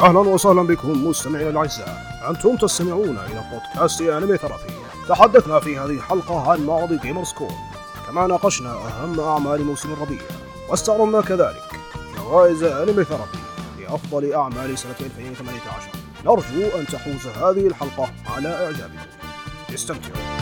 أهلا 0.00 0.18
وسهلا 0.18 0.62
بكم 0.62 1.06
مستمعينا 1.06 1.50
الأعزاء. 1.50 2.20
أنتم 2.30 2.56
تستمعون 2.56 3.18
إلى 3.18 3.44
بودكاست 3.52 4.00
Anime 4.00 4.36
Therapy 4.36 4.62
تحدثنا 5.08 5.60
في 5.60 5.78
هذه 5.78 5.90
الحلقة 5.90 6.50
عن 6.50 6.66
معرض 6.66 6.92
Gamers 6.92 7.32
Con 7.32 7.54
كما 8.06 8.26
ناقشنا 8.26 8.72
أهم 8.72 9.20
أعمال 9.20 9.64
موسم 9.64 9.92
الربيع. 9.92 10.22
واستعرضنا 10.68 11.20
كذلك 11.20 11.70
جوائز 12.16 12.62
Anime 12.62 13.04
Therapy 13.04 13.38
لأفضل 13.80 14.32
أعمال 14.32 14.78
سنة 14.78 14.96
2018 15.00 15.88
نرجو 16.24 16.78
أن 16.78 16.86
تحوز 16.86 17.26
هذه 17.26 17.66
الحلقة 17.66 18.08
على 18.36 18.48
إعجابكم. 18.48 19.06
استمتعوا. 19.74 20.39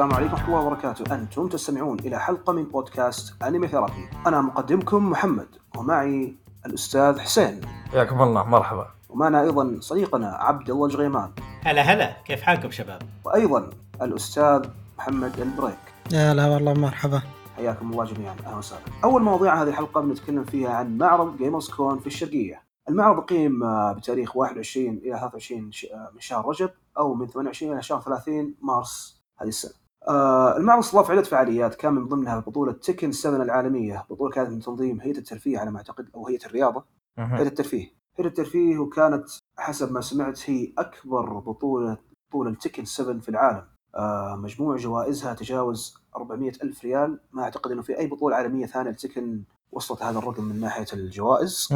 السلام 0.00 0.16
عليكم 0.16 0.32
ورحمة 0.34 0.48
الله 0.54 0.66
وبركاته. 0.66 1.14
أنتم 1.14 1.48
تستمعون 1.48 1.98
إلى 1.98 2.20
حلقة 2.20 2.52
من 2.52 2.64
بودكاست 2.64 3.42
Anime 3.42 3.68
Therapy. 3.68 4.08
أنا 4.26 4.40
مقدمكم 4.40 5.10
محمد 5.10 5.46
ومعي 5.76 6.36
الأستاذ 6.66 7.18
حسين. 7.18 7.60
حياكم 7.92 8.22
الله 8.22 8.44
مرحبا. 8.44 8.86
ومعنا 9.08 9.40
أيضا 9.42 9.76
صديقنا 9.80 10.28
عبد 10.28 10.70
الله 10.70 10.86
الجغيمان 10.86 11.30
هلا 11.64 11.82
هلا. 11.82 12.16
كيف 12.24 12.42
حالكم 12.42 12.70
شباب؟ 12.70 13.02
وأيضا 13.24 13.70
الأستاذ 14.02 14.64
محمد 14.98 15.40
البريك. 15.40 15.78
يا 16.12 16.32
هلا 16.32 16.46
والله 16.46 16.72
مرحبا. 16.72 17.22
حياكم 17.56 17.92
الله 17.92 18.04
جميعا. 18.04 18.34
أهلا 18.46 18.56
وسهلا. 18.56 18.82
أول 19.04 19.22
مواضيع 19.22 19.62
هذه 19.62 19.68
الحلقة 19.68 20.00
بنتكلم 20.00 20.44
فيها 20.44 20.70
عن 20.70 20.98
معرض 20.98 21.36
Gamers 21.36 21.70
Con 21.70 21.98
في 21.98 22.06
الشرقية. 22.06 22.62
المعرض 22.88 23.18
أقيم 23.18 23.62
آه، 23.64 23.92
بتاريخ 23.92 24.36
21 24.36 24.98
إلى 25.04 25.18
23 25.18 25.72
ش- 25.72 25.84
آه، 25.92 26.10
من 26.14 26.20
شهر 26.20 26.48
رجب 26.48 26.70
أو 26.98 27.14
من 27.14 27.26
28 27.26 27.72
إلى 27.72 27.82
شهر 27.82 28.00
30 28.00 28.54
مارس 28.62 29.20
هذه 29.40 29.48
السنة. 29.48 29.79
آه، 30.08 30.56
المعرض 30.56 30.78
استضاف 30.78 31.10
عدة 31.10 31.22
فعاليات 31.22 31.74
كان 31.74 31.92
من 31.92 32.08
ضمنها 32.08 32.38
بطولة 32.40 32.72
تكن 32.72 33.12
7 33.12 33.42
العالمية 33.42 34.06
بطولة 34.10 34.30
كانت 34.30 34.50
من 34.50 34.60
تنظيم 34.60 35.00
هيئة 35.00 35.18
الترفيه 35.18 35.58
على 35.58 35.70
ما 35.70 35.78
أعتقد 35.78 36.08
أو 36.14 36.26
هيئة 36.28 36.46
الرياضة 36.46 36.84
هيئة 37.18 37.46
الترفيه. 37.48 37.92
هيئة 38.18 38.28
الترفيه 38.28 38.78
وكانت 38.78 39.28
حسب 39.58 39.92
ما 39.92 40.00
سمعت 40.00 40.50
هي 40.50 40.72
أكبر 40.78 41.38
بطولة 41.38 41.98
بطولة 42.30 42.54
تكن 42.54 42.84
7 42.84 43.18
في 43.20 43.28
العالم. 43.28 43.64
آه، 43.94 44.36
مجموع 44.36 44.76
جوائزها 44.76 45.34
تجاوز 45.34 45.94
400 46.16 46.52
ألف 46.62 46.84
ريال. 46.84 47.20
ما 47.32 47.42
أعتقد 47.42 47.70
أنه 47.70 47.82
في 47.82 47.98
أي 47.98 48.06
بطولة 48.06 48.36
عالمية 48.36 48.66
ثانية 48.66 48.90
لتكن 48.90 49.42
وصلت 49.72 50.02
هذا 50.02 50.18
الرقم 50.18 50.44
من 50.44 50.60
ناحية 50.60 50.86
الجوائز. 50.92 51.68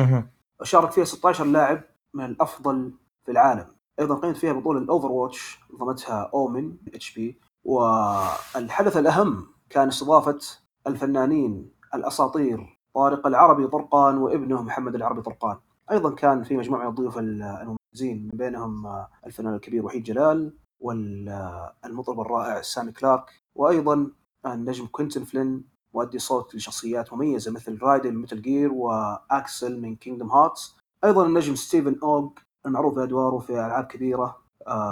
شارك 0.63 0.91
فيها 0.91 1.05
16 1.05 1.45
لاعب 1.45 1.83
من 2.15 2.25
الأفضل 2.25 2.93
في 3.25 3.33
العالم. 3.33 3.67
أيضا 4.01 4.15
اقيمت 4.15 4.37
فيها 4.37 4.53
بطولة 4.53 4.79
ال 4.81 5.13
Overwatch 5.13 5.61
نظمتها 5.75 6.31
Omen 6.35 6.77
HP 6.95 7.39
والحدث 7.65 8.97
الأهم 8.97 9.47
كان 9.71 9.89
استضافة 9.89 10.39
الفنانين 10.87 11.71
الأساطير 11.95 12.79
طارق 12.95 13.27
العربي 13.27 13.67
طرقان 13.67 14.19
وابنه 14.19 14.63
محمد 14.63 14.95
العربي 14.95 15.23
طرقان. 15.23 15.57
أيضا 15.91 16.15
كان 16.15 16.43
في 16.43 16.57
مجموعة 16.57 16.83
من 16.83 16.89
الضيوف 16.89 17.19
المميزين 17.19 17.77
من 18.23 18.39
بينهم 18.39 19.05
الفنان 19.27 19.55
الكبير 19.55 19.85
وحيد 19.87 20.03
جلال 20.03 20.57
والمطرب 20.81 22.21
الرائع 22.21 22.63
سامي 22.63 22.93
كلارك 22.93 23.31
وأيضا 23.55 24.11
النجم 24.47 24.87
كوينتن 24.87 25.25
فلين 25.25 25.65
مؤدي 25.95 26.19
صوت 26.19 26.55
لشخصيات 26.55 27.13
مميزة 27.13 27.51
مثل 27.51 27.79
رايدن 27.83 28.15
من 28.15 28.23
Metal 28.23 28.43
Gear 28.43 28.73
وأكسل 28.73 29.81
من 29.81 29.97
Kingdom 29.97 30.31
Hearts. 30.31 30.77
أيضا 31.05 31.27
النجم 31.27 31.55
ستيفن 31.55 31.99
أوغ 32.03 32.31
المعروف 32.67 32.95
بأدواره 32.95 33.39
في 33.39 33.53
ألعاب 33.53 33.85
كبيرة 33.85 34.25
آه، 34.25 34.44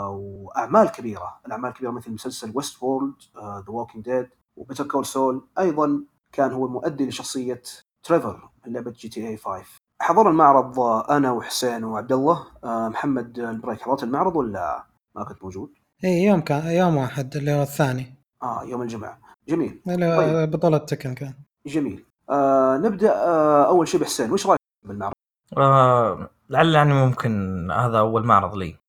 وأعمال 0.08 0.88
كبيرة 0.88 1.40
الأعمال 1.46 1.72
كبيره 1.72 1.90
مثل 1.90 2.10
مسلسل 2.10 2.52
Westworld 2.54 2.82
The 2.82 3.14
Walking 3.36 3.64
Dead 3.68 4.04
و 4.04 4.28
Better 4.56 4.86
Call 4.86 5.06
Saul 5.06 5.46
أيضا 5.58 6.04
كان 6.32 6.52
هو 6.52 6.66
المؤدي 6.66 7.08
لشخصية 7.08 7.62
تريفر 8.02 8.48
من 8.66 8.72
لعبة 8.72 8.90
GTA 8.90 9.36
5 9.36 9.64
حضر 10.02 10.30
المعرض 10.30 10.80
آه، 10.80 11.16
أنا 11.16 11.32
وحسين 11.32 11.84
وعبد 11.84 12.12
الله 12.12 12.46
آه، 12.64 12.88
محمد 12.88 13.38
البريك 13.38 13.80
حضرت 13.80 14.02
المعرض 14.02 14.36
ولا 14.36 14.84
ما 15.16 15.24
كنت 15.24 15.44
موجود؟ 15.44 15.70
اي 16.04 16.24
يوم 16.24 16.40
كان 16.40 16.66
يوم 16.66 16.96
واحد 16.96 17.36
اللي 17.36 17.52
هو 17.52 17.62
الثاني. 17.62 18.14
آه 18.42 18.64
يوم 18.64 18.82
الجمعة. 18.82 19.18
جميل. 19.48 19.82
طيب. 19.86 20.50
بطولة 20.50 20.78
Tekken 20.78 21.14
كان. 21.14 21.34
جميل. 21.66 22.04
آه 22.30 22.76
نبدأ 22.76 23.12
آه 23.12 23.68
أول 23.68 23.88
شيء 23.88 24.00
بحسين. 24.00 24.32
وش 24.32 24.46
رأيك 24.46 24.60
بالمعرض؟ 24.86 25.14
آه 25.56 26.30
لعل 26.50 26.74
يعني 26.74 26.94
ممكن 26.94 27.70
هذا 27.70 27.98
أول 27.98 28.24
معرض 28.24 28.54
لي. 28.54 28.68
آه 28.68 28.81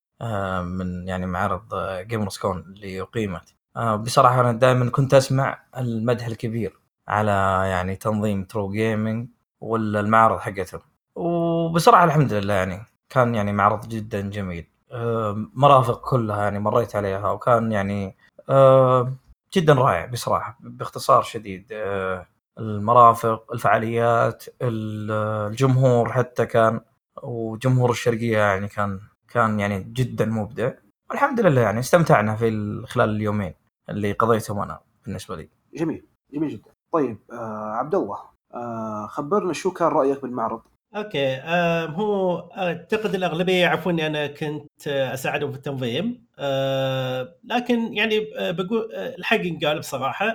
من 0.61 1.07
يعني 1.07 1.25
معرض 1.25 1.63
Gamers 2.07 2.38
Con 2.38 2.57
اللي 2.59 3.01
اقيمت 3.01 3.56
آه 3.75 3.95
بصراحة 3.95 4.41
أنا 4.41 4.51
دائما 4.51 4.89
كنت 4.89 5.13
أسمع 5.13 5.59
المدح 5.78 6.25
الكبير 6.25 6.79
على 7.07 7.31
يعني 7.69 7.95
تنظيم 7.95 8.44
True 8.44 8.72
Gaming 8.72 9.28
والمعرض 9.61 10.39
حقتهم. 10.39 10.81
وبصراحة 11.16 12.03
الحمد 12.03 12.34
لله 12.34 12.53
يعني 12.53 12.85
كان 13.09 13.35
يعني 13.35 13.53
معرض 13.53 13.88
جدا 13.88 14.22
جميل. 14.22 14.67
آه 14.91 15.45
مرافق 15.53 16.01
كلها 16.09 16.44
يعني 16.44 16.59
مريت 16.59 16.95
عليها 16.95 17.31
وكان 17.31 17.72
يعني 17.72 18.16
آه 18.50 19.13
جدا 19.55 19.73
رائع 19.73 20.05
بصراحة 20.05 20.57
باختصار 20.59 21.22
شديد. 21.23 21.67
آه 21.72 22.25
المرافق 22.59 23.53
الفعاليات 23.53 24.44
ال- 24.61 25.11
الجمهور 25.51 26.11
حتى 26.11 26.45
كان 26.45 26.81
وجمهور 27.23 27.91
الشرقية 27.91 28.38
يعني 28.38 28.67
كان 28.67 29.00
كان 29.33 29.59
يعني 29.59 29.83
جدا 29.83 30.25
مبدع. 30.25 30.71
والحمد 31.09 31.39
لله 31.39 31.61
يعني 31.61 31.79
استمتعنا 31.79 32.35
في 32.35 32.47
ال- 32.47 32.88
خلال 32.88 33.09
اليومين 33.09 33.53
اللي 33.89 34.11
قضيتهم 34.11 34.59
أنا 34.59 34.79
بالنسبة 35.05 35.35
لي. 35.35 35.49
جميل 35.73 36.05
جميل 36.33 36.49
جدا. 36.49 36.71
طيب 36.94 37.17
آه 37.31 37.72
عبد 37.72 37.95
الله 37.95 38.17
آه 38.53 39.07
خبرنا 39.07 39.53
شو 39.53 39.72
كان 39.72 39.88
رأيك 39.88 40.22
بالمعرض؟ 40.22 40.61
أوكي 40.95 41.27
آم، 41.27 41.91
هو 41.91 42.38
أعتقد 42.57 43.16
الأغلبية 43.16 43.61
يعرفوني 43.61 44.07
أنا 44.07 44.27
كنت 44.27 44.88
آه، 44.88 45.13
أساعدهم 45.13 45.51
في 45.51 45.57
التنظيم. 45.57 46.25
آه، 46.39 47.35
لكن 47.43 47.93
يعني 47.93 48.27
آه، 48.38 48.51
بقول 48.51 48.91
آه، 48.93 49.16
الحق 49.16 49.45
ينقال 49.45 49.79
بصراحة. 49.79 50.33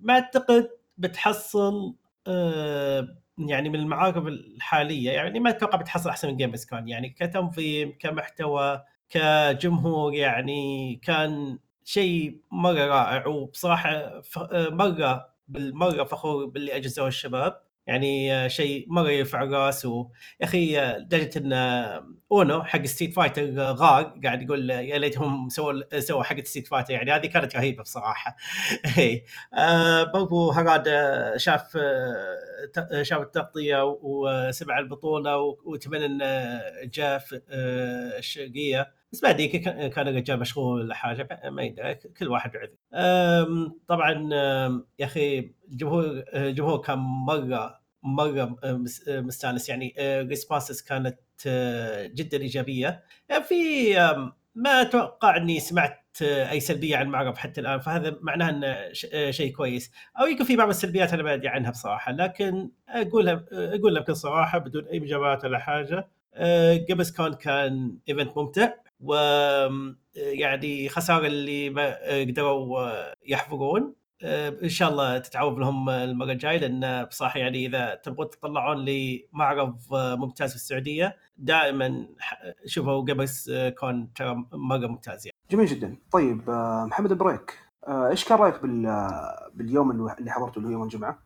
ما 0.00 0.12
أعتقد 0.14 0.70
بتحصل 0.98 1.94
آه، 2.26 3.08
يعني 3.38 3.68
من 3.68 3.74
المعارض 3.74 4.26
الحالية 4.26 5.10
يعني 5.10 5.40
ما 5.40 5.50
أتوقع 5.50 5.78
بتحصل 5.78 6.10
أحسن 6.10 6.28
من 6.28 6.36
Gamers 6.36 6.64
Con 6.64 6.88
يعني 6.88 7.08
كتنظيم 7.10 7.92
كمحتوى 7.98 8.82
كجمهور 9.08 10.14
يعني 10.14 10.96
كان 11.04 11.58
شيء 11.84 12.40
مرة 12.50 12.86
رائع. 12.86 13.26
وبصراحة 13.26 14.22
مرة 14.52 15.28
بالمرة 15.48 16.04
فخور 16.04 16.46
باللي 16.46 16.76
انجزوه 16.76 17.08
الشباب 17.08 17.60
يعني 17.86 18.48
شيء 18.48 18.86
مرة 18.88 19.10
يرفع 19.10 19.42
الراس 19.42 19.86
و... 19.86 20.08
يا 20.40 20.46
أخي 20.46 20.80
لدرجه 20.98 21.38
إن 21.38 21.52
اونو 22.38 22.62
حق 22.62 22.86
Street 22.86 23.14
Fighter 23.14 23.42
آه، 23.42 23.72
غار 23.72 24.14
قاعد 24.24 24.42
يقول 24.42 24.70
آه، 24.70 24.80
يا 24.80 24.98
ليتهم 24.98 25.48
سووا 25.48 26.00
سووا 26.00 26.22
حق 26.22 26.40
Street 26.40 26.66
Fighter 26.68 26.90
يعني 26.92 27.10
هذه 27.12 27.26
كانت 27.26 27.56
رهيبة 27.56 27.82
بصراحة. 27.82 28.36
اي 28.98 29.24
آه، 29.54 30.02
برضو 30.04 30.50
هرادا 30.50 30.88
آه، 30.88 31.36
شاف 31.36 31.76
آه، 31.76 32.36
ت- 32.74 33.02
شاف 33.02 33.20
التغطية 33.20 33.82
وسمع 34.02 34.78
البطولة 34.78 35.38
و- 35.38 35.58
وأتمنى 35.64 36.06
انه 36.06 36.60
جاء 36.84 37.18
في 37.18 37.40
آه، 37.50 38.18
الشرقيه 38.18 38.94
بس 39.12 39.20
بعد 39.22 39.36
ذيك 39.36 39.56
كان 39.94 40.08
الرجال 40.08 40.40
مشغول 40.40 40.80
ولا 40.80 40.94
حاجة 40.94 41.40
ما 41.50 41.62
يدري 41.62 41.94
كل 41.94 42.28
واحد 42.28 42.50
بعذر. 42.52 42.70
آم، 42.94 43.78
طبعا 43.88 44.28
يا 44.98 45.04
أخي 45.04 45.50
الجمهور 45.70 46.24
الجمهور 46.34 46.78
كان 46.78 46.98
مرة 46.98 47.80
مرة 48.02 48.56
مس- 48.64 49.08
مستانس. 49.08 49.68
يعني 49.68 49.94
responses 50.00 50.82
كانت 50.82 51.18
آه، 51.18 51.23
جدا 52.14 52.40
إيجابية. 52.40 53.02
يعني 53.28 53.44
في 53.44 53.94
ما 54.54 54.80
أتوقع 54.82 55.36
أني 55.36 55.60
سمعت 55.60 56.00
آه، 56.22 56.50
أي 56.50 56.60
سلبية 56.60 56.96
عن 56.96 57.06
المعرض 57.06 57.36
حتى 57.36 57.60
الآن 57.60 57.80
فهذا 57.80 58.18
معناه 58.20 58.50
انه 58.50 58.66
آه، 59.12 59.30
شيء 59.30 59.52
كويس. 59.52 59.90
أو 60.20 60.26
يمكن 60.26 60.44
في 60.44 60.56
بعض 60.56 60.68
السلبيات 60.68 61.12
أنا 61.12 61.22
ما 61.22 61.34
أدري 61.34 61.48
عنها 61.48 61.70
بصراحة 61.70 62.12
لكن 62.12 62.70
أقولها 62.88 63.44
اقولها 63.52 64.02
بكل 64.02 64.16
صراحة 64.16 64.58
بدون 64.58 64.86
أي 64.86 65.00
مجاملات 65.00 65.44
ولا 65.44 65.58
حاجة. 65.58 66.08
Gamers 66.88 67.10
Con 67.16 67.34
كان 67.34 67.98
event 68.08 68.38
ممتع 68.38 68.72
و 69.00 69.14
يعني 70.16 70.88
خسارة 70.88 71.26
اللي 71.26 71.70
ما 71.70 71.98
قدروا 72.20 72.90
يحضرون 73.26 73.94
إن 74.24 74.68
شاء 74.68 74.90
الله 74.90 75.18
تتعوض 75.18 75.58
لهم 75.58 75.90
المرة 75.90 76.32
الجاية 76.32 76.58
لأن 76.58 77.04
بصراحة 77.04 77.40
يعني 77.40 77.66
إذا 77.66 77.94
تبغون 77.94 78.30
تطلعون 78.30 78.84
لمعرض 78.84 79.76
ممتاز 79.92 80.50
في 80.50 80.56
السعودية 80.56 81.16
دائما 81.36 82.06
شوفوا 82.66 83.00
Gamers 83.00 83.50
Con 83.78 84.12
ترى 84.14 84.44
مرة 84.52 84.86
ممتاز 84.86 85.26
يعني. 85.26 85.36
جميل 85.50 85.66
جدا 85.66 85.96
طيب 86.12 86.50
آه، 86.50 86.84
محمد 86.84 87.12
بريك 87.12 87.58
آه، 87.88 88.08
إيش 88.08 88.24
كان 88.24 88.38
رأيك 88.38 88.62
بال 88.62 89.04
باليوم 89.54 89.90
اللي 89.90 90.30
حضرته 90.30 90.58
اللي 90.58 90.68
هو 90.68 90.72
يوم 90.72 90.82
الجمعة؟ 90.82 91.18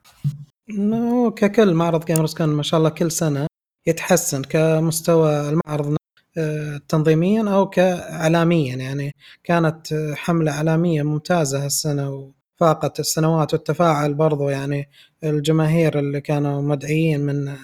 انه 0.71 1.31
ككل 1.31 1.75
معرض 1.75 2.05
Gamers 2.05 2.35
كان 2.35 2.49
ما 2.49 2.62
شاء 2.62 2.79
الله 2.79 2.91
كل 2.91 3.11
سنة 3.11 3.47
يتحسن 3.87 4.43
كمستوى 4.43 5.50
المعرض 5.50 5.97
آه، 6.39 6.81
تنظيميا 6.89 7.55
أو 7.55 7.71
كاعلاميا 7.71 8.77
يعني 8.77 9.12
كانت 9.45 9.87
حملة 10.15 10.53
إعلامية 10.53 11.03
ممتازة 11.03 11.65
هالسنة 11.65 12.33
وفاقت 12.60 13.00
السنوات 13.00 13.55
والتفاعل 13.55 14.14
برضو 14.14 14.49
يعني 14.49 14.88
الجماهير 15.25 15.99
اللي 15.99 16.20
كانوا 16.20 16.62
مدعيين 16.62 17.20
من 17.20 17.55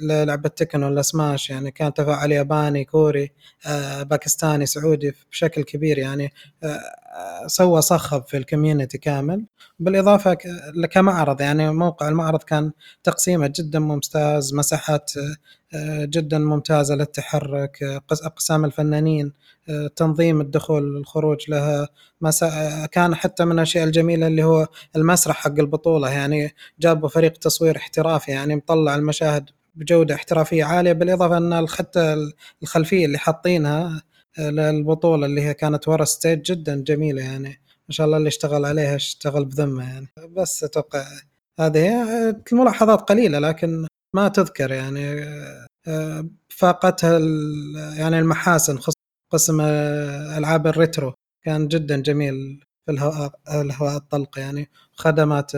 لعبة 0.00 0.48
Tekken 0.48 0.82
ولا 0.82 1.02
سماش 1.02 1.50
يعني 1.50 1.70
كان 1.70 1.94
تفاعل 1.94 2.32
ياباني 2.32 2.84
كوري 2.84 3.32
آه، 3.66 4.02
باكستاني 4.02 4.66
سعودي 4.66 5.12
بشكل 5.30 5.62
كبير 5.62 5.98
يعني 5.98 6.32
آه، 6.62 6.80
سوى 7.46 7.82
صخب 7.82 8.22
في 8.26 8.36
ال 8.36 8.42
community 8.42 8.98
كامل 8.98 9.46
بالإضافة 9.78 10.34
كمعرض 10.90 11.40
يعني 11.40 11.72
موقع 11.72 12.08
المعرض 12.08 12.42
كان 12.42 12.72
تقسيمه 13.04 13.52
جدا 13.56 13.78
ممتاز 13.78 14.54
مساحات 14.54 15.12
آه، 15.74 16.04
جدا 16.04 16.38
ممتازة 16.38 16.94
للتحرك 16.94 18.02
أقسام 18.12 18.64
الفنانين 18.64 19.32
تنظيم 19.96 20.40
الدخول 20.40 20.96
والخروج 20.96 21.50
لها 21.50 21.88
مسا... 22.20 22.86
كان 22.86 23.14
حتى 23.14 23.44
من 23.44 23.52
الأشياء 23.52 23.84
الجميلة 23.84 24.26
اللي 24.26 24.44
هو 24.44 24.66
المسرح 24.96 25.36
حق 25.36 25.58
البطولة 25.58 26.10
يعني 26.10 26.54
جابوا 26.80 27.08
فريق 27.08 27.32
تصوير 27.32 27.76
احترافي 27.76 28.30
يعني 28.30 28.56
مطلع 28.56 28.94
المشاهد 28.94 29.50
بجودة 29.74 30.14
احترافية 30.14 30.64
عالية 30.64 30.92
بالإضافة 30.92 31.36
إن 31.36 31.68
حتى 31.68 32.30
الخلفية 32.62 33.06
اللي 33.06 33.18
حاطينها 33.18 34.02
آه، 34.38 34.50
للبطولة 34.50 35.26
اللي 35.26 35.40
هي 35.42 35.54
كانت 35.54 35.88
ورا 35.88 36.04
stage 36.04 36.42
جدا 36.42 36.84
جميلة 36.84 37.22
يعني. 37.22 37.48
ما 37.88 37.94
شاء 37.94 38.06
الله 38.06 38.16
اللي 38.16 38.28
اشتغل 38.28 38.64
عليها 38.64 38.96
اشتغل 38.96 39.44
بذمة 39.44 39.92
يعني. 39.92 40.08
بس 40.36 40.64
أتوقع 40.64 41.04
هذه 41.60 41.90
الملاحظات 42.52 43.00
قليلة 43.00 43.38
لكن 43.38 43.86
ما 44.14 44.28
تذكر 44.28 44.72
يعني 44.72 45.24
آه، 45.88 46.28
فاقتها 46.48 47.18
يعني 47.98 48.18
المحاسن 48.18 48.78
قسم 49.32 49.60
آه، 49.60 50.38
ألعاب 50.38 50.66
ال 50.66 50.73
retro. 50.73 51.14
كان 51.44 51.68
جدا 51.68 52.00
جميل 52.00 52.64
في 52.86 52.92
الهواء 52.92 53.32
الهواء 53.54 53.96
الطلق 53.96 54.38
يعني. 54.38 54.70
خدمات 54.92 55.52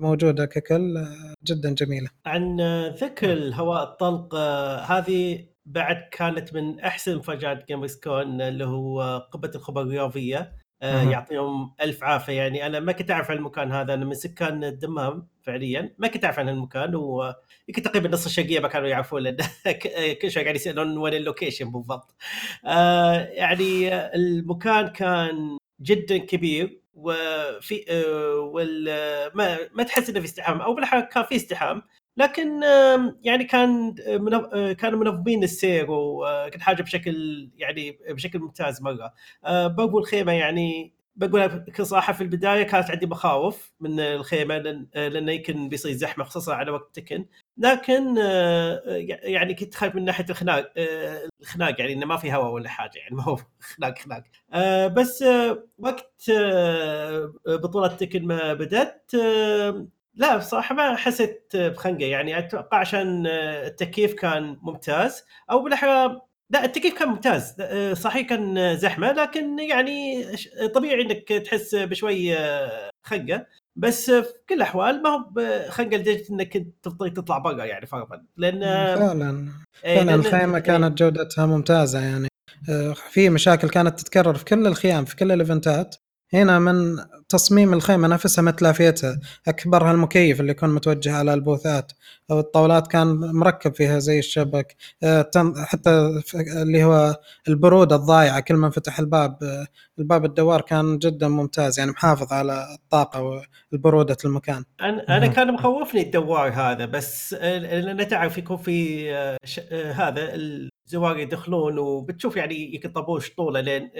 موجودة 0.00 0.44
ككل 0.44 1.06
جدا 1.44 1.74
جميلة. 1.74 2.08
عن 2.26 2.60
ذكر 2.90 3.32
الهواء 3.32 3.82
الطلق 3.82 4.34
هذه 4.90 5.49
بعد 5.70 6.08
كانت 6.12 6.54
من 6.54 6.80
أحسن 6.80 7.16
مفاجآت 7.16 7.68
Gamers 7.68 8.00
Con 8.00 8.40
اللي 8.40 8.64
هو 8.64 9.28
قبة 9.32 9.50
الخبر 9.54 9.82
الرياضية. 9.82 10.52
يعطيهم 10.82 11.74
ألف 11.80 12.04
عافية. 12.04 12.32
يعني 12.32 12.66
أنا 12.66 12.80
ما 12.80 12.92
كنت 12.92 13.10
أعرف 13.10 13.30
عن 13.30 13.36
المكان 13.36 13.72
هذا. 13.72 13.94
أنا 13.94 14.04
من 14.04 14.14
سكان 14.14 14.64
الدمام 14.64 15.28
فعليا. 15.42 15.94
ما 15.98 16.08
كنت 16.08 16.24
أعرف 16.24 16.38
عن 16.38 16.48
المكان 16.48 16.94
ويمكن 16.94 17.82
تقريبا 17.82 18.08
نص 18.08 18.24
الشرقية 18.26 18.60
ما 18.60 18.68
كانوا 18.68 18.88
يعرفون. 18.88 19.22
لأن 19.22 19.36
كل 20.22 20.30
شوي 20.30 20.42
قاعد 20.42 20.56
يسألون 20.56 20.98
وين 20.98 21.14
ال 21.14 21.20
location 21.20 21.72
بالضبط. 21.72 22.14
آه 22.66 23.14
يعني 23.14 23.94
المكان 24.14 24.88
كان 24.88 25.58
جدا 25.80 26.18
كبير. 26.18 26.80
وفي 26.94 27.84
آه، 27.90 28.34
وال 28.34 28.84
ما 29.34 29.58
ما 29.74 29.82
تحس 29.82 30.10
إنه 30.10 30.20
في 30.20 30.26
ازدحام. 30.26 30.60
أو 30.60 30.74
بالحقيقة 30.74 31.06
كان 31.06 31.24
في 31.24 31.36
ازدحام. 31.36 31.82
لكن 32.16 32.62
يعني 33.24 33.44
كان 33.44 33.94
آه، 34.54 34.72
كانوا 34.72 34.98
منظمين 34.98 35.42
السير 35.42 35.86
وكل 35.90 36.60
حاجة 36.60 36.82
بشكل 36.82 37.50
يعني 37.56 37.98
بشكل 38.10 38.38
ممتاز 38.38 38.82
مرة. 38.82 39.14
آه، 39.44 39.66
برضو 39.66 39.98
الخيمه 39.98 40.32
يعني 40.32 40.92
بقول 41.16 41.48
بكل 41.48 41.86
صراحة 41.86 42.12
في 42.12 42.20
البداية 42.20 42.62
كانت 42.62 42.90
عندي 42.90 43.06
مخاوف 43.06 43.72
من 43.80 44.00
الخيمة 44.00 44.58
لأن 44.58 44.86
لأنه 44.94 45.32
يمكن 45.32 45.68
بيصير 45.68 45.92
زحمة 45.92 46.24
خصوصا 46.24 46.54
على 46.54 46.70
وقت 46.70 46.94
تكن 46.94 47.26
لكن 47.58 48.18
آه، 48.18 48.82
يعني 49.22 49.54
كنت 49.54 49.74
خايف 49.74 49.94
من 49.94 50.04
ناحية 50.04 50.24
الخناق 50.30 50.72
آه، 50.76 51.28
الخناق 51.40 51.80
يعني 51.80 51.92
إنه 51.92 52.06
ما 52.06 52.16
في 52.16 52.32
هواء 52.32 52.52
ولا 52.52 52.68
حاجة 52.68 52.98
يعني 52.98 53.16
ما 53.16 53.22
هو 53.22 53.36
خناق 53.76 53.98
خناق. 53.98 54.22
آه، 54.52 54.86
بس 54.86 55.24
وقت 55.78 56.30
بطولة 57.46 57.88
تكن 57.88 58.26
ما 58.26 58.54
بدأت 58.54 59.12
لا 60.14 60.36
بصراحة 60.36 60.74
ما 60.74 60.96
حسيت 60.96 61.52
بخنقة. 61.54 62.04
يعني 62.04 62.38
أتوقع 62.38 62.78
عشان 62.78 63.26
التكييف 63.26 64.14
كان 64.14 64.56
ممتاز 64.62 65.24
أو 65.50 65.62
بالأحرى 65.62 66.20
لا 66.50 66.64
التكييف 66.64 66.98
كان 66.98 67.08
ممتاز. 67.08 67.56
صحيح 67.92 68.28
كان 68.28 68.76
زحمة 68.76 69.12
لكن 69.12 69.58
يعني 69.58 70.24
طبيعي 70.74 71.02
إنك 71.02 71.28
تحس 71.28 71.74
بشوي 71.74 72.36
خنقة. 73.02 73.46
بس 73.76 74.10
في 74.10 74.32
كل 74.48 74.54
الأحوال 74.54 75.02
ما 75.02 75.08
هو 75.08 75.24
خنقة 75.68 75.96
لدرجة 75.96 76.24
إنك 76.30 76.66
تضطر 76.82 77.08
تطلع 77.08 77.38
برا 77.38 77.64
يعني 77.64 77.86
فرضا 77.86 78.22
لأن 78.36 78.60
فعلا. 78.96 79.48
إيه، 79.84 79.96
فعلا 79.98 80.14
الخيمه 80.14 80.56
إيه. 80.56 80.62
كانت 80.62 80.98
جودتها 80.98 81.46
ممتازة 81.46 82.00
يعني. 82.00 82.28
آه، 82.70 82.92
في 82.92 83.30
مشاكل 83.30 83.68
كانت 83.68 84.00
تتكرر 84.00 84.34
في 84.34 84.44
كل 84.44 84.66
الخيام 84.66 85.04
في 85.04 85.16
كل 85.16 85.32
الإيفنتات. 85.32 85.96
هنا 86.32 86.58
من 86.58 86.96
تصميم 87.28 87.72
الخيمة 87.72 88.08
نفسها 88.08 88.42
متلافيتها. 88.42 89.20
اكبرها 89.48 89.92
المكيف 89.92 90.40
اللي 90.40 90.50
يكون 90.52 90.74
متوجه 90.74 91.16
على 91.16 91.34
البوثات 91.34 91.92
أو 92.30 92.38
الطاولات 92.40 92.86
كان 92.86 93.06
مركب 93.34 93.74
فيها 93.74 93.98
زي 93.98 94.18
الشبك. 94.18 94.76
آه، 95.02 95.30
حتى 95.56 96.22
اللي 96.62 96.84
هو 96.84 97.16
البرودة 97.48 97.96
الضايعة 97.96 98.40
كل 98.40 98.54
ما 98.54 98.70
فتح 98.70 98.98
الباب 98.98 99.38
آه، 99.42 99.66
الباب 99.98 100.24
الدوار 100.24 100.60
كان 100.60 100.98
جدا 100.98 101.28
ممتاز 101.28 101.78
يعني 101.78 101.90
محافظ 101.90 102.32
على 102.32 102.66
الطاقة 102.74 103.42
والبرودة 103.72 104.16
المكان. 104.24 104.64
أنا 104.80 105.16
أنا 105.16 105.26
كان 105.26 105.54
مخوفني 105.54 106.02
الدوار 106.02 106.52
هذا 106.52 106.84
بس 106.84 107.36
آه، 107.38 107.58
لأن 107.58 108.08
تعرف 108.08 108.38
يكون 108.38 108.56
في 108.56 109.10
هذا 109.94 110.34
الزوار 110.90 111.18
يدخلون 111.18 111.78
وبتشوف 111.78 112.36
يعني 112.36 112.74
يقطبوش 112.74 113.30
طوله 113.30 113.60
لين 113.60 113.90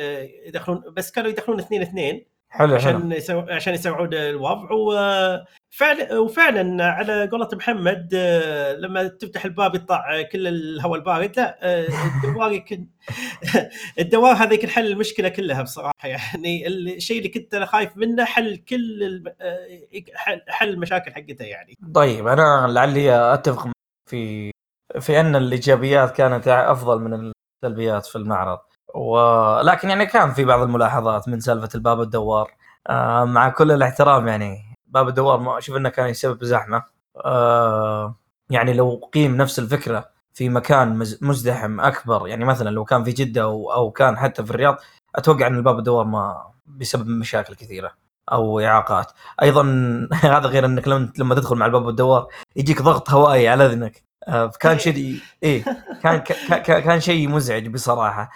يدخلون 0.47 0.83
بس 0.97 1.11
كانوا 1.11 1.31
يدخلون 1.31 1.59
اثنين 1.61 1.83
اثنين 1.83 2.25
حلو 2.51 2.75
عشان 2.75 3.03
حلو. 3.03 3.13
يسو... 3.13 3.39
عشان 3.39 3.75
يسوعون 3.75 4.15
الوضع. 4.15 4.69
وفعلا 4.73 6.19
وفعلا 6.19 6.85
على 6.85 7.29
قولة 7.29 7.49
محمد 7.53 8.11
آه، 8.15 8.73
لما 8.73 9.09
تفتح 9.09 9.45
الباب 9.45 9.75
يطلع 9.75 10.23
كل 10.33 10.47
الهواء 10.47 10.99
البارد 10.99 11.37
لا 11.37 11.59
آه، 11.63 11.87
الدوار 12.25 12.53
يمكن 12.53 12.87
الدوار 14.01 14.33
هذا 14.33 14.55
يمكن 14.55 14.69
حل 14.69 14.87
المشكلة 14.87 15.29
كلها 15.29 15.63
بصراحة. 15.63 15.93
يعني 16.05 16.67
الشيء 16.67 17.19
اللي 17.19 17.29
كنت 17.29 17.55
أنا 17.55 17.67
خايف 17.67 17.97
منه 17.97 18.25
حل 18.25 18.57
كل 18.57 19.25
آه، 19.41 19.67
حل 20.49 20.69
المشاكل 20.69 21.13
حقتها 21.13 21.47
يعني. 21.47 21.79
طيب 21.95 22.27
أنا 22.27 22.67
لعلي 22.69 23.35
أتفق 23.35 23.69
في 24.11 24.51
في 24.99 25.21
أن 25.21 25.37
الإيجابيات 25.37 26.11
كانت 26.17 26.49
أفضل 26.49 27.01
من 27.01 27.33
السلبيات 27.65 28.07
في 28.07 28.17
المعرض. 28.17 28.59
ولكن 28.95 29.89
يعني 29.91 30.07
كان 30.07 30.33
في 30.33 30.45
بعض 30.45 30.61
الملاحظات 30.63 31.29
من 31.29 31.41
سالفة 31.41 31.69
الباب 31.75 32.01
الدوار. 32.01 32.51
آه 32.87 33.25
مع 33.25 33.49
كل 33.49 33.73
الاحترام 33.73 34.29
يعني 34.29 34.77
باب 34.87 35.09
الدوار 35.09 35.41
ما 35.41 35.59
أشوف 35.59 35.77
إنه 35.77 35.89
كان 35.89 36.09
يسبب 36.09 36.45
زحمة. 36.45 36.83
آه 37.25 38.15
يعني 38.51 38.73
لو 38.73 39.11
قيم 39.15 39.37
نفس 39.37 39.59
الفكرة 39.59 40.11
في 40.35 40.49
مكان 40.49 40.99
مزدحم 41.23 41.81
أكبر 41.81 42.29
يعني 42.29 42.45
مثلا 42.45 42.71
لو 42.71 42.85
كان 42.85 43.05
في 43.05 43.13
جدة 43.13 43.43
أو, 43.43 43.73
أو 43.73 43.91
كان 43.91 44.17
حتى 44.19 44.45
في 44.45 44.51
الرياض 44.51 44.77
أتوقع 45.17 45.47
إن 45.47 45.57
الباب 45.57 45.79
الدوار 45.79 46.05
ما 46.05 46.53
بيسبب 46.67 47.09
مشاكل 47.09 47.55
كثيرة 47.55 47.93
أو 48.33 48.61
إعاقات. 48.61 49.13
أيضا 49.43 49.63
هذا 50.13 50.47
غير 50.49 50.67
إنك 50.67 50.89
لما 50.89 51.35
تدخل 51.35 51.57
مع 51.57 51.67
الباب 51.67 51.89
الدوار 51.89 52.29
يجيك 52.57 52.83
ضغط 52.83 53.11
هوائي 53.11 53.49
على 53.49 53.67
اذنك 53.67 54.10
آه، 54.29 54.53
كان 54.61 54.79
شيء 54.85 55.21
إيه 55.43 55.65
كان 56.03 56.19
كان 56.63 57.01
شيء 57.01 57.29
مزعج 57.29 57.69
بصراحة. 57.69 58.31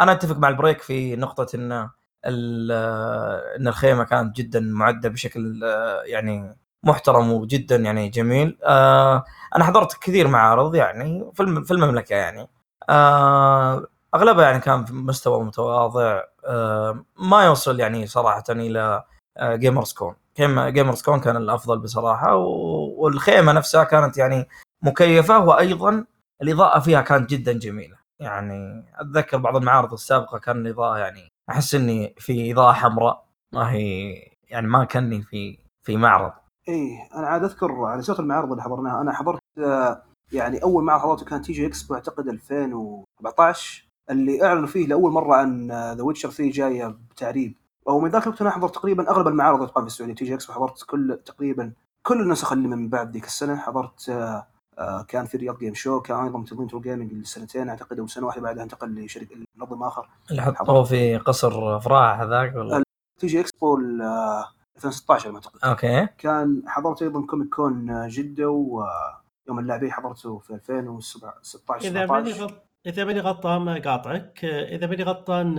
أنا 0.00 0.12
أتفق 0.12 0.36
مع 0.36 0.48
البريك 0.48 0.80
في 0.82 1.16
نقطة 1.16 1.46
إن 1.56 1.88
إن 2.26 3.68
الخيمة 3.68 4.04
كانت 4.04 4.36
جدا 4.36 4.60
معدة 4.60 5.08
بشكل 5.08 5.64
آه، 5.64 6.02
يعني 6.02 6.56
محترم 6.84 7.32
وجدا 7.32 7.76
يعني 7.76 8.08
جميل. 8.08 8.58
آه، 8.64 9.24
أنا 9.56 9.64
حضرت 9.64 9.98
كثير 10.02 10.28
معارض 10.28 10.74
يعني 10.74 11.30
في 11.34 11.70
المملكة 11.70 12.14
يعني. 12.14 12.48
أغلبها 14.14 14.44
يعني 14.44 14.60
كان 14.60 14.84
في 14.84 14.92
مستوى 14.94 15.44
متواضع. 15.44 16.22
ما 17.18 17.44
يوصل 17.44 17.80
يعني 17.80 18.06
صراحة 18.06 18.44
إلى 18.50 19.04
Gamers 19.42 19.92
Con 19.92 20.14
Gamers 20.50 21.02
Con 21.02 21.20
كان 21.20 21.36
الأفضل 21.36 21.78
بصراحة 21.78 22.34
والخيمة 22.36 23.52
نفسها 23.52 23.84
كانت 23.84 24.18
يعني 24.18 24.48
مكيفه 24.82 25.44
وأيضا 25.44 26.04
الإضاءة 26.42 26.80
فيها 26.80 27.00
كانت 27.00 27.30
جدا 27.30 27.52
جميلة. 27.52 27.96
يعني 28.20 28.84
أتذكر 29.00 29.36
بعض 29.38 29.56
المعارض 29.56 29.92
السابقة 29.92 30.38
كان 30.38 30.66
الإضاءة 30.66 30.98
يعني 30.98 31.28
أحس 31.50 31.74
إني 31.74 32.14
في 32.18 32.52
إضاءة 32.52 32.72
حمراء 32.72 33.26
ما 33.54 33.70
هي 33.72 34.12
يعني 34.48 34.66
ما 34.66 34.84
كأني 34.84 35.22
في 35.22 35.58
في 35.86 35.96
معرض. 35.96 36.32
إيه 36.68 37.08
أنا 37.14 37.26
عاد 37.26 37.44
أذكر 37.44 37.84
على 37.84 38.02
سيرة 38.02 38.20
المعارض 38.20 38.50
اللي 38.50 38.62
حضرناها 38.62 39.00
أنا 39.00 39.12
حضرت 39.12 39.40
آه، 39.58 40.02
يعني 40.32 40.62
أول 40.62 40.84
معرض 40.84 41.02
حضرته 41.02 41.24
كان 41.24 41.42
TG 41.42 41.66
Expo 41.66 41.94
اعتقد 41.94 42.28
2014 42.28 43.88
اللي 44.10 44.44
أعلنوا 44.44 44.66
فيه 44.66 44.86
لأول 44.86 45.12
مرة 45.12 45.34
عن 45.34 45.68
The 45.72 46.02
Witcher 46.02 46.30
3 46.30 46.50
جاية 46.52 46.86
بتعريب 47.10 47.54
ومن 47.86 48.10
ذاك 48.10 48.22
الوقت 48.22 48.40
أنا 48.40 48.50
حضرت 48.50 48.74
تقريبا 48.74 49.10
أغلب 49.10 49.28
المعارض 49.28 49.56
اللي 49.56 49.68
تقام 49.68 49.84
في 49.84 49.90
السعودية 49.90 50.14
TG 50.14 50.34
Expo 50.34 50.52
حضرت 50.52 50.84
كل 50.86 51.20
تقريبا 51.24 51.72
كل 52.06 52.20
النسخ 52.20 52.52
اللي 52.52 52.68
من 52.68 52.88
بعد 52.88 53.12
ذيك 53.12 53.24
السنة. 53.24 53.56
حضرت 53.56 54.08
آه، 54.08 54.46
كان 55.08 55.24
في 55.26 55.36
رياض 55.36 55.58
Game 55.58 55.74
Show 55.74 56.00
كان 56.00 56.24
أيضا 56.24 56.44
تنظيم 56.44 56.66
True 56.66 56.80
Gaming 56.80 57.12
لسنتين 57.12 57.68
أعتقد 57.68 57.98
أو 57.98 58.06
سنة 58.06 58.26
واحدة 58.26 58.42
بعدها 58.42 58.62
انتقل 58.64 59.04
لشركة 59.04 59.36
منظم 59.56 59.82
آخر. 59.82 60.08
اللي 60.30 60.42
حطوه 60.42 60.84
في 60.84 61.16
قصر 61.16 61.76
افراح 61.76 62.20
هذاك 62.20 62.54
ولا؟ 62.54 62.82
TG 63.20 63.40
Expo 63.40 63.76
ال- 63.76 64.02
آه، 64.02 64.44
2016 64.76 65.24
على 65.24 65.32
ما 65.32 65.38
أعتقد. 65.38 65.58
أوكي. 65.64 66.06
كان 66.18 66.62
حضرت 66.66 67.02
أيضا 67.02 67.26
Comic 67.26 67.48
Con 67.54 67.90
آه، 67.90 68.08
جدة 68.10 68.48
ويوم 68.50 69.58
اللاعبين 69.58 69.92
حضرته 69.92 70.38
في 70.38 70.54
2016 70.54 71.86
إذا 71.88 72.06
ماني 72.06 72.32
17 72.32 72.42
غلط 72.44 72.62
إذا 72.86 73.04
ماني 73.04 73.20
غلطان 73.20 73.68
قاطعك 73.82 74.44
إذا 74.44 74.86
ماني 74.86 75.02
غلطان 75.02 75.54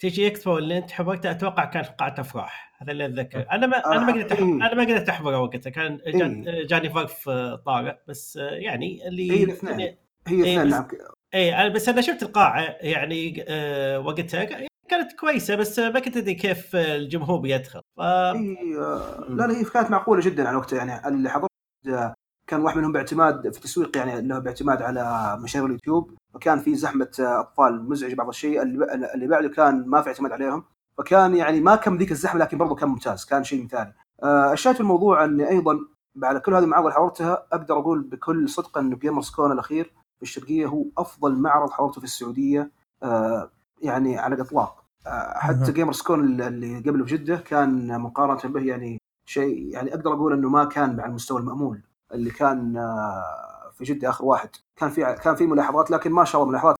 TG 0.00 0.26
Expo 0.26 0.58
اللي 0.58 0.78
أنت 0.78 0.90
حضرته 0.90 1.30
أتوقع 1.30 1.64
كان 1.64 1.82
في 1.82 1.90
قاعة 1.98 2.14
أفراح. 2.18 2.67
هذا 2.78 2.92
اللي 2.92 3.04
اتذكر 3.06 3.46
أنا 3.52 3.66
ما 3.66 3.76
أنا 3.92 4.00
ما 4.06 4.12
قدرت 4.12 4.32
أح- 4.32 4.36
إيه. 4.36 4.44
أنا 4.44 4.74
ما 4.74 4.82
قدرت 4.82 5.08
أحضره 5.08 5.38
وقتها. 5.40 5.70
كان 5.70 5.94
إيه. 6.06 6.66
جاني 6.66 6.88
ظرف 6.88 7.28
طارئ 7.66 7.96
بس 8.08 8.36
يعني 8.36 9.08
اللي 9.08 9.30
هي 9.32 9.44
الاثنين. 9.44 9.80
هي 9.80 9.84
إيه، 10.28 10.42
اثنين 10.42 10.64
بس- 10.66 10.72
نعم. 10.72 10.86
اي 11.34 11.56
أنا- 11.70 11.74
بس 11.74 11.88
أنا 11.88 12.00
شفت 12.00 12.22
القاعة 12.22 12.60
يعني 12.80 13.44
آه، 13.48 13.98
وقتها 14.00 14.44
كانت 14.88 15.12
كويسة 15.20 15.54
بس 15.54 15.78
ما 15.78 16.00
كنت 16.00 16.16
أدري 16.16 16.34
كيف 16.34 16.76
الجمهور 16.76 17.38
بيدخل. 17.40 17.80
ف... 17.96 18.00
هي 18.00 18.76
آه، 18.78 19.26
لا 19.28 19.46
لا 19.46 19.58
هي 19.60 19.64
كانت 19.64 19.90
معقولة 19.90 20.20
جدا 20.22 20.48
على 20.48 20.56
وقتها. 20.56 20.76
يعني 20.76 21.08
اللي 21.08 21.30
حضرت 21.30 21.50
آه، 21.88 22.14
كان 22.50 22.60
واحد 22.60 22.78
منهم 22.78 22.92
باعتماد 22.92 23.54
في 23.54 23.60
تسويق 23.60 23.96
يعني 23.96 24.20
له 24.28 24.38
باعتماد 24.38 24.82
على 24.82 25.36
مشاهير 25.42 25.66
اليوتيوب 25.66 26.14
فكان 26.34 26.58
في 26.58 26.74
زحمة 26.74 27.10
آه، 27.20 27.40
أطفال 27.40 27.88
مزعج 27.88 28.14
بعض 28.14 28.28
الشيء. 28.28 28.62
اللي 28.62 29.26
بعده 29.26 29.48
كان 29.48 29.84
ما 29.86 30.02
في 30.02 30.08
اعتماد 30.08 30.32
عليهم. 30.32 30.64
فكان 30.98 31.36
يعني 31.36 31.60
ما 31.60 31.76
كم 31.76 31.96
ذيك 31.96 32.12
الزحمة 32.12 32.40
لكن 32.40 32.58
برضه 32.58 32.74
كان 32.74 32.88
ممتاز 32.88 33.24
كان 33.24 33.44
شيء 33.44 33.64
مثالي. 33.64 33.92
الشاهد 34.24 34.74
في 34.74 34.80
الموضوع 34.80 35.24
إني 35.24 35.48
أيضا 35.48 35.78
على 36.22 36.40
كل 36.40 36.54
هذه 36.54 36.64
المعارض 36.64 36.86
اللي 36.86 36.96
حضرتها 36.96 37.46
أقدر 37.52 37.78
أقول 37.78 38.02
بكل 38.02 38.48
صدق 38.48 38.78
انه 38.78 38.96
Gamers 38.96 39.30
Con 39.30 39.52
الأخير 39.52 39.84
في 40.16 40.22
الشرقية 40.22 40.66
هو 40.66 40.84
أفضل 40.98 41.38
معرض 41.38 41.70
حضرته 41.70 41.98
في 41.98 42.04
السعودية 42.04 42.70
آه، 43.02 43.50
يعني 43.82 44.18
على 44.18 44.34
الإطلاق. 44.34 44.84
آه، 45.06 45.38
حتى. 45.38 45.72
Gamers 45.72 46.02
Con 46.02 46.42
اللي 46.42 46.78
قبله 46.78 47.04
في 47.04 47.16
جدة 47.16 47.36
كان 47.36 48.00
مقارنة 48.00 48.54
به 48.54 48.60
يعني 48.60 48.98
شيء 49.28 49.72
يعني 49.72 49.94
أقدر 49.94 50.12
أقول 50.12 50.32
إنه 50.32 50.48
ما 50.48 50.64
كان 50.64 51.00
على 51.00 51.10
المستوى 51.10 51.40
المأمول 51.40 51.82
اللي 52.14 52.30
كان 52.30 52.76
آه، 52.76 53.70
في 53.74 53.84
جدة 53.84 54.08
آخر 54.08 54.24
واحد. 54.24 54.50
كان 54.76 54.90
في 54.90 55.14
كان 55.14 55.34
في 55.34 55.46
ملاحظات 55.46 55.90
لكن 55.90 56.12
ما 56.12 56.24
شاء 56.24 56.40
الله 56.40 56.50
ملاحظات 56.52 56.76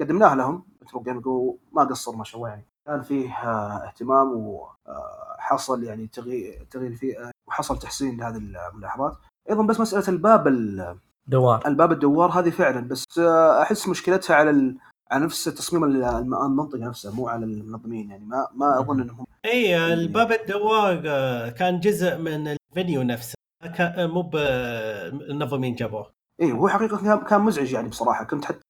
قدمناها 0.00 0.34
لهم. 0.34 0.66
مترو 0.82 1.02
جيمنج 1.02 1.26
وما 1.26 1.84
قصر 1.84 2.16
ما 2.16 2.24
شاء 2.24 2.36
الله 2.36 2.48
يعني. 2.48 2.66
كان 2.86 3.02
فيه 3.02 3.30
آه، 3.32 3.86
اهتمام 3.86 4.32
وحصل 4.36 5.84
يعني 5.84 6.06
تغيير 6.06 6.66
تغيير 6.70 6.94
فيه 6.94 7.18
آه، 7.18 7.30
وحصل 7.48 7.78
تحسين 7.78 8.16
لهذه 8.20 8.36
الملاحظات 8.36 9.16
أيضا 9.50 9.62
بس 9.66 9.80
مسألة 9.80 10.08
الباب 10.08 10.48
ال- 10.48 10.96
دوار. 11.26 11.62
الباب 11.66 11.92
الدوار 11.92 12.30
هذه 12.30 12.50
فعلا 12.50 12.88
بس 12.88 13.04
آه، 13.18 13.62
أحس 13.62 13.88
مشكلتها 13.88 14.36
على 14.36 14.50
ال... 14.50 14.76
على 15.10 15.24
نفس 15.24 15.44
تصميم 15.44 15.84
الم- 15.84 16.34
المنطقة 16.34 16.78
نفسها 16.78 17.12
مو 17.12 17.28
على 17.28 17.44
المنظمين 17.44 18.10
يعني. 18.10 18.24
ما 18.24 18.48
ما 18.54 18.80
أظن 18.80 19.00
إنهم 19.00 19.26
إي 19.44 19.92
الباب 19.92 20.32
الدوار 20.32 21.02
آه، 21.06 21.48
كان 21.50 21.80
جزء 21.80 22.18
من 22.18 22.48
الفينيو 22.48 23.02
نفسه. 23.02 23.34
مو 23.98 24.22
بالمنظمين 24.22 25.74
جابوه. 25.74 26.10
إي 26.40 26.52
هو 26.52 26.68
حقيقة 26.68 26.96
كان- 26.96 27.20
كان 27.24 27.40
مزعج 27.40 27.72
يعني 27.72 27.88
بصراحة. 27.88 28.24
كنت 28.24 28.44
حتى 28.44 28.60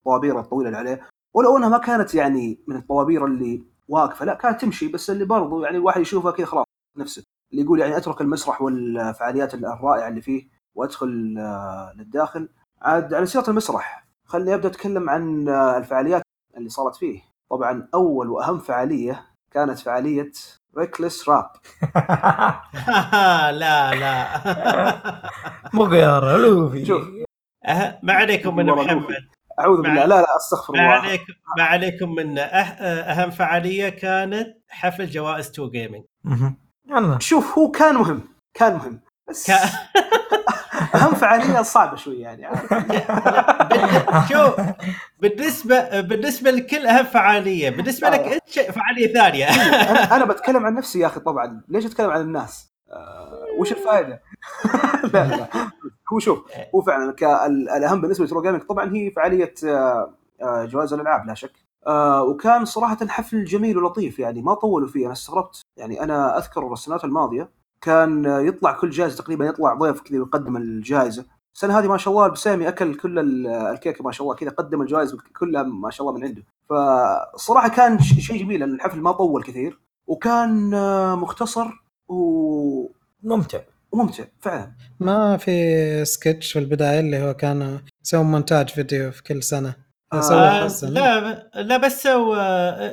الطوابير 0.00 0.40
الطويلة 0.40 0.68
اللي 0.68 0.78
عليه. 0.78 1.00
ولو 1.34 1.56
انها 1.56 1.68
ما 1.68 1.78
كانت 1.78 2.14
يعني 2.14 2.58
من 2.66 2.76
الطوابير 2.76 3.26
اللي 3.26 3.62
واقفة 3.88 4.24
لا 4.24 4.34
كانت 4.34 4.60
تمشي 4.60 4.88
بس 4.88 5.10
اللي 5.10 5.24
برضو 5.24 5.64
يعني 5.64 5.76
الواحد 5.76 6.00
يشوفها 6.00 6.32
كذا 6.32 6.46
خلاص 6.46 6.64
نفسه. 6.98 7.24
اللي 7.52 7.62
يقول 7.62 7.80
يعني 7.80 7.96
اترك 7.96 8.20
المسرح 8.20 8.62
والفعاليات 8.62 9.54
الرائعة 9.54 10.08
اللي 10.08 10.20
فيه 10.20 10.48
وادخل 10.74 11.34
آه، 11.38 11.92
للداخل. 11.96 12.48
عاد 12.82 13.14
على 13.14 13.26
سيرة 13.26 13.44
المسرح 13.50 14.06
خليني 14.26 14.54
أبدأ 14.54 14.68
أتكلم 14.68 15.10
عن 15.10 15.48
آه، 15.48 15.78
الفعاليات 15.78 16.22
اللي 16.56 16.68
صارت 16.68 16.96
فيه. 16.96 17.20
طبعا 17.50 17.88
أول 17.94 18.28
وأهم 18.30 18.58
فعالية 18.58 19.26
كانت 19.54 19.78
فعالية 19.78 20.32
ريكلس 20.78 21.28
راب 21.28 21.50
لا 23.60 23.94
لا. 23.94 24.42
مو 25.74 25.84
غيار 25.84 26.36
لوفي 26.36 26.84
شوف. 26.84 27.02
أه، 27.64 27.98
ما 28.02 28.12
عليكم 28.12 28.56
من 28.56 28.66
محمد. 28.66 29.26
أعوذ 29.62 29.82
بالله. 29.82 30.04
لا 30.04 30.20
لا 30.20 30.36
أستغفر 30.36 30.72
ما 30.72 30.80
الله. 30.80 30.92
عليكم 30.92 31.32
ما 31.58 31.64
عليكم 31.64 32.14
من 32.14 32.38
أه 32.38 32.44
أهم 32.44 33.30
فعالية 33.30 33.88
كانت 33.88 34.48
حفل 34.68 35.06
جوائز 35.06 35.50
تو 35.50 35.70
جيمنج 35.70 36.04
شوف 37.18 37.58
هو 37.58 37.70
كان 37.70 37.94
مهم. 37.94 38.20
كان 38.54 38.74
مهم. 38.74 39.00
بس 39.28 39.50
أهم 40.94 41.14
فعالية 41.14 41.62
صعبة 41.62 41.96
شوي 41.96 42.20
يعني. 42.20 42.46
شوف 44.32 44.54
بالنسبة 45.20 46.00
بالنسبة 46.00 46.50
لكل 46.50 46.86
أهم 46.86 47.04
فعالية 47.04 47.70
بالنسبة 47.70 48.08
لك 48.10 48.20
انت 48.20 48.42
شيء- 48.50 48.70
فعالية 48.72 49.12
ثانية؟ 49.14 49.46
أنا 49.90 50.16
أنا 50.16 50.24
بتكلم 50.32 50.66
عن 50.66 50.74
نفسي 50.74 50.98
يا 51.00 51.06
أخي 51.06 51.20
طبعا. 51.20 51.62
ليش 51.68 51.86
أتكلم 51.86 52.10
عن 52.10 52.20
الناس؟ 52.20 52.71
آه 52.92 53.46
وش 53.58 53.72
الفائدة؟ 53.72 54.22
لا 55.14 55.26
لا 55.36 55.48
هو 56.12 56.18
شوف 56.18 56.38
هو 56.74 56.82
فعلا 56.82 57.14
الأهم 57.76 58.00
بالنسبة 58.00 58.24
لترو 58.24 58.42
جيمنج 58.42 58.62
طبعا 58.62 58.94
هي 58.94 59.10
فعالية 59.10 59.54
آه، 59.64 60.14
آه، 60.42 60.64
جوائز 60.64 60.92
الألعاب 60.92 61.26
لا 61.26 61.34
شك. 61.34 61.52
آه 61.86 62.22
وكان 62.22 62.64
صراحة 62.64 63.06
حفل 63.08 63.44
جميل 63.44 63.78
ولطيف 63.78 64.18
يعني 64.18 64.42
ما 64.42 64.54
طولوا 64.54 64.88
فيه. 64.88 65.04
أنا 65.04 65.12
استغربت 65.12 65.60
يعني 65.76 66.02
أنا 66.02 66.38
أذكر 66.38 66.72
السنوات 66.72 67.04
الماضية 67.04 67.50
كان 67.80 68.24
يطلع 68.24 68.72
كل 68.72 68.90
جائزة 68.90 69.16
تقريبا 69.22 69.44
يطلع 69.46 69.74
ضيف 69.74 70.00
كذا 70.00 70.18
ويقدم 70.18 70.56
الجائزة. 70.56 71.24
السنة 71.54 71.78
هذه 71.78 71.88
ما 71.88 71.96
شاء 71.96 72.14
الله 72.14 72.26
البسامي 72.26 72.68
أكل 72.68 72.94
كل 72.94 73.18
ال- 73.18 73.46
الكيكه 73.46 74.04
ما 74.04 74.12
شاء 74.12 74.22
الله 74.26 74.34
كذا 74.36 74.50
قدم 74.50 74.82
الجوائز 74.82 75.16
كلها 75.38 75.62
ما 75.62 75.90
شاء 75.90 76.08
الله 76.08 76.18
من 76.20 76.24
عنده. 76.26 76.42
فصراحة 76.70 77.68
كان 77.68 77.98
شيء 77.98 78.44
جميل 78.44 78.62
الحفل 78.62 79.00
ما 79.00 79.12
طول 79.12 79.42
كثير. 79.42 79.80
وكان 80.06 80.70
مختصر 81.18 81.81
و- 82.12 82.90
ممتع. 83.22 83.58
وممتع 83.92 84.24
فعلا. 84.40 84.72
ما 85.00 85.36
في 85.36 86.04
سكتش 86.04 86.52
في 86.52 86.58
البداية 86.58 87.00
اللي 87.00 87.22
هو 87.22 87.34
كان 87.34 87.80
يسوون 88.04 88.26
مونتاج 88.26 88.68
فيديو 88.68 89.10
في 89.10 89.22
كل 89.22 89.42
سنة. 89.42 89.74
آه، 90.12 90.20
سوى 90.20 90.38
آه، 90.38 90.64
حسن. 90.64 90.88
لا 90.92 91.50
لا 91.54 91.76
بس 91.76 92.02
سوى 92.02 92.38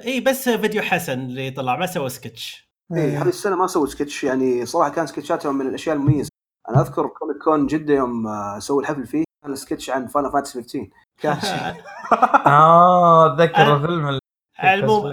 إي 0.06 0.20
بس 0.20 0.50
فيديو 0.50 0.82
حسن 0.82 1.20
اللي 1.20 1.52
طلع 1.52 1.76
ما 1.78 1.86
سوى 1.86 2.10
سكتش. 2.10 2.70
إيه 2.94 3.02
إيه. 3.02 3.22
هذه 3.24 3.28
السنة 3.28 3.56
ما 3.56 3.68
سووا 3.68 3.86
سكتش. 3.88 4.24
يعني 4.24 4.66
صراحة 4.66 4.90
كان 4.90 5.08
سكتشاتهم 5.08 5.58
من 5.58 5.68
الأشياء 5.68 5.96
المميزة. 5.96 6.30
أنا 6.70 6.82
أذكر 6.82 7.08
كوميك 7.08 7.38
كون 7.44 7.68
جدة 7.68 7.94
يوم 7.94 8.28
آه، 8.28 8.60
سووا 8.60 8.82
الحفل 8.82 9.06
فيه 9.08 9.24
كان 9.44 9.52
السكتش 9.54 9.90
عن 9.90 10.08
فانا 10.08 10.30
فانتسي 10.32 10.62
15 10.62 10.90
كان 11.22 11.38
آه 12.48 13.34
أتذكر. 13.34 13.76
الفيلم 13.76 14.08
ال- 14.10 14.20
على 14.60 14.80
العموم 14.80 15.06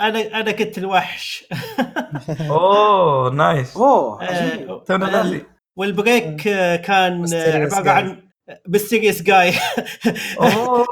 أنا 0.00 0.40
أنا 0.40 0.52
كنت 0.52 0.78
الوحش. 0.78 1.44
أوه 2.50 3.30
نايس 3.30 3.76
أوه 3.76 4.24
عجيب. 4.24 4.70
آه، 4.70 4.84
تونا 4.86 5.20
آه،. 5.20 5.40
والبريك 5.76 6.48
آه، 6.48 6.76
كان 6.76 7.34
عبارة 7.34 7.90
عن 7.90 8.22
ميستيريس 8.68 9.22
جاي 9.22 9.54
أوه. 10.40 10.86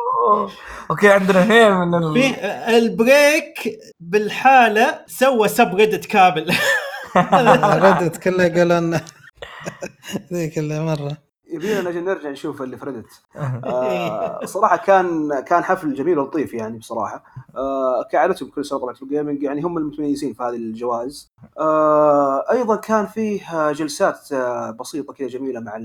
أوكي 0.90 1.08
عندنا 1.08 1.42
اثنين 1.42 1.72
من 1.72 1.94
ال... 1.94 2.18
البريك 2.74 3.78
بالحالة 4.00 5.00
سوى 5.06 5.48
سب 5.48 5.74
ريدت 5.74 6.06
كامل. 6.06 6.54
ردت 7.84 8.16
كله 8.16 8.44
يقولون 8.44 9.00
ذيك 10.32 10.58
اللي 10.58 10.80
مرة. 10.80 11.16
يبينا 11.54 11.90
نجي 11.90 12.00
نرجع 12.00 12.30
نشوف 12.30 12.62
اللي 12.62 12.76
فردت. 12.76 13.06
آه. 13.64 14.44
صراحة 14.44 14.76
كان 14.76 15.40
كان 15.40 15.64
حفل 15.64 15.94
جميل 15.94 16.18
ولطيف 16.18 16.54
يعني 16.54 16.78
بصراحة. 16.78 17.24
آه 17.56 18.02
كعادتهم 18.12 18.48
كل 18.48 18.64
سنة 18.64 18.92
في 18.92 19.02
ال 19.02 19.08
gaming 19.08 19.42
يعني 19.42 19.62
هم 19.62 19.78
المتميزين 19.78 20.34
في 20.34 20.42
هذه 20.42 20.56
الجوائز. 20.56 21.32
آه 21.58 22.44
أيضا 22.50 22.76
كان 22.76 23.06
فيه 23.06 23.54
آه، 23.54 23.72
جلسات 23.72 24.32
آه 24.32 24.70
بسيطة 24.70 25.12
كذا 25.12 25.28
جميلة 25.28 25.60
مع 25.60 25.78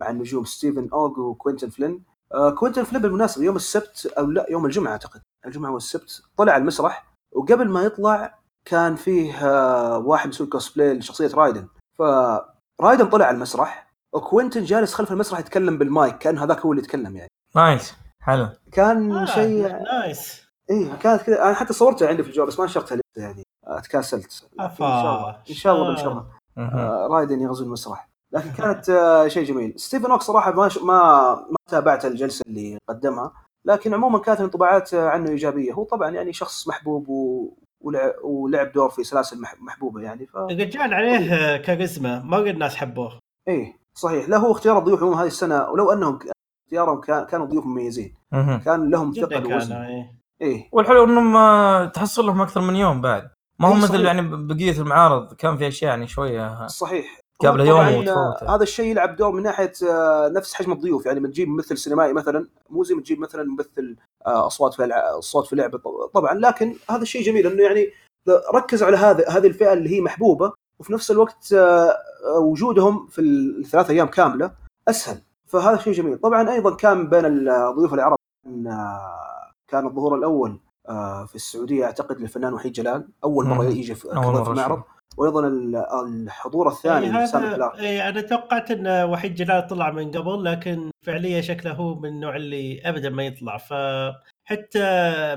مع 0.00 0.10
النجوم 0.10 0.44
ستيفن 0.44 0.88
أوغ 0.92 1.20
وكوينتن 1.20 1.68
فلين. 1.68 2.02
آه 2.34 2.50
كوينتن 2.50 2.82
فلين 2.84 3.02
بالمناسبة 3.02 3.44
يوم 3.44 3.56
السبت 3.56 4.06
أو 4.18 4.26
لا 4.26 4.46
يوم 4.50 4.66
الجمعة 4.66 4.92
أعتقد. 4.92 5.20
الجمعة 5.46 5.70
والسبت 5.72 6.22
طلع 6.36 6.56
المسرح 6.56 7.12
وقبل 7.34 7.68
ما 7.68 7.82
يطلع 7.82 8.38
كان 8.64 8.94
فيه 8.96 9.46
آه 9.48 9.98
واحد 9.98 10.28
مسوي 10.28 10.46
كوسبلاي 10.46 10.94
لشخصية 10.94 11.30
رايدن. 11.34 11.66
فرايدن 11.98 13.06
طلع 13.10 13.24
على 13.26 13.34
المسرح 13.34 13.85
وكوينتن 14.16 14.64
جالس 14.64 14.94
خلف 14.94 15.12
المسرح 15.12 15.38
يتكلم 15.38 15.78
بالمايك 15.78 16.18
كان 16.18 16.38
هذاك 16.38 16.60
هو 16.60 16.72
اللي 16.72 16.82
يتكلم 16.82 17.16
يعني. 17.16 17.30
nice. 17.56 17.94
حلو. 18.22 18.48
كان 18.72 19.12
آه 19.12 19.24
شيء 19.24 19.68
nice 19.68 20.46
اي 20.70 20.90
كانت 21.02 21.22
كذا. 21.22 21.42
أنا 21.42 21.54
حتى 21.54 21.72
صورتها 21.72 22.08
عندي 22.08 22.22
في 22.22 22.28
الجوال 22.28 22.48
بس 22.48 22.58
ما 22.58 22.64
نشرتها 22.64 22.96
لسه 22.96 23.26
يعني. 23.26 23.42
آه، 23.66 23.80
تكاسلت. 23.80 24.48
إن 24.60 24.70
شاء 24.78 25.16
الله. 25.16 25.38
إن 25.50 25.54
شاء 25.54 25.74
الله 25.74 25.88
بنشرها. 25.90 26.26
آه، 26.58 27.08
رايدن 27.10 27.40
يغزو 27.40 27.64
المسرح. 27.64 28.08
لكن 28.32 28.50
كانت 28.50 28.90
آه، 28.90 29.28
شيء 29.28 29.44
جميل. 29.44 29.74
ستيفن 29.76 30.10
أوغ 30.10 30.22
صراحة 30.22 30.52
ما 30.52 30.68
ش... 30.68 30.78
ما 30.78 31.34
ما 31.34 31.56
تابعت 31.70 32.04
الجلسة 32.04 32.42
اللي 32.46 32.78
قدمها. 32.88 33.32
لكن 33.64 33.94
عموما 33.94 34.18
كانت 34.18 34.38
الانطباعات 34.40 34.94
آه، 34.94 35.08
عنه 35.08 35.30
إيجابية. 35.30 35.72
هو 35.72 35.84
طبعا 35.84 36.10
يعني 36.10 36.32
شخص 36.32 36.68
محبوب 36.68 37.08
و... 37.08 37.50
ولعب, 37.80 38.12
ولعب 38.22 38.72
دور 38.72 38.90
في 38.90 39.04
سلاسل 39.04 39.40
مح... 39.40 39.54
محبوبة 39.60 40.00
يعني 40.00 40.26
ف 40.26 40.36
الرجال 40.36 40.94
عليه 40.94 41.56
كاريزما 41.56 42.22
مره 42.22 42.50
الناس 42.50 42.76
حبوه. 42.76 43.18
إيه. 43.48 43.85
صحيح. 43.96 44.28
له 44.28 44.50
اختيار 44.50 44.78
الضيوف 44.78 45.02
عموما 45.02 45.22
هذه 45.22 45.26
السنة 45.26 45.70
ولو 45.70 45.92
أنهم 45.92 46.18
اختيارهم 46.66 47.00
كان... 47.00 47.24
كانوا 47.26 47.46
ضيوف 47.46 47.66
مميزين. 47.66 48.14
كان 48.64 48.90
لهم 48.90 49.12
ثقل 49.12 49.26
كان 49.38 49.52
ووزن 49.52 49.72
إيه. 49.76 50.12
إيه. 50.42 50.68
والحلو 50.72 51.04
إنهم 51.04 51.36
آه، 51.36 51.84
تحصل 51.86 52.26
لهم 52.26 52.40
أكثر 52.40 52.60
من 52.60 52.76
يوم 52.76 53.00
بعد. 53.00 53.30
ما 53.58 53.68
هو 53.68 53.72
إيه، 53.72 53.78
مثل 53.78 53.88
صحيح. 53.88 54.04
يعني 54.04 54.22
بقية 54.46 54.80
المعارض 54.80 55.32
كان 55.34 55.56
في 55.56 55.68
أشياء 55.68 55.90
يعني 55.90 56.06
شوية 56.06 56.66
صحيح. 56.66 57.18
قبل 57.40 57.60
يوم 57.60 57.78
وتفوته. 57.80 58.12
آه، 58.12 58.54
هذا 58.56 58.62
الشيء 58.62 58.90
يلعب 58.90 59.16
دور 59.16 59.32
من 59.32 59.42
ناحية 59.42 59.72
آه، 59.90 60.28
نفس 60.28 60.54
حجم 60.54 60.72
الضيوف. 60.72 61.06
يعني 61.06 61.18
لما 61.18 61.28
تجيب 61.28 61.48
ممثل 61.48 61.78
سينمائي 61.78 62.12
مثلا 62.12 62.46
مو 62.70 62.84
زي 62.84 62.94
ما 62.94 63.00
تجيب 63.00 63.20
مثلا 63.20 63.42
ممثل 63.44 63.96
آه، 64.26 64.46
أصوات 64.46 64.74
في 64.74 64.84
الع- 64.84 65.16
الصوت 65.18 65.46
في 65.46 65.56
لعبة. 65.56 65.78
ط- 65.78 66.10
طبعا. 66.14 66.34
لكن 66.34 66.74
هذا 66.90 67.02
الشيء 67.02 67.22
جميل 67.22 67.46
إنه 67.46 67.62
يعني 67.62 67.88
ركزوا 68.54 68.86
على 68.86 68.96
هذا 68.96 69.28
هذه 69.28 69.46
الفئة 69.46 69.72
اللي 69.72 69.90
هي 69.96 70.00
محبوبة 70.00 70.52
وفي 70.78 70.92
نفس 70.92 71.10
الوقت 71.10 71.52
آه، 71.52 71.90
آه، 72.36 72.38
وجودهم 72.38 73.06
في 73.06 73.20
الثلاث 73.20 73.90
أيام 73.90 74.06
كاملة 74.06 74.50
أسهل. 74.88 75.18
فهذا 75.46 75.76
شيء 75.76 75.92
جميل. 75.92 76.18
طبعا 76.18 76.50
أيضا 76.50 76.76
كان 76.76 77.08
بين 77.08 77.24
الضيوف 77.48 77.94
العرب 77.94 78.16
كان 78.44 78.66
آه، 78.66 79.52
كان 79.68 79.86
الظهور 79.86 80.14
الأول 80.14 80.60
في 81.26 81.34
السعودية 81.34 81.84
أعتقد 81.84 82.20
للفنان 82.20 82.54
وحيد 82.54 82.72
جلال. 82.72 83.08
أول 83.24 83.46
مرة. 83.46 83.64
يجي 83.64 83.94
في 83.94 84.04
أول 84.04 84.14
كمان 84.44 84.56
مرة 84.68 84.76
في. 84.76 84.82
وأيضا 85.16 85.46
ال- 85.48 85.76
الحضور 86.06 86.68
الثاني 86.68 87.06
إيه 87.20 87.30
كلارك. 87.32 87.78
إيه 87.78 88.08
أنا 88.08 88.20
توقعت 88.20 88.70
إن 88.70 88.86
وحيد 89.10 89.34
جلال 89.34 89.66
طلع 89.66 89.90
من 89.90 90.10
قبل 90.10 90.44
لكن 90.44 90.90
فعليا 91.06 91.40
شكله 91.40 91.72
هو 91.72 91.94
من 91.94 92.08
النوع 92.08 92.36
اللي 92.36 92.80
ابدا 92.84 93.10
ما 93.10 93.22
يطلع. 93.26 93.56
فحتى 93.56 94.82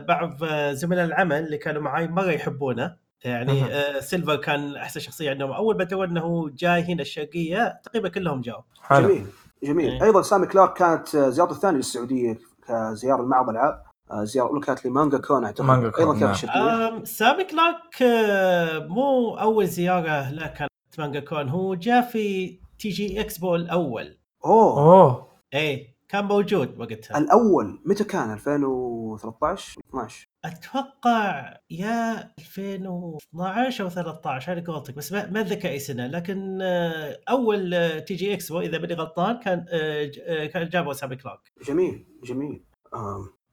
بعض 0.08 0.44
زملاء 0.72 1.06
العمل 1.06 1.44
اللي 1.46 1.58
كانوا 1.58 1.82
معي 1.82 2.08
مره 2.08 2.32
يحبونه 2.32 2.96
يعني. 3.24 3.64
آه، 3.66 4.00
تريفر 4.00 4.36
كان 4.36 4.76
أحسن 4.76 5.00
شخصية 5.00 5.30
عندهم. 5.30 5.52
أول 5.52 5.78
ما 5.78 5.84
دروا 5.84 6.04
إنه 6.04 6.50
جاي 6.58 6.82
هنا 6.84 7.02
الشرقية 7.02 7.82
تقريبا 7.84 8.10
كلهم 8.10 8.42
جاوا 8.42 8.62
جميل 8.92 9.26
جميل. 9.64 9.92
إيه. 9.92 10.04
أيضا 10.04 10.22
سامي 10.22 10.48
كلارك 10.48 10.74
كانت 10.74 11.16
آه، 11.16 11.30
زيارته 11.30 11.52
الثانية 11.52 11.78
للسعودية 11.78 12.38
كزيارة 12.68 13.22
المعرض 13.22 13.50
العاب 13.50 13.84
آه، 14.12 14.24
زيارة 14.24 14.60
كانت 14.60 14.86
ل 14.86 14.91
Manga 14.91 15.18
Con 15.18 15.46
أعتقد. 15.46 15.66
Manga 15.66 15.90
Con، 15.90 16.00
أيضا 16.00 16.12
كانت 16.12 16.24
نعم. 16.24 16.32
الشرقيه 16.32 16.88
آم، 16.88 17.06
سامي 17.06 17.44
كلارك 17.44 18.02
آه، 18.02 18.80
مو 18.80 19.36
أول 19.36 19.68
زيارة 19.68 20.30
له 20.32 20.48
كانت 20.48 20.70
Manga 20.98 21.20
Con. 21.20 21.50
هو 21.50 21.76
جاء 21.76 22.02
في 22.02 22.58
TG 22.80 23.22
Expo 23.22 23.56
الأول 23.56 24.18
أوه. 24.46 24.80
أوه. 24.80 25.28
إيه. 25.54 25.99
كان 26.10 26.26
موجود 26.26 26.80
وقتها. 26.80 27.18
الأول 27.18 27.82
متى 27.86 28.04
كان؟ 28.04 28.32
2013 28.32 29.82
12 29.90 30.28
أتوقع 30.46 31.58
يا 31.70 32.34
2012 32.40 33.84
أو 33.84 33.90
13 33.90 34.54
هذه 34.54 34.64
قولتك 34.68 34.96
بس 34.96 35.12
ما 35.12 35.30
ما 35.30 35.42
أتذكر 35.42 35.70
أي 35.70 35.80
سنة. 35.80 36.08
لكن 36.08 36.60
آه، 36.62 37.20
أول 37.30 37.74
آه، 37.74 38.00
TG 38.00 38.34
Expo 38.34 38.60
اذا 38.60 38.78
ماني 38.78 38.94
غلطان 38.94 39.40
كان 39.40 39.66
آه، 39.70 40.46
كان 40.46 40.70
جابوا 40.70 40.94
سامي 40.94 41.16
كلارك. 41.16 41.52
جميل 41.68 42.06
جميل. 42.24 42.64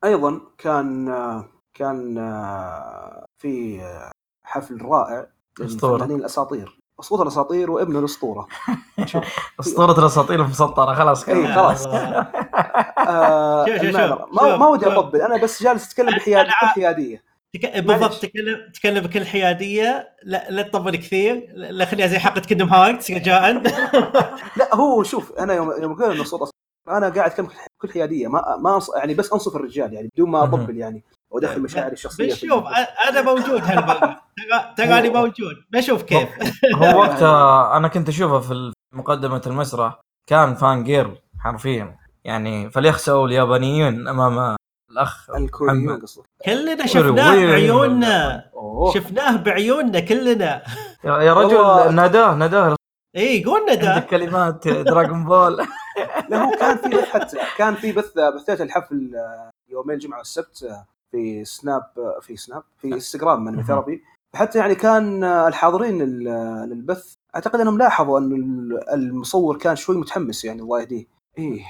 أيضا 0.04 0.40
كان 0.58 1.06
كان 1.74 2.14
في 3.38 3.80
حفل 4.44 4.82
رائع. 4.82 5.26
للفنانين 5.60 6.18
الأساطير. 6.18 6.78
أسطورة 7.00 7.22
الأساطير 7.22 7.70
وابن 7.70 7.96
الأسطورة 7.96 8.46
أسطورة 9.60 9.98
الأساطير 10.00 10.40
المسطرة 10.42 10.94
خلاص 10.94 11.28
إيه، 11.28 11.44
كذا. 11.44 11.54
خلاص. 11.54 11.86
آه، 13.08 13.66
شوف- 13.66 13.74
شوف- 13.76 13.84
المعذرة. 13.84 14.26
شوف- 14.32 14.42
ما 14.42 14.56
ما 14.56 14.66
ودي. 14.68 14.86
أطبل 14.86 15.20
أنا 15.22 15.36
بس 15.42 15.62
جالس 15.62 15.86
أتكلم 15.86 16.18
بحيادية 16.62 17.22
تك- 17.54 17.78
بالضبط 17.78 18.12
تكلم 18.22 18.70
تكلم 18.74 19.04
بكل 19.04 19.26
حيادية 19.26 20.08
لا 20.22 20.46
لا 20.50 20.62
تطبل 20.62 20.96
كثير 20.96 21.52
لا 21.54 21.84
خليها 21.84 22.06
زي 22.06 22.18
حلقه 22.18 22.40
Kingdom 22.40 22.66
Hearts 22.68 23.10
رجاء 23.10 23.52
لا 24.56 24.74
هو 24.74 25.02
شوف 25.02 25.32
أنا 25.32 25.54
يوم 25.54 25.72
يوم 25.82 26.20
أصفر، 26.20 26.50
أنا 26.88 27.08
قاعد 27.08 27.30
أتكلم 27.30 27.48
بكل 27.78 27.92
حيادية 27.92 28.28
ما 28.28 28.56
ما. 28.60 28.80
يعني 28.96 29.14
بس 29.14 29.32
أنصف 29.32 29.56
الرجال 29.56 29.92
يعني 29.92 30.08
بدون 30.14 30.30
ما. 30.30 30.44
أطبل 30.44 30.76
يعني 30.76 31.04
وادخل 31.36 31.60
مشاعري 31.62 31.92
الشخصية 31.92 32.26
بس 32.32 32.38
في 32.38 32.46
شوف 32.46 32.64
أ- 32.64 33.08
أنا 33.08 33.22
موجود 33.22 33.60
هالمره 33.64 34.20
ترى- 34.40 34.74
تراني 34.76 35.08
موجود. 35.10 35.54
بشوف 35.70 36.02
كيف. 36.02 36.28
هو 36.74 37.00
وقتها 37.00 37.76
أنا 37.76 37.88
كنت 37.88 38.08
أشوفه 38.08 38.40
في 38.40 38.72
مقدمة 38.94 39.42
المسرح 39.46 40.00
كان 40.28 40.54
فان 40.54 40.84
جير 40.84 41.22
حرفيا. 41.40 41.98
يعني 42.24 42.70
فليخسأوا 42.70 43.26
اليابانيين 43.26 44.08
أمام 44.08 44.56
الأخ 44.90 45.30
الكوريين. 45.30 46.00
قصدك. 46.00 46.24
كلنا 46.46 46.86
شفناه؟ 46.86 47.34
بعيوننا. 47.46 48.44
شفناه 48.94 49.36
بعيوننا 49.36 50.00
كلنا. 50.00 50.62
يا 51.04 51.34
رجل. 51.34 51.94
ناداه 51.94 52.34
ناداه. 52.34 52.76
اي 53.16 53.44
قلنا 53.44 53.70
عندك 53.72 53.82
ده 53.84 54.00
كلمات 54.00 54.68
دراغون 54.68 55.24
بول. 55.24 55.56
لا 56.28 56.44
هو 56.44 56.50
كان 56.50 56.76
في 56.76 56.88
بث 56.88 57.04
حتى 57.08 57.36
كان 57.58 57.74
في 57.74 57.92
بث 57.92 58.12
بثيت 58.18 58.60
الحفل 58.60 59.12
آه، 59.16 59.50
يومين 59.68 59.94
الجمعة 59.96 60.18
والسبت 60.18 60.62
آه، 60.62 60.86
في 61.12 61.44
سناب 61.44 61.82
في 62.20 62.36
سناب 62.36 62.62
في 62.78 62.94
انستغرام 62.94 63.44
من. 63.44 63.62
ثيرابي. 63.64 64.02
حتى 64.34 64.58
يعني 64.58 64.74
كان 64.74 65.24
الحاضرين 65.24 65.98
لل- 66.02 66.68
للبث 66.70 67.12
أعتقد 67.34 67.60
أنهم 67.60 67.78
لاحظوا 67.78 68.18
أن 68.18 68.32
ال- 68.32 68.88
المصور 68.94 69.58
كان 69.58 69.76
شوي 69.76 69.96
متحمس 69.96 70.44
يعني 70.44 70.62
الله 70.62 70.80
يهديه 70.80 71.04
إيه 71.38 71.64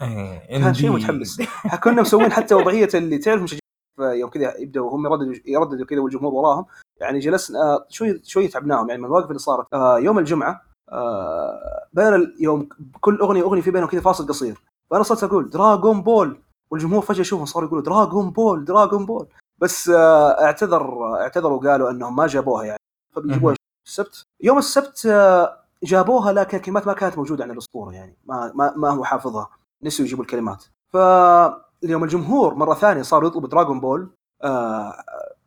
كان 0.00 0.62
إندي. 0.64 0.88
متحمس. 0.88 1.42
كنا 1.84 2.02
مسوين 2.02 2.32
حتى 2.32 2.54
وضعية 2.54 2.88
اللي 2.94 3.18
تعرف 3.18 3.42
مشجعين 3.42 3.60
يوم 4.00 4.30
كذا 4.30 4.56
يبدأوا 4.58 4.90
هم 4.96 5.06
يرددوا 5.06 5.34
يرددوا 5.46 5.86
كذا 5.86 6.00
والجمهور 6.00 6.34
وراهم. 6.34 6.64
يعني 7.00 7.18
جلسنا 7.18 7.58
آه، 7.62 7.86
شوي 7.88 8.20
شوي 8.24 8.48
تعبناهم. 8.48 8.88
يعني 8.88 9.00
من 9.00 9.06
المواقف 9.06 9.28
اللي 9.28 9.38
صارت 9.38 9.66
آه، 9.74 9.98
يوم 9.98 10.18
الجمعة 10.18 10.62
آه، 10.92 11.86
بين 11.92 12.34
يوم 12.40 12.68
كل 13.00 13.18
أغنية 13.20 13.42
واغنيه 13.42 13.62
في 13.62 13.70
بينهم 13.70 13.88
كذا 13.88 14.00
فاصل 14.00 14.26
قصير. 14.26 14.60
فأنا 14.90 15.02
صرت 15.02 15.24
أقول 15.24 15.50
Dragon 15.50 16.02
Ball 16.02 16.40
والجمهور 16.70 17.02
فجأة 17.02 17.20
يشوفهم 17.20 17.46
صاروا 17.46 17.68
يقولوا 17.68 17.84
Dragon 17.84 18.30
Ball 18.30 18.64
Dragon 18.64 19.06
Ball 19.06 19.26
بس 19.58 19.88
آه، 19.88 20.44
اعتذر 20.44 21.14
اعتذروا 21.20 21.62
وقالوا 21.62 21.90
إنهم 21.90 22.16
ما 22.16 22.26
جابوها 22.26 22.64
يعني. 22.64 22.80
فبيجيبوها. 23.16 23.54
السبت. 23.86 24.22
يوم 24.40 24.58
السبت 24.58 25.06
آه، 25.06 25.60
جابوها 25.84 26.32
لكن 26.32 26.56
الكلمات 26.56 26.86
ما 26.86 26.92
كانت 26.92 27.18
موجودة 27.18 27.44
عن 27.44 27.50
الأسطورة 27.50 27.92
يعني. 27.92 28.16
ما 28.26 28.52
ما, 28.54 28.72
ما 28.76 28.90
هو 28.90 29.04
حافظها. 29.04 29.48
نسوا 29.82 30.04
يجيبوا 30.04 30.24
الكلمات. 30.24 30.64
فاليوم 30.88 32.04
الجمهور 32.04 32.54
مرة 32.54 32.74
ثانية 32.74 33.02
صاروا 33.02 33.28
يطلبوا 33.28 33.48
Dragon 33.48 33.80
Ball 33.80 34.10
آه، 34.42 34.94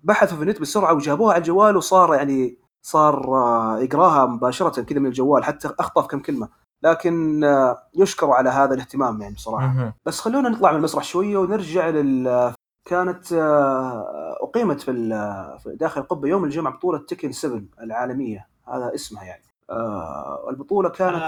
بحثوا 0.03 0.37
في 0.37 0.43
النت 0.43 0.61
بسرعة 0.61 0.93
وجابوها 0.93 1.33
على 1.33 1.41
الجوال 1.41 1.77
وصار 1.77 2.13
يعني 2.15 2.57
صار 2.81 3.35
آه، 3.37 3.79
يقراها 3.79 4.25
مباشرة 4.25 4.81
كذا 4.81 4.99
من 4.99 5.05
الجوال 5.05 5.43
حتى 5.43 5.69
اخطا 5.79 6.01
في 6.01 6.07
كم 6.07 6.19
كلمة. 6.19 6.49
لكن 6.83 7.43
آه، 7.43 7.83
يشكروا 7.95 8.35
على 8.35 8.49
هذا 8.49 8.73
الاهتمام 8.73 9.21
يعني 9.21 9.33
بصراحة. 9.33 9.95
بس 10.05 10.19
خلونا 10.19 10.49
نطلع 10.49 10.71
من 10.71 10.77
المسرح 10.77 11.03
شوية 11.03 11.37
ونرجع 11.37 11.89
لل 11.89 12.53
كانت 12.85 13.33
آه، 13.33 14.37
أقيمت 14.41 14.81
في 14.81 15.77
داخل 15.79 16.01
القبة 16.01 16.27
يوم 16.27 16.43
الجمعة 16.43 16.73
بطولة 16.73 16.99
Tekken 16.99 17.31
7 17.31 17.61
العالمية. 17.81 18.47
هذا 18.67 18.91
اسمها 18.95 19.23
يعني. 19.23 19.43
آه، 19.69 20.49
البطولة 20.49 20.89
كانت 20.89 21.23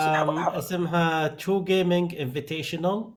اسمها 0.56 1.28
True 1.28 1.64
Gaming 1.64 2.16
Invitational 2.16 3.14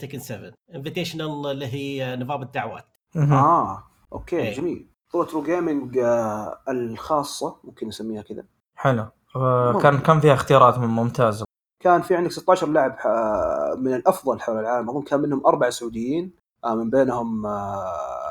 Tekken 0.00 0.18
7 0.18 0.52
Invitational 0.74 1.46
اللي 1.50 1.66
هي 1.66 2.16
نظام 2.16 2.42
الدعوات. 2.42 2.84
آه 3.16 3.84
okay 4.12 4.36
إيه. 4.36 4.54
جميل. 4.54 4.86
بطولة 5.08 5.32
True 5.32 5.42
Gaming 5.42 5.98
آه، 5.98 6.58
الخاصة 6.68 7.56
ممكن 7.64 7.88
نسميها 7.88 8.22
كذا. 8.22 8.44
حلو. 8.74 9.06
آه، 9.36 9.80
كان 9.80 9.98
كان 9.98 10.20
فيها 10.20 10.34
اختيارات 10.34 10.78
ممتازه 10.78 11.44
كان 11.82 12.02
في 12.02 12.16
عندك 12.16 12.30
16 12.30 12.68
لاعب 12.68 12.96
آه، 13.06 13.74
من 13.78 13.94
الأفضل 13.94 14.40
حول 14.40 14.58
العالم. 14.58 14.90
أظن 14.90 15.02
كان 15.02 15.20
منهم 15.20 15.46
أربع 15.46 15.70
سعوديين 15.70 16.32
آه، 16.64 16.74
من 16.74 16.90
بينهم 16.90 17.42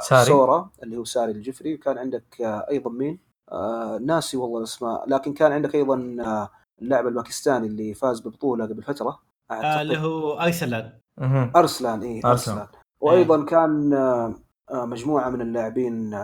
ساري. 0.02 0.26
سورا 0.26 0.70
اللي 0.84 0.98
هو 0.98 1.04
ساري 1.04 1.32
الجفري. 1.32 1.74
وكان 1.76 1.98
عندك 1.98 2.26
أيضا 2.42 2.92
مين؟ 2.92 3.20
ناسي 4.02 4.38
والله 4.38 4.58
الأسماء. 4.58 5.10
لكن 5.10 5.34
كان 5.34 5.52
عندك 5.52 5.76
أيضا 5.76 5.96
اللاعب 6.82 7.08
الباكستاني 7.08 7.68
اللي 7.68 7.94
فاز 7.94 8.20
ببطولة 8.20 8.66
قبل 8.66 8.84
فترة 8.84 9.20
آه، 9.52 9.82
اللي 9.82 9.98
هو 9.98 10.39
ارسلان 10.39 10.92
مهم. 11.18 11.52
أرسلان 11.56 12.02
اي 12.02 12.22
أرسلان. 12.26 12.58
أرسلان. 12.58 12.68
وأيضا 13.02 13.46
كان 13.46 13.94
آه، 13.94 14.34
آه، 14.72 14.86
مجموعة 14.86 15.30
من 15.30 15.42
اللاعبين 15.42 16.20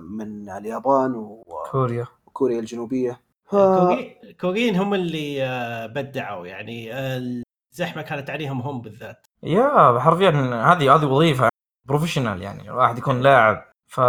من 0.00 0.50
اليابان 0.50 1.42
كوريا. 1.70 2.06
وكوريا 2.26 2.60
الجنوبية. 2.60 3.20
ف... 3.54 3.56
الكوري- 3.56 4.16
الكوريين 4.24 4.76
هم 4.76 4.94
اللي 4.94 5.44
آه، 5.44 5.86
بدعوا 5.86 6.46
يعني 6.46 6.94
آه، 6.94 7.42
زحمه 7.72 8.02
كانت 8.02 8.30
عليهم 8.30 8.60
هم 8.60 8.80
بالذات. 8.80 9.26
yeah 9.42 9.98
حرفيا 10.00 10.30
هذه 10.72 10.94
هذه 10.94 11.04
وظيفة 11.06 11.48
professional 11.88 12.42
يعني 12.42 12.70
الواحد 12.70 12.98
يكون 12.98 13.20
لاعب. 13.20 13.64
ف. 13.86 14.00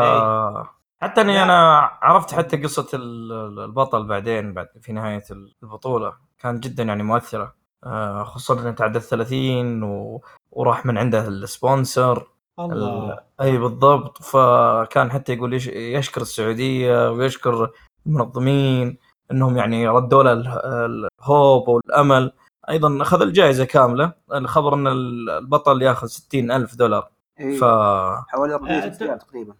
حتى 1.01 1.21
إني. 1.21 1.43
أنا 1.43 1.77
عرفت 2.01 2.34
حتى 2.34 2.58
قصة 2.58 2.88
ال- 2.93 3.60
البطل 3.60 4.08
بعدين 4.08 4.53
بعد 4.53 4.67
في 4.81 4.93
نهاية 4.93 5.23
البطولة. 5.63 6.13
كانت 6.39 6.63
جدا 6.67 6.84
يعني 6.84 7.03
مؤثرة. 7.03 7.55
آه، 7.86 8.23
خصوصا 8.23 8.62
إنه 8.62 8.71
تعدى 8.71 8.99
30 8.99 9.84
و... 9.84 10.21
وراح 10.51 10.86
من 10.86 10.97
عنده 10.97 11.27
ال 11.27 11.40
sponsor 11.40 12.27
الله. 12.60 13.19
إي 13.41 13.58
بالضبط. 13.58 14.21
فكان 14.23 15.12
حتى 15.12 15.34
يقول 15.34 15.53
يش... 15.53 15.67
يشكر 15.67 16.21
السعودية 16.21 17.12
ويشكر 17.12 17.71
المنظمين. 18.08 18.97
إنهم 19.31 19.57
يعني 19.57 19.88
ردوا 19.88 20.23
له 20.23 20.31
ال- 20.33 21.07
الهوب 21.21 21.67
والأمل. 21.69 22.31
أيضا 22.69 23.01
أخذ 23.01 23.21
الجائزة 23.21 23.65
كاملة. 23.65 24.11
الخبر 24.33 24.73
إن 24.73 24.88
البطل 24.88 25.81
ياخذ 25.81 26.07
60 26.07 26.51
ألف 26.51 26.75
دولار. 26.75 27.09
إيه. 27.39 27.57
ف 27.57 27.63
حوالي 28.27 28.53
400 28.53 28.73
آه، 28.77 28.97
ريال 29.01 29.17
تقريبا. 29.19 29.53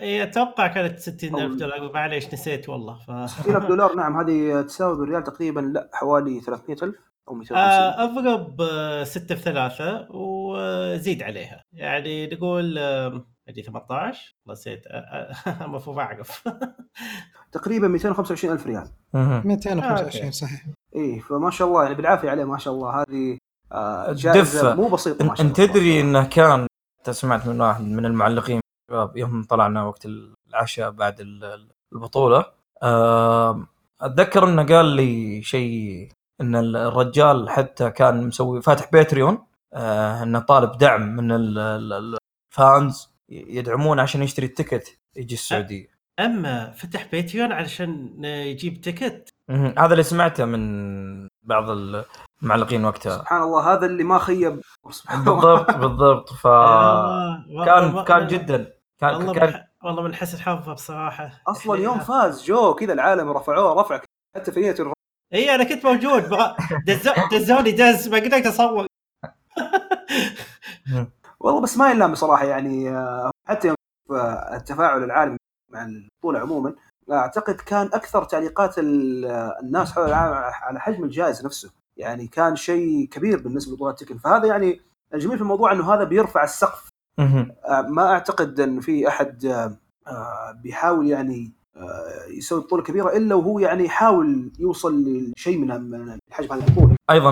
إيه، 0.00 0.22
أتوقع 0.22 0.66
كانت 0.66 0.98
60 0.98 1.36
ألف 1.40 1.54
أو- 1.54 1.58
دولار. 1.58 1.92
معليش 1.94 2.34
نسيت 2.34 2.68
والله. 2.68 2.94
ف 2.94 3.30
60000 3.30 3.66
دولار 3.66 3.94
نعم 3.94 4.20
هذه 4.20 4.62
تساوي 4.62 4.96
بالريال 4.96 5.24
تقريبا 5.24 5.60
لا 5.60 5.88
حوالي 5.92 6.40
300000 6.40 6.94
أو 7.28 7.34
250 7.34 7.56
آه، 7.58 8.04
أضرب 8.04 8.62
6 9.04 9.34
في 9.34 9.42
3 9.42 10.06
وزيد 10.10 11.22
عليها. 11.22 11.64
يعني 11.72 12.26
نقول 12.26 12.78
آه، 13.50 13.52
ادري 13.52 13.62
18 13.62 14.34
نسيت 14.48 14.86
آه، 14.86 14.90
آه، 14.90 15.64
المفروض 15.66 15.98
أعرف 15.98 16.48
تقريبا 17.52 17.88
225000 17.88 18.66
ريال 18.66 18.88
مهم. 19.14 19.42
225 19.48 20.24
أوكي. 20.24 20.32
صحيح 20.32 20.66
إيه 20.94 21.20
فما 21.20 21.50
شاء 21.50 21.68
الله 21.68 21.82
يعني 21.82 21.94
بالعافية 21.94 22.30
عليه 22.30 22.44
ما 22.44 22.58
شاء 22.58 22.74
الله 22.74 23.00
هذه 23.02 23.38
آه 23.72 24.12
جائزة. 24.12 24.74
مو 24.74 24.88
بسيطة 24.88 25.24
ما 25.24 25.34
شاء 25.34 25.46
انت 25.46 25.58
الله 25.60 25.72
تدري 25.72 26.00
انه 26.00 26.24
كان 26.28 26.66
سمعت 27.10 27.46
من 27.46 27.60
واحد 27.60 27.82
من 27.84 28.06
المعلقين 28.06 28.60
شباب 28.90 29.16
يوم 29.16 29.44
طلعنا 29.44 29.82
وقت 29.84 30.06
العشاء 30.48 30.90
بعد 30.90 31.20
ال- 31.20 31.68
البطولة 31.92 32.44
أتذكر 34.00 34.44
إنه 34.48 34.66
قال 34.66 34.86
لي 34.86 35.42
شيء 35.42 36.08
إن 36.40 36.56
الرجال 36.76 37.50
حتى 37.50 37.90
كان 37.90 38.26
مسوي 38.26 38.62
فاتح 38.62 38.90
Patreon 38.92 39.38
آه، 39.74 40.22
إنه 40.22 40.38
طالب 40.38 40.78
دعم 40.78 41.16
من 41.16 41.32
ال- 41.32 41.58
ال- 41.58 42.18
ال 42.52 42.64
fans 42.64 43.10
يدعمون 43.30 44.00
عشان 44.00 44.22
يشتري 44.22 44.46
ال 44.46 44.53
ticket 44.53 44.98
يجي 45.16 45.34
السعودية. 45.34 46.00
أما 46.20 46.70
فتح 46.70 47.06
Patreon 47.12 47.52
علشان 47.52 48.24
يجيب 48.24 48.80
ticket. 48.80 49.28
هذا 49.50 49.92
اللي 49.92 50.02
سمعته 50.02 50.44
من 50.44 51.28
بعض 51.42 51.70
المعلقين 52.42 52.84
وقتها. 52.84 53.18
سبحان 53.18 53.42
الله 53.42 53.72
هذا 53.72 53.86
اللي 53.86 54.04
ما 54.04 54.18
خيب. 54.18 54.60
بالضبط 55.08 55.76
بالضبط. 55.76 56.32
ف 56.32 56.46
آه، 56.46 57.44
كان 57.64 58.04
كان 58.04 58.26
جدا. 58.26 58.72
كان 59.00 59.14
والله 59.14 59.34
كان 59.34 59.48
من 59.48 59.60
والله 59.82 60.02
من 60.02 60.14
حسن 60.14 60.38
حظه 60.38 60.72
بصراحة. 60.72 61.42
أصلا 61.46 61.80
يوم 61.84 61.98
فاز 61.98 62.44
جو 62.44 62.74
كذا 62.74 62.92
العالم 62.92 63.30
رفعوه 63.30 63.80
رفع 63.80 64.00
حتى 64.36 64.52
في 64.52 64.74
إي 65.34 65.54
أنا 65.54 65.64
كنت 65.64 65.86
موجود. 65.86 66.22
دزوني 67.32 67.70
دز 67.70 68.08
ما 68.08 68.16
قدرت 68.16 68.46
اصور 68.46 68.86
والله 71.40 71.60
بس 71.60 71.76
ما 71.78 71.90
يلام 71.90 72.12
بصراحة 72.12 72.44
يعني 72.44 72.90
حتى 73.48 73.68
يوم 73.68 73.76
آه، 74.10 74.56
التفاعل 74.56 75.04
العالمي 75.04 75.36
مع 75.72 75.84
البطولة 75.84 76.38
عموما 76.38 76.74
أعتقد 77.12 77.54
كان 77.54 77.86
أكثر 77.86 78.24
تعليقات 78.24 78.78
آه، 78.78 78.82
الناس 79.62 79.92
حول 79.92 80.04
العالم 80.04 80.34
على 80.62 80.80
حجم 80.80 81.04
الجائزة 81.04 81.44
نفسه. 81.44 81.70
يعني 81.96 82.26
كان 82.26 82.56
شيء 82.56 83.08
كبير 83.08 83.42
بالنسبة 83.42 83.72
لبطولات 83.72 84.00
تكن. 84.00 84.18
فهذا 84.18 84.46
يعني 84.46 84.80
الجميل 85.14 85.36
في 85.36 85.42
الموضوع 85.42 85.72
إنه 85.72 85.94
هذا 85.94 86.04
بيرفع 86.04 86.44
السقف. 86.44 86.88
آه، 87.18 87.80
ما 87.80 88.12
أعتقد 88.12 88.60
إن 88.60 88.80
في 88.80 89.08
أحد 89.08 89.66
بيحاول 90.62 91.06
يعني 91.06 91.52
يسوي 92.28 92.60
بطولة 92.60 92.82
كبيرة 92.82 93.16
إلا 93.16 93.34
وهو 93.34 93.58
يعني 93.58 93.84
يحاول 93.84 94.52
يوصل 94.58 95.04
لشيء 95.04 95.58
من 95.58 95.90
من 95.90 96.18
حجم 96.30 96.52
هذه 96.52 96.68
البطولة. 96.68 96.96
أيضا 97.10 97.30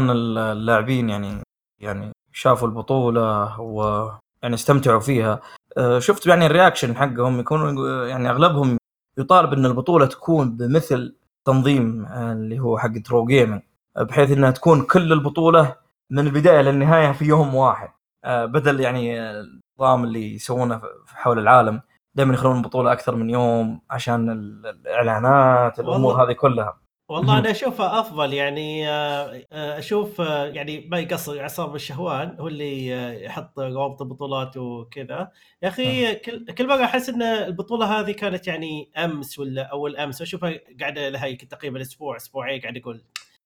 اللاعبين 0.53 1.09
يعني 1.11 1.43
يعني 1.81 2.13
شافوا 2.39 2.69
البطولة 2.69 3.61
و 3.61 4.09
يعني 4.43 4.55
استمتعوا 4.55 5.01
فيها. 5.01 5.41
آه، 5.79 5.99
شفت 5.99 6.27
يعني 6.27 6.47
ال 6.47 6.52
reaction 6.52 6.97
حقهم 6.97 7.41
يكونوا 7.41 8.07
يعني 8.07 8.31
أغلبهم 8.31 8.77
يطالب 9.19 9.53
إن 9.53 9.67
البطولة 9.67 10.07
تكون 10.07 10.57
بمثل 10.57 11.17
تنظيم 11.47 12.05
آه، 12.07 12.33
اللي 12.33 12.59
هو 12.61 12.79
حق 12.79 12.93
True 13.05 13.25
Gaming 13.27 13.63
بحيث 13.97 14.31
إنها 14.31 14.51
تكون 14.51 14.83
كل 14.83 15.13
البطولة 15.13 15.75
من 16.11 16.19
البداية 16.27 16.61
للنهاية 16.61 17.13
في 17.13 17.25
يوم 17.25 17.55
واحد. 17.55 17.89
آه، 18.25 18.45
بدل 18.45 18.81
يعني 18.81 19.21
آه، 19.21 19.41
النظام 19.41 20.05
اللي 20.05 20.35
يسوونه 20.35 20.81
حول 21.07 21.39
العالم. 21.39 21.81
دائما 22.15 22.35
يخلون 22.35 22.57
البطولة 22.57 22.93
أكثر 22.93 23.17
من 23.17 23.31
يوم 23.31 23.81
عشان 23.91 24.31
ال- 24.31 24.67
الإعلانات 24.67 25.81
الأمور. 25.81 26.25
هذه 26.25 26.33
كلها. 26.33 26.77
والله. 27.09 27.39
أنا 27.39 27.51
أشوفها 27.51 28.01
أفضل 28.01 28.33
يعني 28.35 28.89
آه، 28.89 29.43
آه، 29.53 29.79
أشوف 29.79 30.21
آه، 30.21 30.47
يعني 30.47 30.81
ما 30.81 30.99
يقصر 30.99 31.43
عصام 31.43 31.75
الشهوان 31.75 32.37
هو 32.41 32.49
اللي 32.49 32.89
يحط 33.25 33.59
روابط 33.61 34.03
البطولات 34.03 34.57
وكذا. 34.57 35.31
يا 35.63 35.69
أخي 35.69 36.15
كل 36.15 36.45
كل 36.55 36.67
مرة 36.69 36.85
أحس 36.85 37.09
إن 37.09 37.23
البطولة 37.23 38.01
هذه 38.01 38.13
كانت 38.13 38.47
يعني 38.47 38.91
أمس 38.97 39.39
ولا 39.39 39.63
أول 39.63 39.97
أمس 39.97 40.23
اشوفها 40.23 40.61
قاعدة 40.81 41.09
لها 41.09 41.33
تقريبا 41.35 41.81
أسبوع 41.81 42.17
أسبوعين 42.17 42.61
قاعد 42.61 42.77
أقول 42.77 43.05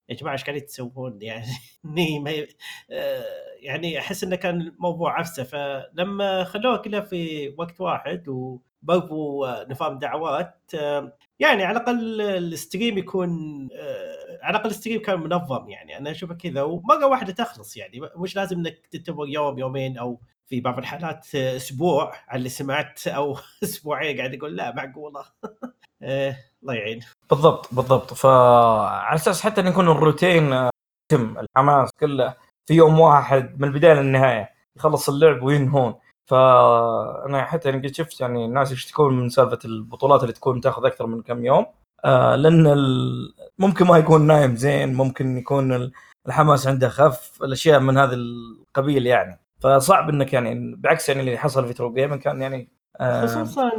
يا 0.09 0.14
جماعة 0.14 0.33
إيش 0.33 0.44
قاعدين 0.44 0.66
تسوون؟ 0.66 1.18
يعني 1.22 2.20
ما 2.20 2.31
ي- 2.31 2.48
يعني 3.61 3.98
أحس 3.98 4.25
إنه 4.25 4.37
كان 4.37 4.61
الموضوع 4.61 5.18
عفسة. 5.18 5.42
فلما 5.44 6.44
خلوها 6.44 6.77
كلها 6.77 7.01
في 7.01 7.48
وقت 7.59 7.81
واحد 7.81 8.29
وبرضو 8.29 9.46
نظام 9.70 9.98
دعوات 9.98 10.70
يعني 11.42 11.64
على 11.64 11.78
الأقل 11.78 12.20
ال 12.20 12.32
stream 12.32 12.98
يكون 12.98 13.31
آه، 13.72 14.38
على 14.42 14.57
الأقل 14.57 14.70
ال 14.70 14.75
stream 14.75 15.02
كان 15.02 15.20
منظم 15.20 15.68
يعني. 15.68 15.98
أنا 15.98 16.11
أشوفه 16.11 16.35
كذا 16.35 16.62
ومرة 16.62 17.07
واحدة 17.07 17.33
تخلص 17.33 17.76
يعني. 17.76 18.00
مش 18.16 18.37
لازم 18.37 18.59
إنك 18.59 18.87
تنتظر 18.90 19.28
يوم 19.28 19.59
يومين 19.59 19.98
أو 19.98 20.20
في 20.46 20.61
بعض 20.61 20.78
الحالات 20.78 21.26
آه، 21.35 21.57
أسبوع 21.57 22.12
على 22.28 22.38
اللي 22.38 22.48
سمعت 22.48 23.09
أو 23.09 23.37
أسبوعين 23.64 24.18
قاعد 24.18 24.35
أقول 24.35 24.57
لا 24.57 24.74
معقولة. 24.74 25.24
آه، 26.02 26.37
الله 26.62 26.74
يعين. 26.74 27.00
بالضبط 27.31 27.74
بالضبط. 27.74 28.14
فعلى 28.14 29.14
أساس 29.14 29.42
حتى 29.42 29.61
إن 29.61 29.66
يكون 29.66 29.88
الروتين 29.88 30.68
يتم 31.12 31.38
الحماس 31.38 31.90
كله 32.00 32.35
في 32.68 32.74
يوم 32.74 33.00
واحد 33.00 33.61
من 33.61 33.68
البداية 33.68 33.94
للنهاية 33.94 34.50
يخلص 34.76 35.09
اللعب 35.09 35.42
وينهون. 35.42 35.94
فأنا 36.33 37.45
حتى 37.45 37.68
يعني 37.68 37.88
قد 37.88 37.95
شفت 37.95 38.21
يعني 38.21 38.45
الناس 38.45 38.73
يشتكون 38.73 39.16
من 39.21 39.29
سالفة 39.29 39.59
البطولات 39.64 40.23
اللي 40.23 40.33
تكون 40.33 40.61
تاخذ 40.61 40.87
أكثر 40.87 41.07
من 41.07 41.23
كم 41.23 41.45
يوم. 41.45 41.66
آه 42.05 42.37
لأن 42.37 42.66
ال... 42.66 43.35
ممكن 43.59 43.87
ما 43.87 43.99
يكون 43.99 44.27
نايم 44.27 44.57
زين 44.57 44.95
ممكن 44.95 45.38
يكون 45.38 45.73
ال- 45.73 45.92
الحماس 46.27 46.66
عنده 46.66 46.88
خف 46.88 47.42
الأشياء 47.42 47.81
من 47.81 47.99
هذا 47.99 48.14
القبيل 48.14 49.07
يعني. 49.07 49.40
فصعب 49.61 50.09
إنك 50.09 50.33
يعني 50.33 50.77
بعكس 50.77 51.09
يعني 51.09 51.21
اللي 51.21 51.38
حصل 51.38 51.66
في 51.66 51.73
True 51.72 51.92
Gaming 51.92 52.20
كان 52.21 52.42
يعني 52.42 52.68
آه 53.01 53.27
خصوصا. 53.27 53.71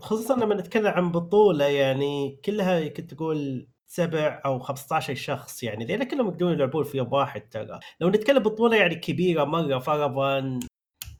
خصوصا 0.00 0.36
لما 0.36 0.54
نتكلم 0.54 0.86
عن 0.86 1.12
بطولة 1.12 1.64
يعني 1.64 2.40
كلها 2.44 2.88
كنت 2.88 3.14
تقول 3.14 3.66
سبع 3.86 4.40
أو 4.44 4.58
15 4.58 5.14
شخص 5.14 5.62
يعني 5.62 5.84
ذيلا 5.84 6.04
كلهم 6.04 6.28
يقدرون 6.28 6.52
يلعبون 6.52 6.84
في 6.84 6.98
يوم 6.98 7.12
واحد 7.12 7.48
ترى. 7.50 7.80
لو 8.00 8.08
نتكلم 8.08 8.42
بطولة 8.42 8.76
يعني 8.76 8.94
كبيرة 8.94 9.44
مرة 9.44 9.78
فرضا 9.78 10.60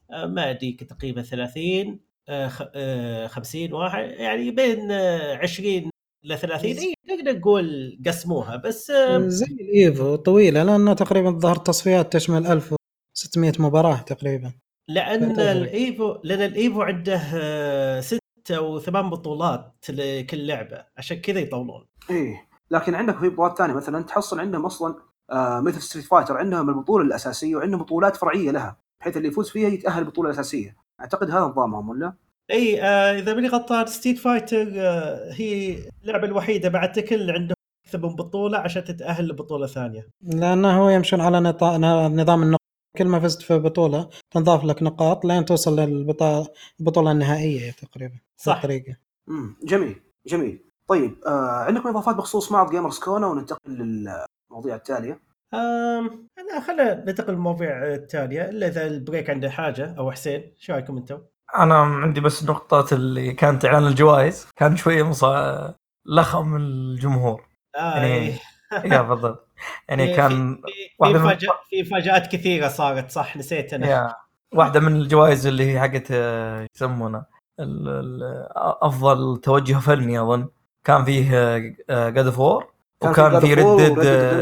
ما 0.09 0.49
ادري 0.49 0.71
تقريبا 0.71 1.21
30 1.21 1.99
آه، 2.29 2.47
خ- 2.47 2.69
آه، 2.75 3.27
50 3.27 3.73
واحد 3.73 4.03
يعني 4.09 4.51
بين 4.51 4.91
آه، 4.91 5.35
20 5.35 5.89
ل 6.23 6.37
30 6.37 6.77
إي 6.77 6.93
نقدر 7.09 7.39
نقول 7.39 7.99
قسموها 8.07 8.55
بس 8.55 8.89
آه، 8.89 9.27
زي 9.27 9.45
الايفو 9.45 10.15
طويلة 10.15 10.63
لأنه 10.63 10.93
تقريبا 10.93 11.29
ظهر 11.31 11.55
تصفيات 11.55 12.13
تشمل 12.13 12.47
1600 12.47 13.53
مباراة 13.59 13.97
تقريبا. 14.01 14.53
لأن. 14.87 15.39
ال 15.39 15.58
EVO 15.58 16.15
لأن 16.23 16.41
ال 16.41 16.51
EVO 16.51 16.81
عنده 16.81 17.21
آه، 17.35 17.99
ست 17.99 18.19
أو 18.51 18.79
ثمان 18.79 19.09
بطولات 19.09 19.73
لكل 19.89 20.47
لعبة 20.47 20.85
عشان 20.97 21.17
كذا 21.17 21.39
يطولون. 21.39 21.85
إيه 22.09 22.47
لكن 22.71 22.95
عندك 22.95 23.19
في 23.19 23.29
بطولات 23.29 23.57
ثانية 23.57 23.73
مثلا 23.73 24.03
تحصل 24.03 24.39
عندهم 24.39 24.65
أصلا 24.65 24.95
آه 25.31 25.59
مثل 25.61 25.81
Street 25.81 26.05
Fighter 26.05 26.37
عندهم 26.37 26.69
البطولة 26.69 27.05
الأساسية 27.05 27.55
وعندهم 27.55 27.79
بطولات 27.79 28.15
فرعية 28.15 28.51
لها. 28.51 28.77
بحيث 29.05 29.17
اللي 29.17 29.27
يفوز 29.27 29.49
فيها 29.49 29.69
يتأهل 29.69 30.01
البطوله 30.01 30.29
الاساسيه 30.29 30.75
أعتقد 31.01 31.31
هذا 31.31 31.39
نظامهم 31.39 31.89
ولا؟ 31.89 32.13
إي 32.51 32.81
آه 32.81 33.19
إذا 33.19 33.33
ماني 33.33 33.47
غلطان 33.47 33.85
Street 33.85 34.17
Fighter 34.17 34.67
آه 34.75 35.31
هي 35.33 35.77
اللعبة 36.03 36.27
الوحيدة 36.27 36.69
مع 36.69 36.85
Tekken 36.85 37.15
اللي 37.15 37.31
عندهم 37.31 37.55
أكثر 37.87 37.97
من 38.07 38.15
بطولة 38.15 38.57
عشان 38.57 38.83
تتأهل 38.83 39.27
لبطولة 39.27 39.67
ثانية. 39.67 40.07
لأنه 40.21 40.79
هو 40.79 40.89
يمشون 40.89 41.21
على 41.21 41.39
نطا- 41.39 41.77
نظام 42.21 42.43
النقاط. 42.43 42.59
كل 42.97 43.05
ما 43.05 43.19
فزت 43.19 43.41
في 43.41 43.59
بطولة 43.59 44.09
تنضاف 44.31 44.63
لك 44.63 44.83
نقاط 44.83 45.25
لين 45.25 45.45
توصل 45.45 45.79
للبطوله 45.79 47.11
النهائية 47.11 47.71
تقريبا 47.71 48.15
صح. 48.37 48.55
الطريقة. 48.55 48.95
امم 49.29 49.55
جميل 49.63 49.95
جميل. 50.27 50.59
طيب 50.87 51.15
آه 51.27 51.49
عندكم 51.63 51.89
إضافات 51.89 52.15
بخصوص 52.15 52.51
معرض 52.51 52.71
Gamers 52.71 52.99
Con 52.99 53.27
وننتقل 53.27 53.71
للمواضيع 53.71 54.75
التالية؟ 54.75 55.19
أم 55.53 56.27
أنا 56.39 56.59
خلينا 56.67 56.93
ننتقل 56.93 57.33
للمواضيع 57.33 57.83
التاليه 57.93 58.49
إلا 58.49 58.67
إذا 58.67 58.87
ال 58.87 58.94
break 58.94 59.29
عنده 59.29 59.49
حاجة 59.49 59.95
أو 59.97 60.11
حسين 60.11 60.53
شو 60.59 60.73
رأيكم 60.73 60.97
أنتم؟ 60.97 61.19
أنا 61.57 61.75
عندي 61.75 62.21
بس 62.21 62.43
نقطة 62.43 62.93
اللي 62.95 63.33
كانت 63.33 63.65
إعلان 63.65 63.87
الجوائز. 63.87 64.47
كان 64.55 64.75
شوية 64.75 65.03
مصا... 65.03 65.73
لخم 66.05 66.55
الجمهور. 66.55 67.43
آه 67.77 67.95
يعني 67.95 68.07
إيه. 68.13 68.33
yeah 68.93 69.01
بالضبط. 69.01 69.47
يعني 69.89 70.07
في- 70.07 70.13
كان 70.15 70.61
في 71.01 71.47
في, 71.69 71.83
مفاجآت 71.83 72.27
كثيرة 72.31 72.67
صارت 72.67 73.11
صح؟ 73.11 73.37
نسيت 73.37 73.73
أنا. 73.73 74.15
واحدة 74.53 74.79
من 74.79 74.95
الجوائز 74.95 75.47
اللي 75.47 75.73
هي 75.73 75.79
حقت 75.79 76.07
آه، 76.11 76.67
يسمونه؟ 76.75 77.25
ال- 77.59 77.87
ال- 77.87 78.47
أفضل 78.57 79.37
توجه 79.37 79.73
فني 79.79 80.21
أظن. 80.21 80.47
كان 80.83 81.05
فيه 81.05 81.57
God 81.89 82.25
of 82.25 82.39
War 82.39 82.71
كان 83.01 83.11
وكان 83.11 83.39
في 83.39 83.55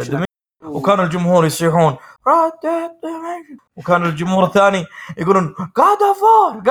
في 0.03 0.25
وكان 0.65 0.99
الجمهور 0.99 1.45
يصيحون. 1.45 1.97
وكان 3.75 4.05
الجمهور 4.05 4.43
الثاني 4.43 4.85
يقولون 5.17 5.55
God 5.77 6.03
of 6.03 6.17
War 6.23 6.63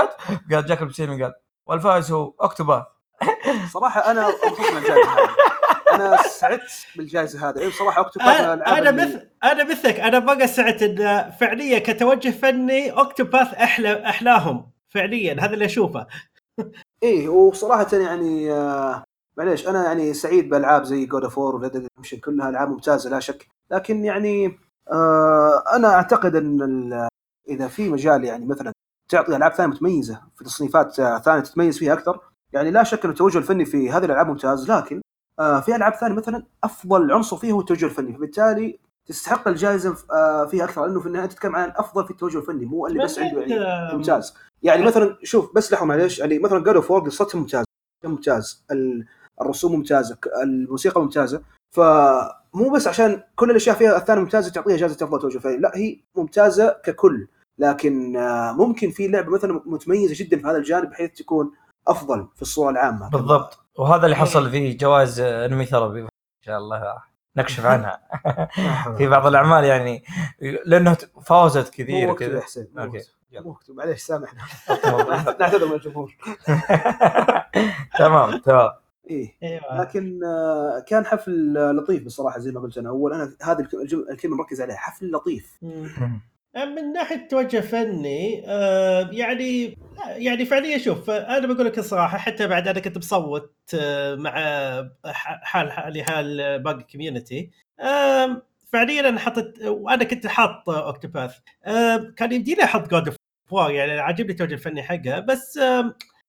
قال 0.50 0.66
جاك 0.66 0.82
البسيمي 0.82 1.22
قال. 1.22 1.32
والفائز 1.66 2.12
هو 2.12 2.34
اكتوباث 2.40 2.82
صراحة 3.72 4.10
أنا 4.10 4.28
مبسوط 4.28 4.70
من 4.72 4.78
الجائزه 4.78 5.10
هذه. 5.12 5.28
أنا 5.94 6.16
سعدت 6.22 6.70
بالجائزة 6.96 7.48
هذه. 7.48 7.68
بصراحه 7.68 8.00
اكتوباث 8.00 8.40
من 8.40 8.46
أنا 8.46 8.78
اللي- 8.78 8.92
مثل 8.92 9.28
أنا 9.44 9.64
مثلك. 9.64 10.00
أنا 10.00 10.18
بقى 10.18 10.46
سعت 10.46 10.82
إن 10.82 11.30
فعليا 11.40 11.78
كتوجه 11.78 12.30
فني 12.30 12.90
اوكتوباث 12.90 13.54
أحلى 13.54 14.06
أحلاهم. 14.08 14.70
فعليا. 14.88 15.32
هذا 15.40 15.54
اللي 15.54 15.64
أشوفه. 15.64 16.06
إيه 17.02 17.28
وصراحة 17.28 17.86
يعني 17.92 18.52
آه 18.52 19.04
معليش 19.38 19.68
أنا 19.68 19.84
يعني 19.84 20.14
سعيد 20.14 20.48
بالالعاب 20.48 20.84
زي 20.84 21.06
جود 21.06 21.24
اوف 21.24 21.38
وور 21.38 21.56
وريد 21.56 21.88
كلها 22.24 22.48
ألعاب 22.48 22.68
ممتازة 22.70 23.10
لا 23.10 23.20
شك. 23.20 23.46
لكن 23.70 24.04
يعني 24.04 24.58
آه 24.92 25.62
أنا 25.76 25.94
أعتقد 25.94 26.36
إن 26.36 27.08
إذا 27.48 27.68
في 27.68 27.90
مجال 27.90 28.24
يعني 28.24 28.46
مثلا 28.46 28.72
تعطي 29.08 29.36
ألعاب 29.36 29.52
ثانية 29.52 29.74
متميزة 29.74 30.20
في 30.36 30.44
تصنيفات 30.44 30.92
ثانية 31.24 31.40
تتميز 31.40 31.78
فيها 31.78 31.92
أكثر 31.92 32.20
يعني 32.52 32.70
لا 32.70 32.82
شك 32.82 33.04
إن 33.04 33.10
التوجه 33.10 33.38
الفني 33.38 33.64
في 33.64 33.90
هذه 33.90 34.04
الألعاب 34.04 34.26
ممتاز 34.26 34.70
لكن 34.70 35.00
آه 35.38 35.60
في 35.60 35.76
ألعاب 35.76 35.92
ثانية 35.94 36.14
مثلا 36.16 36.44
أفضل 36.64 37.12
عنصر 37.12 37.36
فيها 37.36 37.52
هو 37.54 37.60
التوجه 37.60 37.84
الفني 37.84 38.12
فبالتالي 38.14 38.78
تستحق 39.06 39.48
الجائزة 39.48 39.96
آه 40.12 40.46
فيها 40.46 40.64
أكثر 40.64 40.86
لأنه 40.86 41.00
في 41.00 41.06
النهاية 41.06 41.26
تتكلم 41.26 41.56
عن 41.56 41.68
الافضل 41.68 42.04
في 42.04 42.10
التوجه 42.10 42.38
الفني 42.38 42.64
مو 42.64 42.86
اللي 42.86 43.04
بس 43.04 43.18
عنده 43.18 43.40
يعني 43.40 43.96
ممتاز. 43.96 44.34
يعني 44.62 44.84
مثلا 44.86 45.18
شوف 45.22 45.54
بس 45.54 45.72
لحظة 45.72 45.86
معليش 45.86 46.18
يعني 46.18 46.38
مثلا 46.38 46.64
God 46.64 46.74
of 46.76 46.90
War 46.90 47.00
قصتها 47.00 47.38
ممتازه 47.38 47.64
ممتاز. 48.04 48.64
ال- 48.70 49.06
الرسوم 49.40 49.72
ممتازة 49.72 50.18
الموسيقى 50.42 51.00
ممتازة. 51.00 51.42
فمو 51.76 52.70
بس 52.74 52.86
عشان 52.86 53.22
كل 53.36 53.50
الأشياء 53.50 53.76
فيها 53.76 53.96
الثانية 53.96 54.20
ممتازة 54.20 54.52
تعطيها 54.52 54.76
جائزه 54.76 55.04
أفضل 55.04 55.20
توجه 55.20 55.38
فني 55.38 55.56
لا 55.56 55.72
هي 55.74 56.00
ممتازة 56.16 56.76
ككل. 56.84 57.28
لكن 57.58 58.16
آه، 58.16 58.52
ممكن 58.52 58.90
في 58.90 59.08
لعبة 59.08 59.30
مثلا 59.30 59.62
متميزة 59.66 60.24
جدا 60.24 60.38
في 60.38 60.46
هذا 60.46 60.56
الجانب 60.56 60.90
بحيث 60.90 61.10
تكون 61.12 61.52
أفضل 61.88 62.28
في 62.36 62.42
الصورة 62.42 62.70
العامة. 62.70 63.10
بالضبط. 63.10 63.58
وهذا 63.78 64.04
اللي 64.04 64.16
حصل 64.16 64.50
فيه 64.50 64.78
جوائز 64.78 65.20
أنمي 65.20 65.66
ثيرابي 65.66 66.02
إن 66.02 66.08
شاء 66.46 66.58
الله 66.58 67.02
نكشف 67.36 67.66
عنها. 67.66 68.00
في 68.98 69.08
بعض 69.08 69.26
الأعمال 69.26 69.64
يعني 69.64 70.04
لأنه 70.66 70.96
فازت 71.24 71.74
كثير 71.74 72.14
كذا. 72.14 72.40
حسين. 72.40 72.68
مو 72.76 73.50
وقته 73.50 73.74
معليش 73.74 74.02
سامحنا. 74.02 74.42
نعتذر 75.40 75.66
من 75.66 75.72
الجمهور. 75.72 76.16
تمام 77.98 78.38
تمام. 78.38 78.70
إيه. 79.10 79.36
أيوه. 79.42 79.80
لكن 79.80 80.24
آه، 80.24 80.84
كان 80.88 81.04
حفل 81.06 81.54
لطيف 81.76 82.04
بصراحة 82.04 82.38
زي 82.38 82.50
ما 82.52 82.60
قلت 82.60 82.78
أنا. 82.78 82.88
أول 82.88 83.12
أنا 83.12 83.36
هذه 83.42 83.68
الكلمة 84.10 84.36
مركز 84.36 84.60
عليها. 84.60 84.76
حفل 84.76 85.10
لطيف. 85.12 85.58
من 86.56 86.92
ناحية 86.92 87.28
توجه 87.28 87.60
فني 87.60 88.42
آه، 88.46 89.08
يعني 89.12 89.78
يعني 90.06 90.44
فعليا 90.44 90.78
شوف 90.78 91.10
أنا 91.10 91.46
بقول 91.46 91.66
لك 91.66 91.78
الصراحة 91.78 92.18
حتى 92.18 92.46
بعد 92.46 92.68
أنا 92.68 92.80
كنت 92.80 92.98
مصوت 92.98 93.54
آه، 93.74 94.14
مع 94.14 94.30
حال 95.42 95.72
حال 95.72 96.02
حال 96.02 96.58
باقي 96.62 96.76
ال 96.76 96.84
community 96.84 97.50
آم، 97.80 98.42
فعليا 98.72 99.08
أنا 99.08 99.18
حطيت 99.18 99.62
وأنا 99.64 100.04
كنت 100.04 100.26
حاط 100.26 100.70
Octopath 100.70 101.34
كان 102.16 102.32
يمديني 102.32 102.64
أحط 102.64 102.90
God 102.90 103.08
of 103.08 103.16
يعني 103.70 103.92
عاجبني 104.00 104.32
التوجه 104.32 104.54
الفني 104.54 104.82
حقها 104.82 105.20
بس 105.20 105.58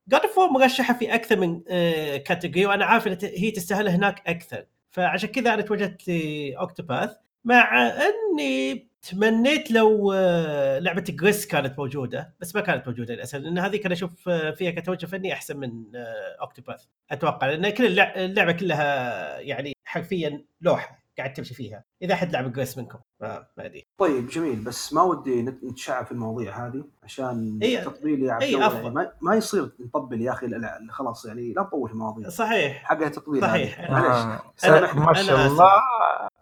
God 0.07 0.21
of 0.21 0.39
مرشحة 0.39 0.93
في 0.93 1.13
أكثر 1.15 1.39
من 1.39 1.61
آه، 1.69 2.17
category 2.17 2.65
وأنا 2.65 2.85
عارف 2.85 3.07
إن 3.07 3.17
هي 3.23 3.51
تستاهل 3.51 3.87
هناك 3.87 4.21
أكثر. 4.27 4.65
فعشان 4.91 5.29
كذا 5.29 5.53
أنا 5.53 5.61
توجهت 5.61 6.07
لأوكتوباث 6.07 7.11
مع 7.45 7.87
إني 7.87 8.87
تمنيت 9.11 9.71
لو 9.71 10.13
آه، 10.15 10.79
لعبة 10.79 11.03
جريس 11.09 11.47
كانت 11.47 11.79
موجودة 11.79 12.33
بس 12.39 12.55
ما 12.55 12.61
كانت 12.61 12.87
موجودة 12.87 13.13
للأسف 13.13 13.35
لأن 13.39 13.57
هذه 13.59 13.77
كان 13.77 13.91
أشوف 13.91 14.29
آه، 14.29 14.51
فيها 14.51 14.71
كتوجه 14.71 15.05
فني 15.05 15.33
أحسن 15.33 15.57
من 15.57 15.95
آه، 15.95 16.37
أوكتوباث. 16.41 16.83
أتوقع 17.11 17.47
لأن 17.47 17.69
كل 17.69 17.85
اللع- 17.85 18.15
اللعبة 18.17 18.51
كلها 18.51 19.39
يعني 19.39 19.73
حرفيا 19.85 20.45
لوحة. 20.61 21.02
قاعد 21.17 21.33
تمشي 21.33 21.53
فيها. 21.53 21.83
إذا 22.01 22.15
حد 22.15 22.31
لعب 22.33 22.53
جريس 22.53 22.77
منكم. 22.77 22.99
ما 23.21 23.45
أدري. 23.59 23.87
طيب 23.97 24.27
جميل. 24.27 24.63
بس 24.63 24.93
ما 24.93 25.01
ودي 25.01 25.41
نت- 25.41 25.63
نتشعب 25.63 26.05
في 26.05 26.11
المواضيع 26.11 26.67
هذه 26.67 26.83
عشان 27.03 27.59
إيه، 27.61 27.83
تطبيل 27.83 28.23
يا 28.23 28.33
عبد 28.33 28.43
إيه، 28.43 28.55
الله 28.55 28.67
أفضل. 28.67 28.81
يعني 28.83 28.93
ما, 28.95 29.11
ما 29.21 29.35
يصير 29.35 29.71
نطبل 29.79 30.21
يا 30.21 30.31
أخي 30.31 30.47
لا- 30.47 30.57
لا 30.57 30.79
خلاص 30.91 31.25
يعني 31.25 31.53
لا 31.53 31.61
نطول 31.61 31.87
في 31.89 31.93
المواضيع. 31.93 32.29
صحيح. 32.29 32.83
حقها 32.83 33.09
تطبيل 33.09 33.41
صحيح. 33.41 33.79
هذه. 33.79 33.91
معليش. 33.91 34.15
آه. 34.63 34.91
أنا- 34.91 34.95
ما 34.95 35.13
شاء 35.13 35.47
الله. 35.47 35.71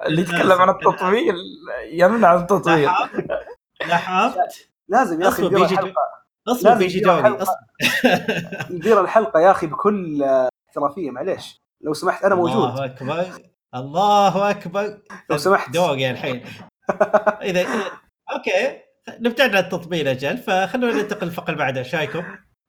اللي 0.05 0.21
يتكلم 0.21 0.51
عن 0.51 0.69
آسف. 0.69 0.77
التطويل 0.87 1.35
يمنع 1.91 2.27
عن 2.27 2.37
التطويل 2.41 2.89
لاحظت؟ 3.87 4.69
لازم 4.87 5.21
يا 5.21 5.27
أخي 5.27 5.49
بيجي 5.49 5.73
الحلقة. 5.73 5.93
اصبر 6.47 6.75
بيجي. 6.77 7.09
اصبر. 7.09 7.55
ندير 8.71 9.01
الحلقة 9.01 9.39
يا 9.39 9.51
أخي 9.51 9.67
بكل 9.67 10.23
احترافية. 10.69 11.11
معليش. 11.11 11.61
لو 11.81 11.93
سمحت 11.93 12.23
أنا 12.23 12.35
موجود. 12.35 12.69
الله 12.69 12.85
أكبر. 12.85 13.50
الله 13.75 14.49
أكبر. 14.49 15.01
لو 15.29 15.37
سمحت. 15.37 15.73
دوري 15.73 16.11
الحين. 16.11 16.43
اذا 17.41 17.61
أوكي. 18.35 18.81
نبتعد 19.19 19.55
عن 19.55 19.63
التطبيل 19.63 20.07
أجل 20.07 20.37
فخلونا 20.37 21.01
ننتقل 21.01 21.27
للفقرة 21.27 21.45
اللي 21.47 21.57
بعدها. 21.63 21.83
شايكم 21.83 22.23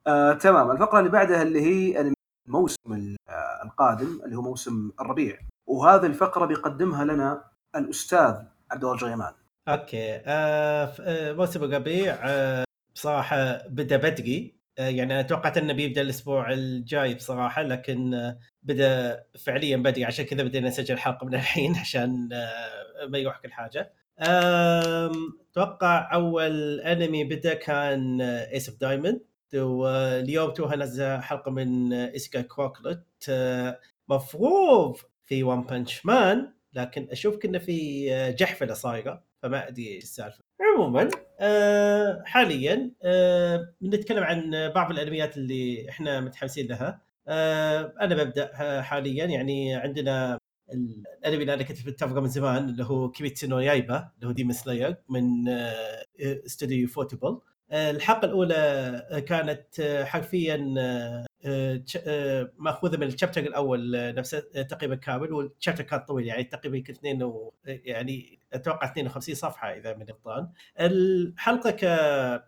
آه، 0.07 0.33
تمام. 0.33 0.71
الفقرة 0.71 0.99
اللي 0.99 1.09
بعدها 1.11 1.41
اللي 1.41 1.61
هي 1.61 2.13
الموسم 2.47 2.93
ال- 2.93 3.15
آه، 3.29 3.63
القادم 3.65 4.21
اللي 4.25 4.35
هو 4.37 4.41
موسم 4.41 4.91
الربيع. 5.01 5.37
وهذه 5.69 6.05
الفقرة 6.05 6.45
بيقدمها 6.45 7.05
لنا 7.05 7.43
الأستاذ 7.75 8.35
عبد 8.71 8.83
الله 8.83 8.93
الجريمان. 8.93 9.33
okay. 9.67 10.15
آه 10.25 10.93
آه، 11.01 11.33
موسم 11.33 11.63
الربيع 11.63 12.17
آه 12.23 12.63
بصراحة 12.95 13.67
بدأ 13.67 13.97
بدري. 13.97 14.55
آه 14.79 14.87
يعني 14.89 15.13
أنا 15.13 15.21
توقعت 15.21 15.57
إنه 15.57 15.73
بيبدأ 15.73 16.01
الأسبوع 16.01 16.51
الجاي 16.53 17.15
بصراحة 17.15 17.61
لكن 17.61 18.33
بدأ 18.63 19.23
فعليا 19.39 19.77
بدري 19.77 20.05
عشان 20.05 20.25
كذا 20.25 20.43
بدينا 20.43 20.67
نسجل 20.67 20.97
حلقة 20.97 21.25
من 21.25 21.35
الحين 21.35 21.75
عشان 21.75 22.29
آه 22.33 23.05
ما 23.05 23.17
يروح 23.17 23.39
كل 23.39 23.51
حاجة. 23.51 23.93
أتوقع 25.51 26.13
أول 26.13 26.79
أنمي 26.79 27.23
بدأ 27.23 27.53
كان 27.53 28.21
Ace 28.21 28.69
of 28.69 28.79
Diamond 28.79 29.21
واليوم 29.53 30.51
توها 30.51 30.75
نزل 30.75 31.21
حلقة 31.21 31.51
من 31.51 31.93
أساسن 31.93 32.41
كروكلت 32.41 33.05
آه، 33.29 33.79
مفروض 34.09 34.97
في 35.25 35.43
One 35.43 35.61
Punch 35.61 36.05
Man 36.05 36.53
لكن 36.73 37.07
أشوف 37.11 37.37
كنا 37.37 37.59
في 37.59 38.07
آه، 38.13 38.29
جحفلة 38.29 38.73
صايرة 38.73 39.23
فما 39.43 39.67
أدري 39.67 39.87
إيش 39.87 40.03
السالفة. 40.03 40.39
عموما 40.61 41.09
آه، 41.39 42.23
حاليا 42.25 42.91
آه، 43.03 43.73
بنتكلم 43.81 44.23
عن 44.23 44.71
بعض 44.75 44.91
الأنميات 44.91 45.37
اللي 45.37 45.89
إحنا 45.89 46.21
متحمسين 46.21 46.67
لها. 46.67 46.87
آه، 46.87 47.01
أنا 47.27 48.15
ببدأ 48.23 48.51
آه، 48.61 48.81
حاليا 48.81 49.25
يعني 49.25 49.75
عندنا 49.75 50.39
الانمي 50.73 51.41
اللي 51.41 51.53
أنا 51.53 51.63
كنت 51.63 51.87
متفقه 51.87 52.21
من 52.21 52.27
زمان 52.27 52.69
اللي 52.69 52.83
هو 52.83 53.09
Kimetsu 53.11 53.47
no 53.47 53.59
Yaiba 53.59 54.09
اللي 54.15 54.27
هو 54.27 54.31
Demon 54.31 54.53
Slayer 54.53 54.95
من 55.09 55.47
آه، 55.49 56.05
استوديو 56.21 56.87
ufotable 56.87 57.39
آه، 57.71 57.91
الحلقة 57.91 58.25
الأولى 58.25 58.55
آه، 59.11 59.19
كانت 59.19 59.79
آه، 59.79 60.03
حرفيا 60.03 60.75
آه، 60.79 61.25
آه، 61.45 61.83
آه، 62.07 62.51
مأخوذة 62.57 62.97
من 62.97 63.07
الشابتر 63.07 63.41
الأول 63.41 63.95
آه، 63.95 64.11
نفسه 64.11 64.43
آه، 64.55 64.61
تقريبا 64.61 64.95
كامل 64.95 65.33
والشابتر 65.33 65.83
كان 65.83 65.99
طويل 65.99 66.25
يعني 66.27 66.43
تقريبا 66.43 66.77
يمكن 66.77 66.93
اثنين 66.93 67.23
و... 67.23 67.53
يعني 67.65 68.39
أتوقع 68.53 68.87
52 68.91 69.35
صفحة 69.35 69.67
إذا 69.73 69.93
من 69.97 70.03
غلطان. 70.03 70.49
الحلقة 70.79 71.71
ك 71.71 71.83
آه، 71.83 72.43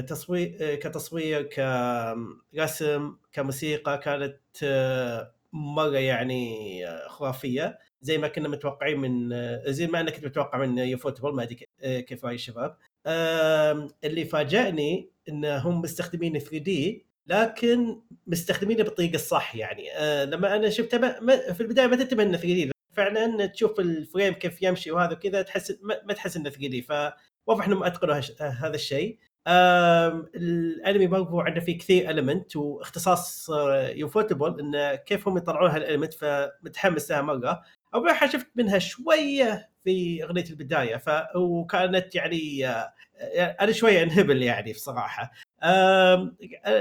تصوير 0.00 0.56
آه، 0.60 0.74
كتصوير 0.74 1.42
كرسم 1.42 3.16
كموسيقى 3.32 3.98
كانت 3.98 4.38
آه، 4.62 5.34
مرة 5.52 5.98
يعني 5.98 6.86
آه، 6.88 7.08
خرافية. 7.08 7.78
زي 8.02 8.18
ما 8.18 8.28
كنا 8.28 8.48
متوقعين 8.48 9.00
من 9.00 9.32
آه، 9.32 9.62
زي 9.70 9.86
ما 9.86 10.00
أنا 10.00 10.10
كنت 10.10 10.24
متوقع 10.24 10.58
من 10.58 10.78
يوفوتبل 10.78 11.32
ما 11.34 11.42
أدري 11.42 11.66
آه، 11.82 12.00
كيف 12.00 12.24
رأي 12.24 12.34
الشباب. 12.34 12.76
اللي 14.04 14.24
فاجأني 14.24 15.10
إنهم 15.28 15.80
مستخدمين 15.80 16.38
3 16.38 16.58
دي 16.58 17.06
لكن 17.26 18.00
مستخدمينه 18.26 18.84
بالطريقة 18.84 19.14
الصح 19.14 19.56
يعني. 19.56 19.92
آه، 19.92 20.24
لما 20.24 20.56
أنا 20.56 20.70
شفته 20.70 20.98
في 21.52 21.60
البداية 21.60 21.86
ما 21.86 21.96
تنتبه 21.96 22.22
إنه 22.22 22.36
3 22.36 22.54
دي 22.54 22.70
فعلا 22.92 23.46
تشوف 23.46 23.80
الفريم 23.80 24.32
كيف 24.34 24.62
يمشي 24.62 24.90
وهذا 24.90 25.14
كذا 25.14 25.42
تحس 25.42 25.78
ما 25.82 26.12
تحس 26.14 26.36
إنه 26.36 26.50
ثقيل 26.50 26.82
فواضح 26.82 27.66
إنهم 27.66 27.82
أتقنوا 27.84 28.20
هذا 28.40 28.74
الشيء. 28.74 29.18
الانمي 29.46 31.06
برضو 31.06 31.40
عنده 31.40 31.60
فيه 31.60 31.78
كثير 31.78 32.10
المنت 32.10 32.56
واختصاص 32.56 33.50
يوفوتبل 33.94 34.60
انه 34.60 34.94
كيف 34.94 35.28
هم 35.28 35.36
يطلعون 35.36 35.70
هالالمنت 35.70 36.14
فمتحمس 36.14 37.10
لها 37.10 37.22
مره 37.22 37.62
حاجة 38.12 38.30
شفت 38.30 38.46
منها 38.56 38.78
شوية 38.78 39.70
في 39.84 40.24
أغنية 40.24 40.44
البداية 40.50 40.96
ف 40.96 41.10
وكانت 41.36 42.14
يعني 42.14 42.66
آه، 42.68 42.92
أنا 43.60 43.72
شوية 43.72 44.02
انهبل 44.02 44.42
يعني 44.42 44.72
بصراحة. 44.72 45.32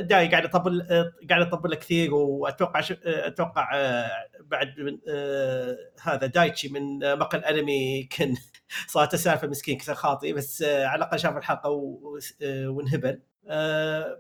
داي 0.02 0.28
قاعد 0.28 0.46
أطبل 0.46 0.88
قاعد 1.30 1.42
أطبل 1.42 1.76
كثير 1.76 2.14
وأتوقع 2.14 2.82
أتوقع 3.06 3.70
آه، 3.76 4.12
بعد 4.42 4.80
من 4.80 5.00
آه، 5.10 5.78
هذا 6.02 6.28
دايتشي 6.28 6.70
من 6.70 7.04
آه، 7.04 7.16
مقال 7.16 7.46
أنمي 7.46 8.00
يمكن 8.00 8.36
صارت 8.88 9.14
السالفة 9.14 9.48
مسكين 9.48 9.78
كسر 9.78 9.94
خاطي 9.94 10.34
بس 10.34 10.64
على 10.64 10.96
الأقل 10.96 11.20
شاف 11.20 11.38
الحلقة 11.38 11.70
وانهبل. 12.50 13.22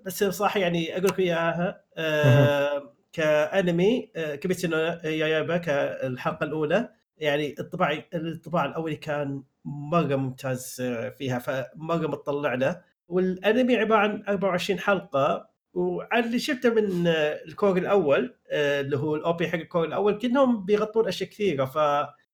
بس 0.05 0.23
بصراحة 0.23 0.59
يعني 0.59 0.93
أقول 0.93 1.05
لك 1.05 1.19
إياها 1.19 1.83
كأنمي 3.13 4.11
نو 4.65 4.77
يايابا 5.03 5.57
كالحلقة 5.57 6.43
الأولى. 6.43 6.89
يعني 7.17 7.55
الطباع 7.59 8.03
الطباع 8.13 8.65
الأولي 8.65 8.95
كان 8.95 9.43
مرة 9.65 10.15
ممتاز 10.15 10.81
فيها 11.17 11.39
فمرة 11.39 12.07
متطلع 12.07 12.53
له. 12.53 12.92
والانمي 13.07 13.75
عبارة 13.77 13.99
عن 13.99 14.23
24 14.29 14.79
حلقة 14.79 15.49
وعلى 15.73 16.25
اللي 16.25 16.39
شفته 16.39 16.69
من 16.69 17.07
آه، 17.07 17.39
الكور 17.47 17.77
الأول 17.77 18.35
آه، 18.51 18.81
اللي 18.81 18.97
هو 18.97 19.15
ال 19.15 19.26
OP 19.26 19.47
حق 19.47 19.55
الكور 19.59 19.83
الأول 19.85 20.17
كانهم 20.17 20.65
بيغطون 20.65 21.07
أشياء 21.07 21.29
كثيرة 21.29 21.65
ف 21.65 21.75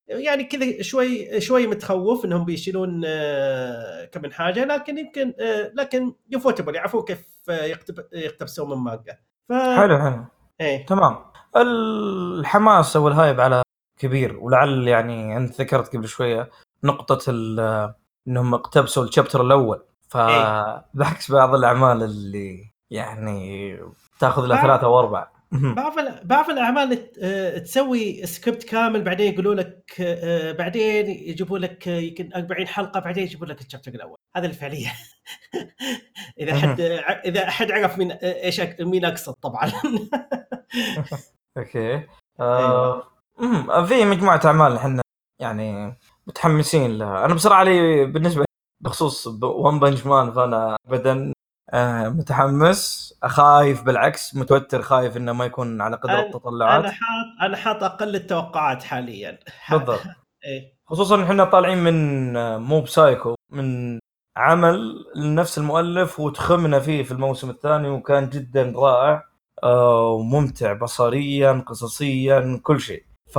يعني 0.07 0.43
كذا 0.43 0.81
شوي 0.81 1.41
شوي 1.41 1.67
متخوف 1.67 2.25
إنهم 2.25 2.45
بيشيلون 2.45 3.01
آه، 3.05 4.05
كم 4.05 4.21
من 4.21 4.33
حاجة 4.33 4.65
لكن 4.65 4.97
يمكن 4.97 5.33
لكن 5.73 6.13
ufotable 6.29 6.75
يعرفون 6.75 7.01
كيف 7.03 7.25
يقتب- 7.49 8.07
يقتبسون 8.13 8.69
من 8.69 8.77
مانجا 8.83 9.17
ف 9.49 9.53
حلو 9.53 9.99
حلو. 9.99 10.25
إيه. 10.61 10.85
تمام. 10.85 11.15
الحماس 11.57 12.95
أو 12.95 13.07
ال 13.07 13.14
hype 13.14 13.39
على 13.41 13.61
كبير 13.99 14.37
ولعل 14.37 14.87
يعني 14.87 15.37
أنت 15.37 15.61
ذكرت 15.61 15.95
قبل 15.95 16.07
شوية 16.07 16.49
نقطة 16.83 17.31
إنهم 18.27 18.53
اقتبسوا 18.53 19.03
ال 19.03 19.08
chapter 19.08 19.41
الأول. 19.41 19.81
فبعكس 20.09 21.31
بعض 21.31 21.55
الأعمال 21.55 22.03
اللي 22.03 22.71
يعني 22.91 23.77
تأخذ 24.19 24.45
لها 24.45 24.55
بعض- 24.57 24.65
ثلاثة 24.67 24.87
واربع 24.87 25.27
بعض 25.51 25.93
بعض 26.23 26.49
الأعمال 26.49 27.09
آه، 27.23 27.57
تسوي 27.57 28.25
سكريبت 28.25 28.63
كامل 28.63 29.01
بعدين 29.03 29.33
يقولوا 29.33 29.55
لك 29.55 29.93
آه، 30.01 30.51
بعدين 30.51 31.09
يجيبوا 31.09 31.59
لك 31.59 31.87
آه، 31.87 31.99
يمكن 31.99 32.29
40 32.35 32.67
حلقة 32.67 32.99
بعدين 32.99 33.23
يجيبوا 33.23 33.45
لك 33.47 33.61
ال 33.61 33.65
chapter 33.65 33.91
الأول. 33.91 34.17
هذا 34.35 34.47
الفعلية. 34.47 34.93
إذا 36.39 36.55
حد 36.55 36.81
إذا 37.25 37.47
أحد 37.47 37.71
عرف 37.71 37.97
مين 37.97 38.11
إيش 38.11 38.61
مين 38.79 39.05
أقصد 39.05 39.33
طبعا. 39.33 39.71
okay. 41.57 42.03
أمم، 43.41 43.85
في 43.85 44.05
مجموعة 44.05 44.41
أعمال 44.45 44.75
إحنا 44.75 45.01
يعني 45.39 45.97
متحمسين 46.27 46.97
لها. 46.97 47.25
أنا 47.25 47.33
بصراحة 47.33 47.63
لي 47.63 48.05
بالنسبة 48.05 48.45
بخصوص 48.81 49.27
One 49.43 49.79
Punch 49.79 50.05
Man 50.05 50.31
فأنا 50.31 50.75
ابدا 50.87 51.33
آه 51.73 52.09
متحمس. 52.09 53.09
خايف 53.25 53.83
بالعكس 53.83 54.35
متوتر 54.35 54.81
خايف 54.81 55.17
إنه 55.17 55.33
ما 55.33 55.45
يكون 55.45 55.81
على 55.81 55.95
قدر 55.95 56.13
أنا- 56.21 56.25
التطلعات. 56.25 56.79
أنا 56.83 56.91
حاط 56.91 57.25
أنا 57.41 57.57
حاط 57.57 57.83
أقل 57.83 58.15
التوقعات 58.15 58.83
حاليا. 58.83 59.39
بالضبط. 59.71 59.99
إيه. 60.45 60.73
خصوصا 60.85 61.23
إحنا 61.23 61.45
طالعين 61.45 61.77
من 61.77 62.37
آه، 62.37 62.57
Mob 62.57 62.81
Psycho 62.81 63.35
من 63.51 63.99
عمل 64.37 65.05
لنفس 65.15 65.57
المؤلف 65.57 66.19
وتخمنا 66.19 66.79
فيه 66.79 67.03
في 67.03 67.11
الموسم 67.11 67.49
الثاني 67.49 67.89
وكان 67.89 68.29
جدا 68.29 68.73
رائع. 68.75 69.23
آه، 69.63 70.07
وممتع 70.07 70.73
بصريا 70.73 71.63
قصصيا 71.67 72.59
كل 72.63 72.79
شيء. 72.81 73.03
ف 73.33 73.37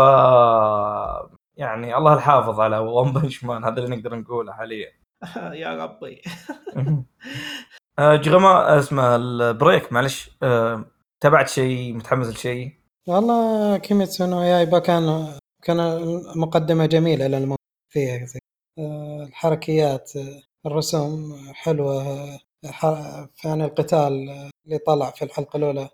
يعني 1.56 1.96
الله 1.96 2.14
الحافظ 2.14 2.60
على 2.60 2.78
One 2.78 3.12
Punch 3.12 3.44
Man 3.44 3.64
هذا 3.64 3.82
اللي 3.84 3.96
نقدر 3.96 4.14
نقوله 4.16 4.52
حاليا. 4.52 4.88
يا 5.52 5.84
ربي. 5.84 6.22
آه، 7.98 8.16
جغما 8.16 8.78
اسمه 8.78 9.16
البريك 9.16 9.92
معلش. 9.92 10.30
آه، 10.42 10.84
تابعت 11.20 11.48
شيء؟ 11.48 11.92
متحمس 11.94 12.26
لشيء؟ 12.28 12.72
والله 13.08 13.76
Kimetsu 13.78 14.26
no 14.26 14.42
Yaiba 14.42 14.78
كان 14.78 15.32
كان 15.64 15.76
مقدمة 16.36 16.86
جميلة 16.86 17.26
للموضوع 17.26 17.56
فيها 17.92 18.24
زي 18.26 18.38
آه، 18.78 19.22
الحركيات 19.28 20.12
آه، 20.16 20.42
الرسوم 20.66 21.36
حلوة. 21.54 22.02
آه، 22.02 22.38
ح- 22.66 23.26
يعني 23.44 23.64
القتال 23.64 24.28
آه، 24.30 24.50
اللي 24.66 24.78
طلع 24.86 25.10
في 25.10 25.24
الحلقة 25.24 25.56
الأولى 25.56 25.88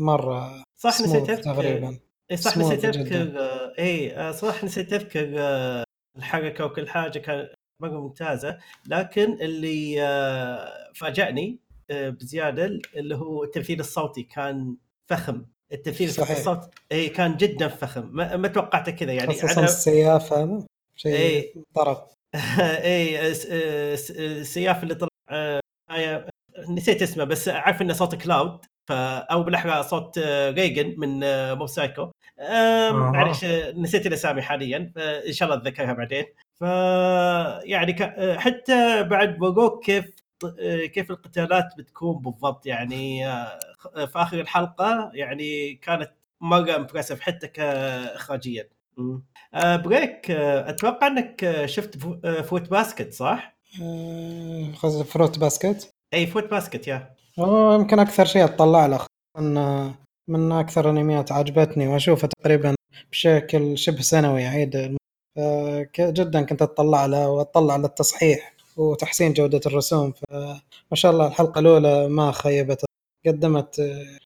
مرة 0.00 0.62
صح 0.80 1.00
نسيت 1.00 1.30
أذكر. 1.30 1.42
تقريبا. 1.42 1.98
إي 2.30 2.36
صح 2.36 2.56
نسيت. 2.58 2.84
أذكر. 2.84 3.40
آه، 3.40 3.74
إي 3.78 4.16
آه، 4.16 4.32
صح 4.32 4.64
نسيت 4.64 4.92
أذكر 4.92 5.34
آه، 5.38 5.84
الحركة 6.18 6.64
وكل 6.64 6.88
حاجة 6.88 7.18
كانت 7.18 7.50
مره 7.82 8.00
ممتازة. 8.00 8.58
لكن 8.86 9.32
اللي 9.40 10.02
آه، 10.02 10.68
فاجأني 10.94 11.58
آه، 11.90 12.08
بزيادة 12.10 12.78
اللي 12.96 13.14
هو 13.16 13.44
التمثيل 13.44 13.80
الصوتي 13.80 14.22
كان 14.22 14.76
فخم. 15.10 15.42
التمثيل 15.72 16.10
صحيح. 16.10 16.36
الصوتي 16.38 16.68
اي 16.92 17.08
كان 17.08 17.36
جدا 17.36 17.68
فخم. 17.68 18.08
ما, 18.12 18.36
ما 18.36 18.48
توقعته 18.48 18.92
كذا 18.92 19.12
يعني. 19.12 19.32
خصوصا 19.32 19.54
أنا- 19.54 19.58
السياف 19.64 20.32
هذا 20.32 20.66
شيء. 20.96 21.62
طرف 21.74 21.98
اي 22.60 23.34
س- 23.34 23.46
س- 24.06 24.10
السياف 24.10 24.82
اللي 24.82 24.94
طلع 24.94 25.08
آه، 25.30 25.60
آه، 25.90 26.26
نسيت 26.68 27.02
اسمه 27.02 27.24
بس 27.24 27.48
أعرف 27.48 27.82
انه 27.82 27.92
صوت 27.92 28.14
Cloud 28.14 28.58
ف 28.88 28.92
أو 28.92 29.42
بالاحرى 29.42 29.82
صوت 29.82 30.18
آه، 30.18 30.50
Reigen 30.50 30.94
من 30.98 31.24
آه، 31.24 31.54
مو 31.54 31.66
سايكو. 31.66 32.10
معلش 32.92 33.44
آه، 33.44 33.72
نسيت 33.72 34.06
الأسامي 34.06 34.42
حاليا 34.42 34.92
إن 35.26 35.32
شاء 35.32 35.48
الله 35.48 35.60
أتذكرها 35.62 35.92
بعدين. 35.92 36.24
ف 36.62 36.64
يعني 37.64 37.96
حتى 38.38 39.02
بعد 39.02 39.42
work 39.42 39.84
كيف 39.84 40.04
كيف 40.94 41.10
القتالات 41.10 41.64
بتكون 41.78 42.18
بالضبط 42.22 42.66
يعني 42.66 43.28
آه، 43.28 43.58
في 43.94 44.12
آخر 44.18 44.40
الحلقة 44.40 45.10
يعني 45.14 45.74
كانت 45.74 46.10
مرة 46.40 46.76
impressive 46.76 47.20
حتى 47.20 47.48
كاخراجيا. 47.48 48.68
آه، 49.54 49.76
بريك 49.76 50.30
آه، 50.30 50.70
أتوقع 50.70 51.06
إنك 51.06 51.62
شفت 51.66 51.96
Fru- 51.98 52.42
Fruits 52.42 52.70
Basket 52.70 53.12
صح؟ 53.12 53.56
قصدي 54.82 55.04
Fruits 55.04 55.38
Basket 55.38 55.90
إي 56.14 56.26
Fruits 56.26 56.50
Basket 56.50 56.88
يا 56.88 57.14
يمكن 57.38 57.98
أكثر 57.98 58.24
شيء 58.24 58.44
اطلع 58.44 58.86
له 58.86 59.06
من 60.28 60.52
أكثر 60.52 60.90
أنميات 60.90 61.32
عجبتني 61.32 61.86
واشوفها 61.88 62.28
تقريبا 62.40 62.74
بشكل 63.12 63.78
شبه 63.78 64.00
سنوي 64.00 64.46
اعيد 64.46 64.96
جدا 65.98 66.42
كنت 66.42 66.62
اتطلع 66.62 67.06
له 67.06 67.30
وأطلع 67.30 67.76
للتصحيح 67.76 68.54
وتحسين 68.76 69.32
جودة 69.32 69.60
الرسوم. 69.66 70.12
فما 70.12 70.60
شاء 70.94 71.12
الله 71.12 71.26
الحلقة 71.26 71.58
الأولى 71.58 72.08
ما 72.08 72.32
خيبت. 72.32 72.84
قدمت 73.26 73.82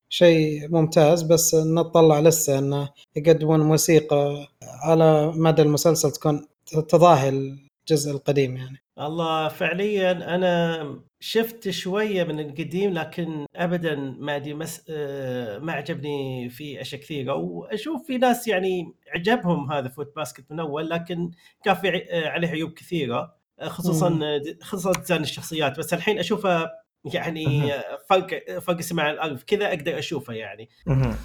شيء 0.09 0.69
ممتاز 0.69 1.23
بس 1.23 1.55
نطلع 1.55 2.21
لسه 2.21 2.59
انه 2.59 2.89
يقدمون 3.17 3.61
موسيقى 3.61 4.49
على 4.63 5.33
مدى 5.37 5.63
المسلسل 5.63 6.11
تكون 6.11 6.47
تضاهي 6.89 7.57
الجزء 7.91 8.11
القديم 8.11 8.57
يعني. 8.57 8.83
الله 8.99 9.49
فعليا 9.49 10.35
أنا 10.35 11.01
شفت 11.21 11.71
شوية 11.71 12.25
من 12.25 12.41
القديم 12.41 12.93
لكن 12.93 13.47
ابدا 13.57 13.95
ما 14.19 14.37
ادري 14.37 14.55
مس... 14.55 14.85
آه، 14.91 15.59
ما 15.59 15.73
عجبني 15.73 16.49
في 16.49 16.81
أشياء 16.81 17.01
كثيرة. 17.01 17.35
وأشوف 17.35 18.07
في 18.07 18.19
ناس 18.19 18.49
يعني 18.49 18.95
عجبهم 19.15 19.73
هذا 19.73 19.89
فوت 19.89 20.17
باسكت 20.17 20.45
من 20.51 20.61
أول 20.61 20.91
لكن 20.91 21.31
كان 21.65 21.75
في 21.75 21.89
آه، 22.11 22.29
عليه 22.29 22.49
عيوب 22.49 22.73
كثيرة. 22.73 23.35
آه، 23.61 23.69
خصوصا 23.69 24.41
خصوصا 24.63 24.93
ديزاين 25.01 25.23
الشخصيات. 25.23 25.79
بس 25.79 25.95
الحين 25.95 26.19
أشوفه. 26.19 26.71
يعني 27.15 27.73
فرق 28.09 28.59
فرق 28.59 28.81
سماع 28.81 29.11
الأرض 29.11 29.41
كذا 29.41 29.69
أقدر 29.69 29.99
أشوفه 29.99 30.35
يعني. 30.35 30.69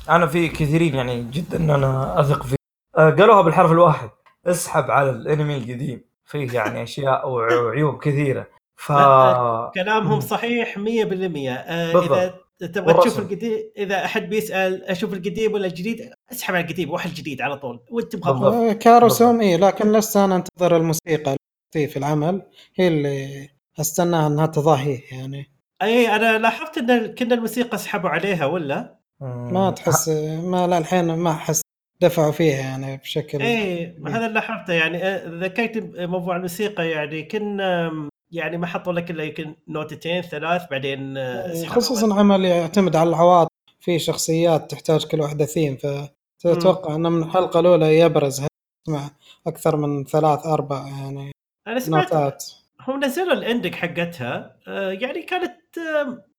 أنا 0.10 0.28
في 0.28 0.48
كثيرين 0.48 0.96
يعني 0.96 1.24
جدا 1.32 1.58
أنا 1.58 2.20
أثق 2.20 2.44
فيه 2.44 2.56
قالوها 2.96 3.42
بالحرف 3.42 3.72
الواحد. 3.72 4.10
اسحب 4.46 4.92
على 4.92 5.10
الأنمي 5.10 5.58
القديم. 5.58 6.11
فيه 6.32 6.52
يعني 6.54 6.84
أشياء 6.84 7.30
وع- 7.30 7.54
وعيوب 7.62 7.98
كثيرة 8.04 8.48
ف 8.80 8.92
لا، 8.92 9.72
كلامهم. 9.76 10.20
صحيح 10.20 10.78
100% 10.78 11.54
آه، 11.56 11.94
بالضبط. 11.94 12.12
اذا 12.62 12.72
تبغى 12.72 12.94
تشوف. 13.02 13.20
القديم 13.20 13.58
إذا 13.78 14.06
أحد 14.06 14.30
بيسأل 14.30 14.84
أشوف 14.84 15.14
القديم 15.14 15.54
ولا 15.54 15.68
الجديد 15.68 16.10
اسحب 16.32 16.56
على 16.56 16.64
القديم 16.66 16.92
روح 16.92 17.06
الجديد 17.06 17.42
على 17.42 17.58
طول 17.58 17.80
وإنت 17.92 18.16
تبغى. 18.16 18.70
آه، 18.70 18.74
كرسوم 18.74 19.42
اي 19.42 19.58
لكن 19.58 19.92
لسه 19.92 20.26
أنا 20.26 20.36
أنتظر 20.36 20.78
الموسيقى 20.78 21.36
في 21.74 21.98
العمل 21.98 22.42
هي 22.76 22.88
اللي 22.88 23.50
استناها 23.80 24.28
أنها 24.28 24.46
تضاهيه 24.46 25.00
يعني 25.12 25.52
أي 25.82 26.16
أنا 26.16 26.38
لاحظت 26.38 26.78
إن 26.78 27.16
كنا 27.16 27.36
الموسيقى 27.36 27.78
سحبوا 27.78 28.10
عليها 28.10 28.46
ولا 28.46 29.00
ما 29.22 29.72
تحس 29.72 30.10
ما 30.52 30.68
لا 30.68 30.78
الحين 30.78 31.16
ما 31.16 31.32
أحس 31.32 31.62
دفعوا 32.02 32.32
فيها 32.32 32.60
يعني 32.60 32.98
بشكل 32.98 33.40
ما 34.00 34.10
هذا 34.12 34.26
اللي 34.26 34.34
لاحظته 34.34 34.74
يعني 34.74 35.04
آه، 35.04 35.30
ذكرت 35.30 35.78
موضوع 36.00 36.36
الموسيقى 36.36 36.90
يعني 36.90 37.24
كنا 37.24 37.92
يعني 38.32 38.58
ما 38.58 38.68
حطوا 38.68 38.94
لك 38.94 39.12
إلا 39.12 39.24
يمكن 39.24 39.56
نوتتين 39.68 40.22
ثلاث 40.22 40.62
بعدين 40.72 41.18
آه، 41.18 41.54
سحبوا 41.54 41.76
خصوصا 41.76 42.20
عمل 42.20 42.46
يعتمد 42.46 42.96
على 42.96 43.10
العواطف. 43.10 43.52
في 43.80 44.00
شخصيات 44.00 44.72
تحتاج 44.72 45.06
كل 45.06 45.22
واحدة 45.22 45.46
ثيم 45.46 45.78
فتتوقع 46.40 46.96
إنه 46.96 47.10
من 47.10 47.24
الحلقة 47.24 47.60
الأولى 47.60 48.00
يبرز 48.00 48.46
مع 48.88 49.10
أكثر 49.48 49.78
من 49.78 50.04
ثلاث 50.04 50.46
أربع 50.46 50.88
يعني 50.88 51.32
أنا 51.68 51.80
سمعت 51.80 52.14
نوتات. 52.14 52.46
هم 52.88 53.04
نزلوا 53.04 53.34
الإندك 53.34 53.76
حقتها 53.76 54.56
آه، 54.68 54.92
يعني 54.92 55.22
كانت 55.22 55.62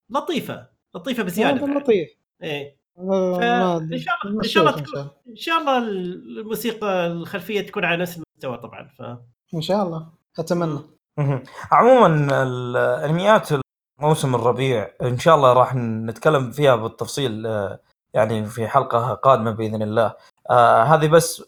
لطيفة 0.09 0.67
لطيفة 0.95 1.23
بزيادة. 1.23 1.65
لطيف. 1.65 2.09
إيه. 2.43 2.82
ما- 2.97 3.39
شاء 3.97 4.15
الله- 4.23 4.41
إن 4.43 4.43
شاء 4.43 4.63
الله 4.63 4.75
إن 5.29 5.35
شاء 5.35 5.57
الله. 5.57 5.77
الموسيقى 5.77 7.07
الخلفية 7.07 7.61
تكون 7.61 7.85
على 7.85 8.01
نفس 8.01 8.17
المستوى 8.17 8.57
طبعا 8.57 8.89
ف 8.97 9.01
إن 9.55 9.61
شاء 9.61 9.83
الله. 9.83 10.07
أتمنى. 10.39 10.79
عموما 11.71 12.43
الأنميات 12.43 13.49
موسم 13.99 14.35
الربيع 14.35 14.91
إن 15.01 15.17
شاء 15.19 15.35
الله 15.35 15.53
راح 15.53 15.75
نتكلم 15.75 16.51
فيها 16.51 16.75
بالتفصيل 16.75 17.47
آه، 17.47 17.79
يعني 18.13 18.45
في 18.45 18.67
حلقة 18.67 19.13
قادمة 19.13 19.51
بإذن 19.51 19.81
الله. 19.81 20.13
آه 20.49 20.83
هذه 20.83 21.07
بس 21.07 21.43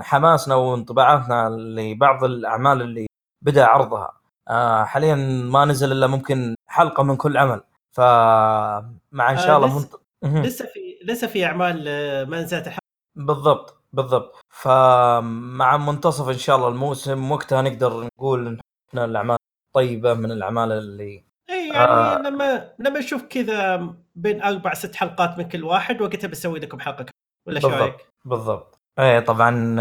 حماسنا 0.00 0.54
وانطباعاتنا 0.54 1.48
لبعض 1.48 2.24
الأعمال 2.24 2.82
اللي 2.82 3.06
بدأ 3.42 3.64
عرضها. 3.66 4.12
آه 4.48 4.84
حاليا 4.84 5.14
ما 5.50 5.64
نزل 5.64 5.92
إلا 5.92 6.06
ممكن 6.06 6.54
حلقة 6.66 7.02
من 7.02 7.16
كل 7.16 7.36
عمل. 7.36 7.60
فمع 7.92 9.30
إن 9.30 9.36
شاء 9.38 9.56
الله 9.56 9.78
منت... 9.78 9.92
لسه 10.24 10.66
في 10.66 10.80
لسه 11.04 11.26
في 11.26 11.44
أعمال 11.44 11.84
آه، 11.88 12.24
ما 12.24 12.42
نزلت 12.42 12.66
الحلقة. 12.66 12.82
بالضبط 13.16 13.82
بالضبط 13.92 14.36
فمع 14.50 15.76
منتصف 15.76 16.28
إن 16.28 16.38
شاء 16.38 16.56
الله 16.56 16.68
الموسم 16.68 17.30
وقتها 17.32 17.62
نقدر 17.62 18.04
نقول 18.04 18.46
إن 18.46 18.58
إحنا 18.88 19.04
الأعمال 19.04 19.36
طيبة 19.74 20.14
من 20.14 20.32
الأعمال 20.32 20.72
اللي 20.72 21.24
إي 21.50 21.68
يعني 21.68 21.78
آه. 21.90 22.18
لما 22.18 22.72
لما 22.78 22.98
نشوف 22.98 23.22
كذا 23.22 23.90
بين 24.14 24.42
أربع 24.42 24.74
ست 24.74 24.94
حلقات 24.96 25.38
من 25.38 25.48
كل 25.48 25.64
واحد 25.64 26.00
وقتها 26.02 26.28
بسوي 26.28 26.60
لكم 26.60 26.80
حلقة. 26.80 27.06
ولا 27.48 27.60
شو. 27.60 27.68
رأيك؟ 27.68 27.96
بالضبط 28.24 28.78
إيه 28.98 29.20
طبعا 29.20 29.76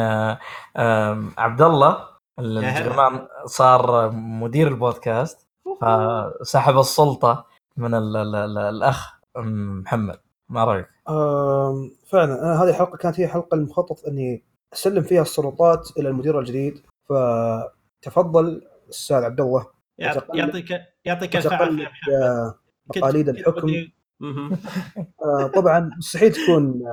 آه، 0.78 1.24
عبد 1.38 1.62
الله 1.62 2.08
الجرمان 2.40 3.28
صار 3.46 4.12
مدير 4.12 4.68
البودكاست 4.68 5.48
فسحب 5.82 6.78
السلطة 6.80 7.46
من 7.78 7.94
ال 7.94 8.18
ال 8.18 8.36
ال 8.36 8.58
الأخ 8.58 9.20
محمد 9.38 10.20
ما 10.52 10.64
رأيك؟ 10.64 10.88
فعلا. 12.08 12.44
أنا 12.44 12.64
هذه 12.64 12.70
الحلقة 12.70 12.98
كانت 12.98 13.20
هي 13.20 13.26
الحلقة 13.26 13.56
المخطط 13.56 14.06
إني 14.08 14.44
أسلم 14.74 15.04
فيها 15.04 15.22
السلطات 15.22 15.90
إلى 15.98 16.10
المدير 16.10 16.40
الجديد 16.40 16.82
فتفضل 17.10 18.62
أستاذ 18.90 19.18
عبد 19.18 19.42
الله. 19.42 19.66
يعطيك 20.34 20.82
يعطيك 21.06 21.36
الف 21.36 21.54
عافية 21.54 21.68
وتقلد 21.68 21.68
يا 21.68 21.70
محمد. 21.72 21.88
آه، 22.24 22.56
كنت 22.88 23.30
الحكم. 23.30 23.88
آه، 25.26 25.48
طبعا 25.48 25.92
مستحيل 25.98 26.32
تكون 26.32 26.84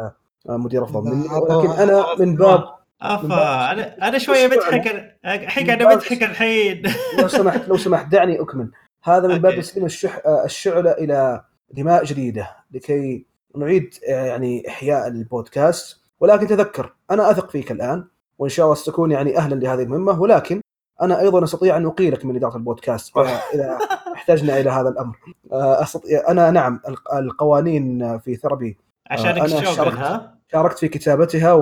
آه، 0.49 0.57
مدير 0.57 0.85
أفضل 0.85 1.11
مني 1.11 1.29
ولكن 1.29 1.71
أنا 1.71 2.05
من 2.19 2.37
باب 2.37 2.65
افا 3.03 3.73
أنا 3.73 4.09
أنا 4.09 4.19
شوية 4.19 4.47
بس 4.47 4.57
مضحك 4.57 5.17
الحين 5.25 5.71
أنا 5.71 5.95
مضحك 5.95 6.23
الحين 6.23 6.83
لو 7.19 7.29
سمحت 7.29 7.69
لو 7.69 7.77
سمحت 7.77 8.07
دعني 8.07 8.41
أكمل. 8.41 8.71
هذا 9.03 9.29
من 9.29 9.39
باب. 9.39 9.61
تسليم 9.61 9.85
الشح 9.85 10.23
الشعلة 10.45 10.93
إلى 10.93 11.45
دماء 11.71 12.05
جديدة 12.05 12.57
لكي 12.71 13.27
نعيد 13.57 13.95
آه، 14.09 14.25
يعني 14.27 14.69
إحياء 14.69 15.07
البودكاست. 15.09 16.01
ولكن 16.21 16.47
تذكر 16.47 16.93
أنا 17.11 17.31
أثق 17.31 17.51
فيك 17.51 17.73
الآن 17.73 18.05
وإن 18.39 18.51
شاء 18.51 18.65
الله 18.67 18.75
ستكون 18.77 19.11
يعني 19.11 19.39
أهلا 19.39 19.55
لهذه 19.55 19.83
المهمة. 19.83 20.21
ولكن 20.21 20.61
أنا 21.03 21.21
أيضا 21.21 21.45
أستطيع 21.45 21.77
أن 21.77 21.87
أقيلك 21.87 22.25
من 22.25 22.37
إدارة 22.37 22.57
البودكاست 22.57 23.17
آه، 23.17 23.27
إذا 23.55 23.79
احتجنا 24.15 24.61
إلى 24.61 24.71
هذا 24.71 24.89
الأمر. 24.89 25.17
آه، 25.53 25.83
أستطيع 25.83 26.25
أنا 26.29 26.51
نعم 26.51 26.81
الق- 26.89 27.15
القوانين 27.15 28.19
في 28.19 28.37
ثربي. 28.37 28.79
عشانك 29.11 29.37
أنا 29.37 29.45
الشوغل 29.45 29.67
شاركت. 29.77 29.97
ها؟ 29.99 30.35
شاركت 30.53 30.79
في 30.79 30.89
كتابتها 30.89 31.53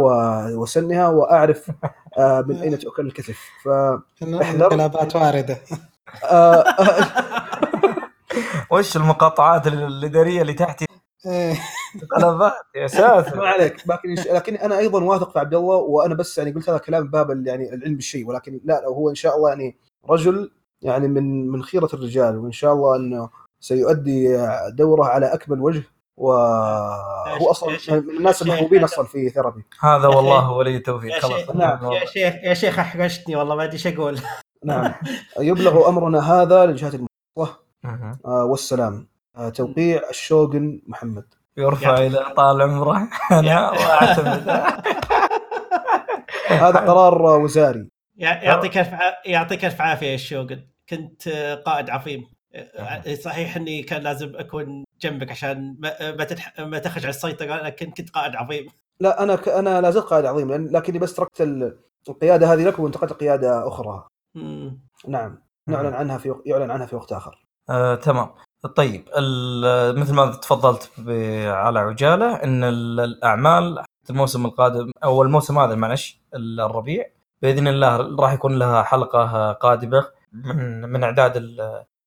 وسنها 0.55 1.09
وأعرف 1.09 1.71
آه، 2.19 2.45
من 2.49 2.57
أين 2.63 2.79
تؤكل 2.79 3.07
الكتف. 3.07 3.39
ف 3.65 3.69
احذر. 4.23 4.65
انقلابات 4.65 5.17
واردة. 5.17 5.57
آه، 6.25 6.55
آه، 6.63 7.07
وش 8.73 8.97
المقاطعات 8.97 9.67
الاداريه 9.67 10.43
اللي 10.43 10.53
تحت 10.55 10.85
إيه. 11.27 11.61
قلبات 12.17 12.53
يا 12.77 12.87
ساتر. 12.87 13.37
ما 13.37 13.47
عليك. 13.49 13.77
لكن 13.89 14.15
لكن 14.15 14.55
أنا 14.55 14.79
أيضا 14.79 15.05
واثق 15.05 15.31
في 15.33 15.39
عبد 15.39 15.55
الله 15.55 15.77
وأنا 15.77 16.15
بس 16.15 16.39
يعني 16.39 16.53
قلت 16.53 16.71
هذا 16.71 16.79
كلام 16.79 17.03
من 17.03 17.11
باب 17.11 17.47
يعني 17.47 17.75
العلم 17.75 17.95
بالشيء. 17.95 18.29
ولكن 18.29 18.61
لا 18.65 18.81
لو 18.81 18.93
هو 18.93 19.11
إن 19.11 19.15
شاء 19.15 19.37
الله 19.37 19.49
يعني 19.49 19.77
رجل 20.11 20.51
يعني 20.83 21.09
من 21.09 21.49
من 21.49 21.63
خيرة 21.63 21.89
الرجال 21.95 22.39
وإن 22.39 22.53
شاء 22.53 22.73
الله 22.73 22.97
إنه 22.97 23.31
سيؤدي 23.61 24.47
دوره 24.71 25.05
على 25.05 25.35
أكمل 25.35 25.61
وجه. 25.61 25.83
وهو 26.17 27.51
أصلا 27.51 27.79
من 27.91 28.17
الناس 28.17 28.43
المحبوبين 28.43 28.85
أصلا 28.85 29.05
في 29.05 29.29
ثيرابي. 29.29 29.65
هذا 29.81 30.07
والله 30.09 30.53
ولي 30.53 30.77
التوفيق. 30.77 31.19
خلاص. 31.19 31.51
نعم. 31.51 31.93
يا 31.93 32.05
شيخ 32.05 32.35
يا 32.43 32.55
شيخ 32.55 32.79
أحرجتني 32.79 33.37
والله 33.37 33.55
ما 33.55 33.65
أدري 33.65 33.73
إيش 33.73 33.87
أقول. 33.87 34.19
نعم. 34.65 34.95
يبلغ 35.39 35.89
أمرنا 35.89 36.33
هذا 36.33 36.67
للجهات 36.67 36.95
المختصه 36.95 37.61
مهم. 37.85 38.19
آه، 38.27 38.45
والسلام. 38.45 39.09
توقيع 39.57 40.03
الشوغن 40.11 40.81
محمد. 40.87 41.25
يرفع. 41.57 41.95
إلى 41.95 42.33
طال 42.37 42.63
عمره. 42.63 43.09
أنا 43.31 43.71
واعتمد 43.71 44.49
هذا 46.49 46.79
قرار 46.79 47.23
وزاري. 47.41 47.89
يع- 48.17 48.43
يعطيك 48.43 48.79
الف 48.79 48.89
يعطيك 49.27 49.65
الف 49.65 49.81
عافية 49.81 50.07
يا 50.07 50.17
شوغن 50.17 50.61
كنت 50.89 51.29
آه، 51.29 51.55
قائد 51.55 51.91
عظيم. 51.91 52.27
آه، 52.55 53.15
صحيح 53.15 53.57
إني 53.57 53.83
كان 53.83 54.03
لازم 54.03 54.33
أكون 54.37 54.85
جنبك 55.01 55.31
عشان 55.31 55.77
ما 55.79 56.13
ما, 56.17 56.25
تتح... 56.25 56.61
ما 56.61 56.79
تخرج 56.79 57.03
على 57.03 57.11
السيطرة 57.11 57.63
لكن 57.63 57.91
كنت 57.91 58.11
قائد 58.11 58.37
عظيم. 58.37 58.67
لا 59.01 59.23
أنا 59.23 59.37
ك... 59.37 59.49
أنا 59.49 59.81
لا 59.81 59.91
زلت 59.91 60.05
قائد 60.05 60.25
عظيم 60.25 60.49
لأن... 60.51 60.67
لكني 60.69 60.99
بس 60.99 61.15
تركت 61.15 61.41
ال- 61.41 61.79
القيادة 62.09 62.53
هذه 62.53 62.65
لك 62.65 62.79
وانتقلت 62.79 63.13
قياده 63.13 63.69
أخرى. 63.69 64.07
مم. 64.35 64.81
نعم. 65.09 65.39
نعلن 65.69 65.95
عنها 65.95 66.19
في 66.19 66.35
يعلن 66.47 66.71
عنها 66.71 66.87
في 66.87 66.97
وقت 66.97 67.13
آخر. 67.13 67.47
آه، 67.71 67.95
تمام. 67.95 68.29
طيب 68.67 69.03
مثل 69.99 70.15
ما 70.15 70.27
تفضلت 70.27 70.91
على 71.47 71.79
عجالة 71.79 72.35
إن 72.35 72.65
ال- 72.65 73.01
الأعمال 73.01 73.85
الموسم 74.11 74.47
القادم 74.47 74.91
أو 75.05 75.23
الموسم 75.23 75.59
هذا 75.59 75.75
معلش 75.75 76.21
ال- 76.35 76.61
الربيع 76.61 77.05
بإذن 77.43 77.69
الله 77.69 78.17
راح 78.21 78.33
يكون 78.33 78.59
لها 78.59 78.83
حلقة 78.83 79.53
قادمة 79.53 80.05
من 80.33 80.83
من 80.83 81.05
إعداد 81.05 81.37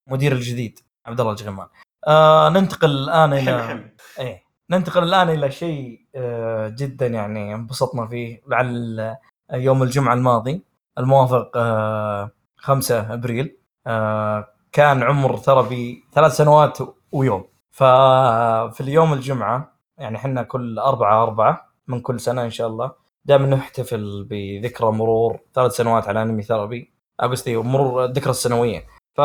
المدير 0.08 0.32
الجديد 0.32 0.80
عبد 1.06 1.20
الله 1.20 1.32
الجغمان. 1.32 1.68
آه 2.08 2.50
ننتقل 2.50 2.90
الآن 2.92 3.34
إلى 3.34 3.80
إيه 4.20 4.44
ننتقل 4.70 5.04
الآن 5.04 5.30
إلى 5.30 5.52
شيء 5.52 6.00
آه، 6.16 6.68
جدا 6.68 7.08
يعني 7.08 7.56
انبسطنا 7.56 8.08
فيه 8.08 8.42
لعل 8.48 9.16
يوم 9.54 9.84
الجمعة 9.84 10.14
الماضي. 10.14 10.62
الموافق 10.98 11.52
آه، 11.56 12.32
5 12.58 13.14
أبريل. 13.14 13.58
آه، 13.88 14.48
كان 14.72 15.04
عمر 15.04 15.38
ثربي 15.38 16.04
ثلاث 16.14 16.32
سنوات 16.32 16.78
ويوم. 17.12 17.46
ففي 17.72 18.82
اليوم 18.82 19.14
الجمعة 19.14 19.80
يعني 19.98 20.18
إحنا 20.18 20.44
كل 20.44 20.80
أربعة 20.80 21.24
أربعة 21.24 21.70
من 21.88 22.02
كل 22.02 22.20
سنة 22.20 22.44
إن 22.44 22.50
شاء 22.50 22.68
الله 22.68 22.92
دائما 23.26 23.48
نحتفل 23.48 24.28
بذكرى 24.30 24.92
مرور 24.92 25.40
ثلاث 25.54 25.72
سنوات 25.72 26.08
على 26.08 26.22
أنمي 26.22 26.44
ثربي 26.44 26.94
آه، 27.20 27.28
قصدي 27.28 27.58
مرور 27.58 28.06
الذكرى 28.06 28.30
السنوية. 28.30 28.86
ف 29.16 29.20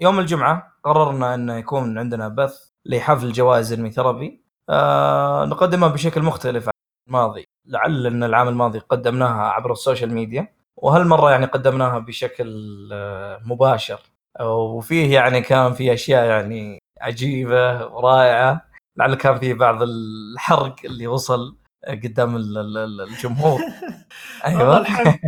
يوم 0.00 0.18
الجمعة 0.18 0.72
قررنا 0.84 1.34
أن 1.34 1.50
يكون 1.50 1.98
عندنا 1.98 2.28
بث 2.28 2.70
لحفل 2.86 3.32
جوائز 3.32 3.72
أنمي 3.72 3.90
ثربي 3.90 4.42
آه 4.68 5.44
نقدمها 5.44 5.88
بشكل 5.88 6.22
مختلف 6.22 6.68
عن 6.68 6.72
الماضي. 7.08 7.46
لعل 7.66 8.06
إن 8.06 8.24
العام 8.24 8.48
الماضي 8.48 8.78
قدمناها 8.78 9.42
عبر 9.42 9.72
السوشيال 9.72 10.14
ميديا. 10.14 10.54
وهالمرة 10.82 11.30
يعني 11.30 11.46
قدمناها 11.46 11.98
بشكل 11.98 12.88
آه 12.92 13.40
مباشر. 13.44 13.98
وفيه 14.40 15.14
يعني 15.14 15.40
كان 15.40 15.72
في 15.74 15.92
أشياء 15.94 16.24
يعني 16.24 16.78
عجيبة 17.00 17.86
ورائعة 17.86 18.66
لعل 18.96 19.14
كان 19.14 19.38
في 19.38 19.54
بعض 19.54 19.82
الحرق 19.82 20.76
اللي 20.84 21.06
وصل 21.06 21.56
قدام 21.88 22.36
ال- 22.36 22.58
ال- 22.58 22.78
ال- 22.78 23.00
الجمهور. 23.00 23.60
أيوه. 24.46 24.78
الحق 24.78 25.20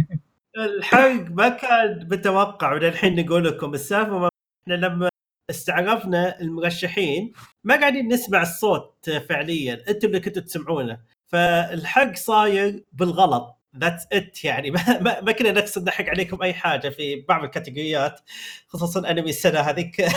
الحق 0.56 1.30
ما 1.30 1.48
كان 1.48 2.08
متوقع 2.10 2.72
وللحين 2.72 3.24
نقول 3.26 3.44
لكم 3.44 3.74
السالفة 3.74 4.28
إحنا 4.62 4.74
لما 4.74 5.08
استعرفنا 5.50 6.40
المرشحين 6.40 7.32
ما 7.64 7.76
قاعدين 7.80 8.08
نسمع 8.12 8.42
الصوت 8.42 9.10
فعليا 9.10 9.84
أنتم 9.88 10.08
اللي 10.08 10.20
كنتوا 10.20 10.42
تسمعونه. 10.42 10.98
فالحق 11.32 12.14
صاير 12.16 12.84
بالغلط. 12.92 13.56
ذاتس 13.78 14.06
ات 14.12 14.44
يعني 14.44 14.70
ما, 14.70 14.80
ما, 15.04 15.20
ما 15.20 15.32
كنا 15.32 15.52
نقصد 15.52 15.88
نحق 15.88 16.04
عليكم 16.04 16.42
أي 16.42 16.54
حاجة 16.54 16.88
في 16.88 17.24
بعض 17.28 17.44
الكاتيجوريات 17.44 18.20
خصوصا 18.68 19.10
أنمي 19.10 19.30
السنة 19.30 19.60
هذيك. 19.60 20.06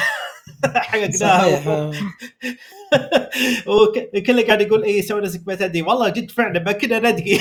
حققناها 0.75 1.11
صحيح. 1.11 1.67
وكله 3.67 4.47
قاعد 4.47 4.61
يقول 4.61 4.83
اي 4.83 5.01
سوينا 5.01 5.27
سكبات 5.27 5.63
دي 5.63 5.81
والله 5.81 6.09
جد 6.09 6.31
فعلا 6.31 6.59
ما 6.59 6.71
كنا 6.71 6.99
ندقي 6.99 7.37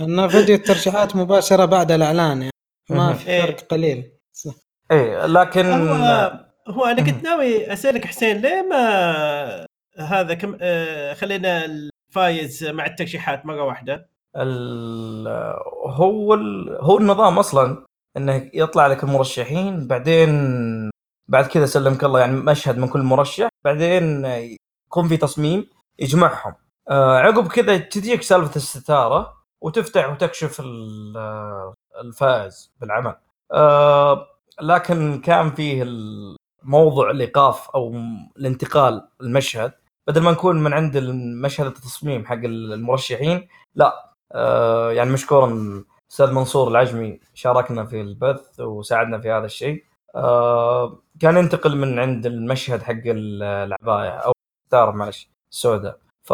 انه 0.00 0.28
فيديو 0.28 0.56
الترشيحات 0.56 1.16
مباشرة 1.16 1.64
بعد 1.64 1.92
الإعلان 1.92 2.42
يعني 2.42 2.52
ما 2.90 3.12
في 3.12 3.28
إيه. 3.28 3.42
فرق 3.42 3.60
قليل. 3.60 4.12
صح. 4.32 4.54
إيه 4.92 5.26
لكن 5.26 5.66
هو 5.66 6.40
هو 6.68 6.84
أنا 6.84 7.02
كنت 7.02 7.24
ناوي 7.24 7.72
أسألك 7.72 8.04
حسين 8.04 8.36
ليه 8.36 8.62
ما 8.62 9.66
هذا 9.98 10.34
كم 10.34 10.58
آه، 10.60 11.14
خلينا 11.14 11.64
الفايز 11.64 12.64
مع 12.64 12.86
الترشيحات 12.86 13.46
مرة 13.46 13.62
واحدة. 13.62 14.10
هو 15.86 16.34
ال... 16.34 16.68
هو 16.80 16.98
النظام 16.98 17.38
أصلا 17.38 17.84
إنه 18.16 18.50
يطلع 18.54 18.86
لك 18.86 19.04
المرشحين 19.04 19.86
بعدين 19.86 20.30
بعد 21.28 21.46
كذا 21.46 21.66
سلمك 21.66 22.04
الله 22.04 22.20
يعني 22.20 22.32
مشهد 22.32 22.78
من 22.78 22.88
كل 22.88 23.02
مرشح 23.02 23.48
بعدين 23.64 24.24
يكون 24.24 25.08
في 25.08 25.16
تصميم 25.16 25.66
يجمعهم. 25.98 26.54
آه 26.90 27.18
عقب 27.18 27.48
كذا 27.48 27.76
تجيك 27.78 28.22
سالفة 28.22 28.56
الستارة 28.56 29.34
وتفتح 29.62 30.10
وتكشف 30.10 30.60
ال- 30.60 31.72
الفائز 32.00 32.72
بالعمل. 32.80 33.14
آه 33.52 34.26
لكن 34.62 35.20
كان 35.20 35.50
فيه 35.50 35.84
موضوع 36.62 37.10
الإيقاف 37.10 37.70
أو 37.70 37.94
الانتقال 38.38 39.08
المشهد 39.20 39.72
بدل 40.08 40.22
ما 40.22 40.30
نكون 40.30 40.62
من 40.62 40.72
عند 40.72 40.96
المشهد 40.96 41.66
التصميم 41.66 42.26
حق 42.26 42.34
المرشحين 42.44 43.48
لا 43.74 44.07
آه 44.32 44.92
يعني 44.92 45.10
مشكورا 45.10 45.84
أستاذ 46.10 46.32
منصور 46.32 46.68
العجمي 46.68 47.20
شاركنا 47.34 47.84
في 47.84 48.00
البث 48.00 48.60
وساعدنا 48.60 49.18
في 49.20 49.30
هذا 49.30 49.44
الشيء. 49.44 49.84
آه 50.14 51.02
كان 51.20 51.36
ينتقل 51.36 51.76
من 51.76 51.98
عند 51.98 52.26
المشهد 52.26 52.82
حق 52.82 53.02
العباية 53.06 54.10
أو 54.10 54.32
الستاره 54.64 54.90
معلش 54.90 55.30
السوداء. 55.52 55.98
ف 56.24 56.32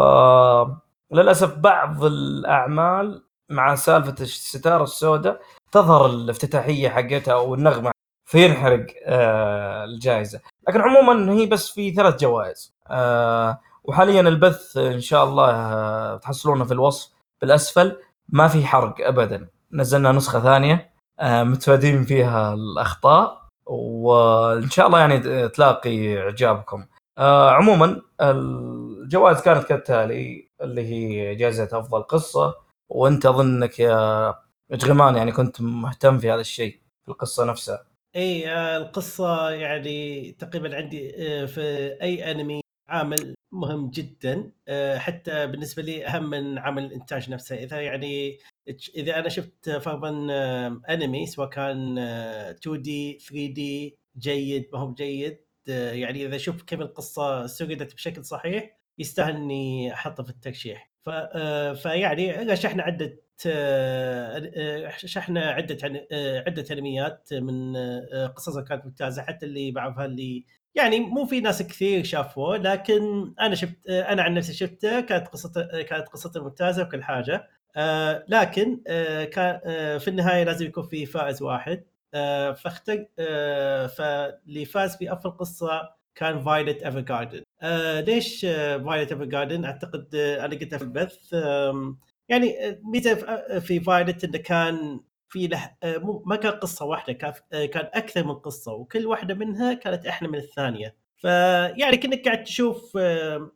للأسف 1.11 1.55
بعض 1.57 2.03
الأعمال 2.03 3.23
مع 3.49 3.75
سالفة 3.75 4.15
الستاره 4.21 4.83
السوداء 4.83 5.41
تظهر 5.71 6.05
الافتتاحية 6.05 6.89
حقتها 6.89 7.33
أو 7.33 7.55
النغمة 7.55 7.91
فينحرق 8.25 8.85
آه 9.05 9.83
الجائزة. 9.85 10.41
لكن 10.67 10.81
عموما 10.81 11.33
هي 11.33 11.45
بس 11.45 11.71
في 11.71 11.91
ثلاث 11.91 12.19
جوائز. 12.21 12.73
آه 12.87 13.59
وحاليا 13.83 14.21
البث 14.21 14.77
إن 14.77 14.99
شاء 14.99 15.23
الله 15.23 15.49
آه 15.51 16.17
تحصلونه 16.17 16.65
في 16.65 16.71
الوصف. 16.73 17.14
بالأسفل 17.41 17.97
ما 18.29 18.47
في 18.47 18.65
حرق 18.65 19.07
ابدا. 19.07 19.47
نزلنا 19.71 20.11
نسخة 20.11 20.39
ثانية 20.39 20.93
آه 21.19 21.43
متفادين 21.43 22.03
فيها 22.03 22.53
الأخطاء 22.53 23.45
وإن 23.67 24.69
شاء 24.69 24.87
الله 24.87 24.99
يعني 24.99 25.49
تلاقي 25.49 26.19
إعجابكم. 26.19 26.85
آه 27.17 27.51
عموما 27.51 28.01
الجوائز 28.21 29.41
كانت 29.41 29.63
كالتالي 29.63 30.49
اللي 30.61 30.81
هي 30.81 31.35
جائزة 31.35 31.79
أفضل 31.79 32.03
قصة 32.03 32.55
وأنت 32.89 33.25
اظنك 33.25 33.79
يا 33.79 34.35
جغمان 34.71 35.15
يعني 35.15 35.31
كنت 35.31 35.61
مهتم 35.61 36.17
في 36.17 36.31
هذا 36.31 36.41
الشيء 36.41 36.79
في 37.05 37.11
القصة 37.11 37.45
نفسها. 37.45 37.85
اي 38.15 38.49
آه، 38.51 38.77
القصة 38.77 39.49
يعني 39.49 40.31
تقريبا 40.31 40.75
عندي 40.75 41.09
في 41.47 41.61
أي 42.01 42.31
أنمي 42.31 42.61
عامل 42.87 43.35
مهم 43.51 43.89
جدا 43.89 44.51
آه، 44.67 44.97
حتى 44.97 45.47
بالنسبة 45.47 45.83
لي 45.83 46.05
أهم 46.07 46.29
من 46.29 46.57
عمل 46.57 46.85
الإنتاج 46.85 47.29
نفسه. 47.29 47.55
إذا 47.55 47.81
يعني 47.81 48.37
إذا 48.95 49.19
أنا 49.19 49.29
شفت 49.29 49.69
فرضا 49.69 50.09
أنمي 50.89 51.25
سواء 51.27 51.49
كان 51.49 51.97
آه، 51.97 52.51
2 52.51 52.81
دي 52.81 53.19
3 53.19 53.53
دي 53.53 53.97
جيد 54.17 54.69
ما 54.73 54.79
هو 54.79 54.93
جيد 54.93 55.37
آه، 55.69 55.91
يعني 55.93 56.25
إذا 56.25 56.35
أشوف 56.35 56.63
كيف 56.63 56.81
القصة 56.81 57.47
سردت 57.47 57.93
بشكل 57.93 58.25
صحيح 58.25 58.77
يستاهل 58.99 59.35
اني 59.35 59.93
أحطه 59.93 60.23
في 60.23 60.29
الترشيح. 60.29 60.91
ف- 61.01 61.09
آه، 61.09 61.73
فيعني 61.73 62.31
رشحنا 62.31 62.83
عدة 62.83 63.17
رشحنا 65.03 65.41
عدة 65.51 65.77
عدة 66.47 66.65
أنميات 66.71 67.29
من 67.33 67.75
قصصها 68.35 68.61
كانت 68.61 68.85
ممتازة 68.85 69.21
حتى 69.23 69.45
اللي 69.45 69.71
بعضها 69.71 70.05
اللي 70.05 70.45
يعني 70.75 70.99
مو 70.99 71.25
في 71.25 71.39
ناس 71.41 71.61
كثير 71.63 72.03
شافوه 72.03 72.57
لكن 72.57 73.33
أنا 73.39 73.55
شفت 73.55 73.87
أنا 73.89 74.21
عن 74.23 74.33
نفسي 74.33 74.53
شفته 74.53 74.99
كانت 75.01 75.27
قصته 75.27 75.81
كانت 75.81 76.07
قصته 76.07 76.43
ممتازة 76.43 76.83
وكل 76.83 77.03
حاجة. 77.03 77.47
آه، 77.75 78.25
لكن 78.27 78.81
آه، 78.87 79.29
آه، 79.37 79.97
في 79.97 80.07
النهاية 80.07 80.43
لازم 80.43 80.65
يكون 80.65 80.83
في 80.83 81.05
فائز 81.05 81.41
واحد. 81.41 81.83
آه، 82.13 82.51
فاختر 82.51 83.05
آه، 83.19 83.87
فاللي 83.87 84.65
فاز 84.65 84.95
في 84.97 85.13
أفضل 85.13 85.31
قصة 85.37 85.89
كان 86.15 86.39
Violet 86.39 86.83
Evergarden 86.83 87.43
ليش 88.05 88.41
Violet 88.85 89.11
Evergarden 89.11 89.65
أعتقد 89.65 90.15
آه، 90.15 90.45
أنا 90.45 90.55
قلتها 90.55 90.77
في 90.77 90.83
البث 90.83 91.33
يعني 92.29 92.67
آه، 92.67 92.79
ميزة 92.83 93.13
في- 93.15 93.25
آه، 93.29 93.59
في 93.59 93.79
Violet 93.79 94.23
إنه 94.23 94.37
كان 94.37 94.99
في 95.35 95.47
له 95.47 95.71
آه، 95.83 95.97
مو 95.97 96.23
ما 96.25 96.35
كان 96.35 96.51
قصة 96.51 96.85
واحدة 96.85 97.13
كان 97.13 97.33
آه، 97.53 97.65
كان 97.65 97.89
أكثر 97.93 98.23
من 98.23 98.33
قصة 98.33 98.73
وكل 98.73 99.05
واحدة 99.05 99.33
منها 99.33 99.73
كانت 99.73 100.05
أحلى 100.05 100.27
من 100.27 100.35
الثانية. 100.39 100.95
فيعني 101.17 101.97
كانك 101.97 102.25
قاعد 102.25 102.43
تشوف 102.43 102.97
آه، 102.97 103.49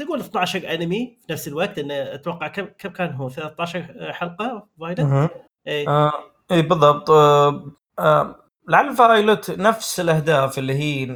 نقول 0.00 0.20
12 0.20 0.74
أنمي 0.74 1.18
في 1.26 1.32
نفس 1.32 1.48
الوقت 1.48 1.78
لأن 1.78 1.90
أتوقع 1.90 2.48
كم 2.48 2.64
كم 2.78 2.88
كان 2.88 3.12
هو؟ 3.12 3.28
13 3.28 4.12
حلقة؟ 4.12 4.68
Violet 4.80 5.00
مهم. 5.00 5.28
إيه. 5.66 5.88
آه 5.88 6.12
اي 6.52 6.62
بالضبط. 6.62 7.10
آه 7.10 7.64
آه 7.98 8.36
لعل 8.68 8.96
Violet 8.96 9.50
نفس 9.50 10.00
الأهداف 10.00 10.58
اللي 10.58 10.74
هي 10.74 11.06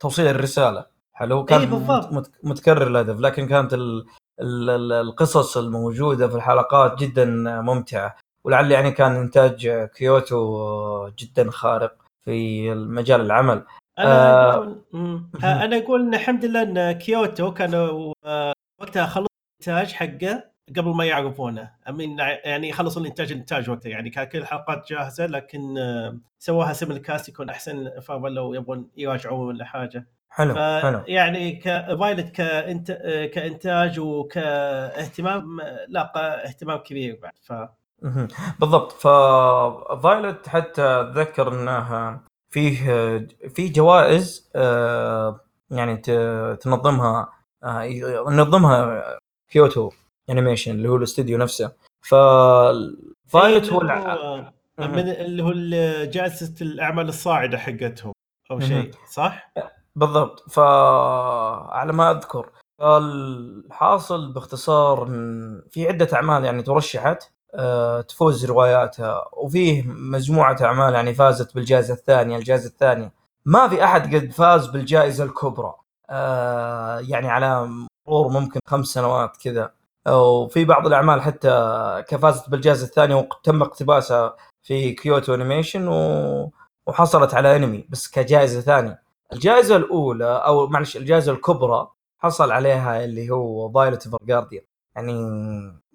توصيل 0.00 0.26
الرسالة. 0.26 0.86
حلو 1.12 1.44
كان 1.44 1.60
إي 1.60 1.66
بالضبط. 1.66 2.12
مت- 2.12 2.30
متكرر 2.42 2.86
الهدف 2.86 3.20
لكن 3.20 3.46
كانت 3.48 3.74
ال 3.74 4.06
ال 4.40 4.70
ال 4.70 4.92
القصص 4.92 5.56
الموجودة 5.56 6.28
في 6.28 6.34
الحلقات 6.34 6.98
جدا 6.98 7.24
ممتعة. 7.62 8.16
ولعل 8.50 8.72
يعني 8.72 8.90
كان 8.90 9.16
إنتاج 9.16 9.88
كيوتو 9.96 11.08
جدا 11.18 11.50
خارق 11.50 11.94
في 12.24 12.70
مجال 12.74 13.20
العمل. 13.20 13.64
أنا 13.98 14.44
آه. 14.44 14.54
أقول 14.54 14.82
مم. 14.92 15.30
آه، 15.44 15.64
أنا 15.64 15.76
أقول 15.76 16.00
إن 16.00 16.14
الحمد 16.14 16.44
لله 16.44 16.62
إن 16.62 16.92
كيوتو 16.92 17.54
كانوا 17.54 18.12
آه، 18.24 18.52
وقتها 18.80 19.06
خلصوا 19.06 19.26
الإنتاج 19.60 19.92
حقه 19.92 20.44
قبل 20.76 20.90
ما 20.90 21.04
يعرفونه. 21.04 21.70
امين 21.88 22.18
يعني 22.18 22.72
خلصوا 22.72 23.02
الإنتاج 23.02 23.32
الإنتاج 23.32 23.70
وقتها. 23.70 23.90
يعني 23.90 24.10
كان 24.10 24.24
كل 24.24 24.38
الحلقات 24.38 24.88
جاهزة 24.88 25.26
لكن 25.26 25.78
آه، 25.78 26.18
سووها 26.38 26.72
simulcast 26.72 27.28
يكون 27.28 27.50
أحسن 27.50 28.00
فرضا 28.00 28.28
لو 28.28 28.54
يبغون 28.54 28.88
يراجعون 28.96 29.46
ولا 29.46 29.64
حاجة. 29.64 30.06
حلو 30.30 30.54
حلو. 30.54 31.02
يعني 31.06 31.52
ك 31.52 31.63
Violet 31.63 32.28
كإنت... 32.28 32.92
كإنتاج 33.34 34.00
وكاهتمام 34.00 35.60
لاقى 35.88 36.44
اهتمام 36.46 36.78
كبير 36.78 37.18
بعد. 37.22 37.32
ف 37.42 37.52
بالضبط 38.60 38.92
ف 38.92 39.14
Violet 39.14 40.48
حتى 40.48 40.82
اتذكر 40.82 41.48
انه 41.52 42.20
فيه 42.50 42.76
في 43.54 43.68
جوائز 43.68 44.50
آه، 44.56 45.40
يعني 45.70 45.96
ت- 45.96 46.58
تنظمها 46.62 47.32
آه، 47.64 47.82
ينظمها 47.82 49.02
كيوتو 49.50 49.90
أنيميشن 50.30 50.70
اللي 50.70 50.88
هو 50.88 50.96
الاستوديو 50.96 51.38
نفسه 51.38 51.72
ف 52.08 52.31
Violet 52.31 53.72
هو 53.72 53.80
الع- 53.82 54.14
هو 54.14 54.36
مهم. 54.78 54.90
من 54.92 55.08
اللي 55.08 55.42
هو 55.42 55.52
جائزه 56.10 56.54
الأعمال 56.62 57.08
الصاعدة 57.08 57.58
حقتهم 57.58 58.12
أو 58.50 58.60
شيء. 58.60 58.90
صح؟ 59.10 59.52
بالضبط 59.96 60.50
فعلى 60.50 61.92
ما 61.92 62.10
أذكر 62.10 62.50
الحاصل 62.82 64.32
باختصار 64.32 65.06
إن 65.06 65.62
في 65.70 65.88
عدة 65.88 66.08
أعمال 66.14 66.44
يعني 66.44 66.62
ترشحت 66.62 67.30
تفوز 68.08 68.46
رواياتها. 68.46 69.28
وفيه 69.32 69.82
مجموعة 69.86 70.56
أعمال 70.62 70.94
يعني 70.94 71.14
فازت 71.14 71.54
بالجائزة 71.54 71.94
الثانية 71.94 72.36
الجائزة 72.36 72.68
الثانية. 72.68 73.12
ما 73.44 73.68
في 73.68 73.84
أحد 73.84 74.14
قد 74.14 74.30
فاز 74.30 74.66
بالجائزة 74.66 75.24
الكبرى. 75.24 75.74
آه، 76.10 76.98
يعني 77.00 77.28
على 77.28 77.68
مرور 78.08 78.28
ممكن 78.28 78.60
خمس 78.66 78.86
سنوات 78.86 79.36
كذا. 79.36 79.72
وفي 80.08 80.64
بعض 80.64 80.86
الأعمال 80.86 81.22
حتى 81.22 81.50
كفازت 82.08 82.50
بالجائزة 82.50 82.86
الثانية 82.86 83.14
وتم 83.14 83.62
اقتباسها 83.62 84.36
في 84.62 84.92
كيوتو 84.92 85.34
أنيميشن 85.34 85.88
و... 85.88 86.52
وحصلت 86.86 87.34
على 87.34 87.56
أنمي 87.56 87.86
بس 87.90 88.08
كجائزة 88.10 88.60
ثانية. 88.60 89.02
الجائزة 89.32 89.76
الأولى 89.76 90.24
أو 90.46 90.66
معلش 90.66 90.96
الجائزة 90.96 91.32
الكبرى 91.32 91.88
حصل 92.18 92.50
عليها 92.52 93.04
اللي 93.04 93.30
هو 93.30 93.72
Violet 93.72 94.06
Ever 94.06 94.18
Guardian 94.22 94.62
يعني 94.96 95.12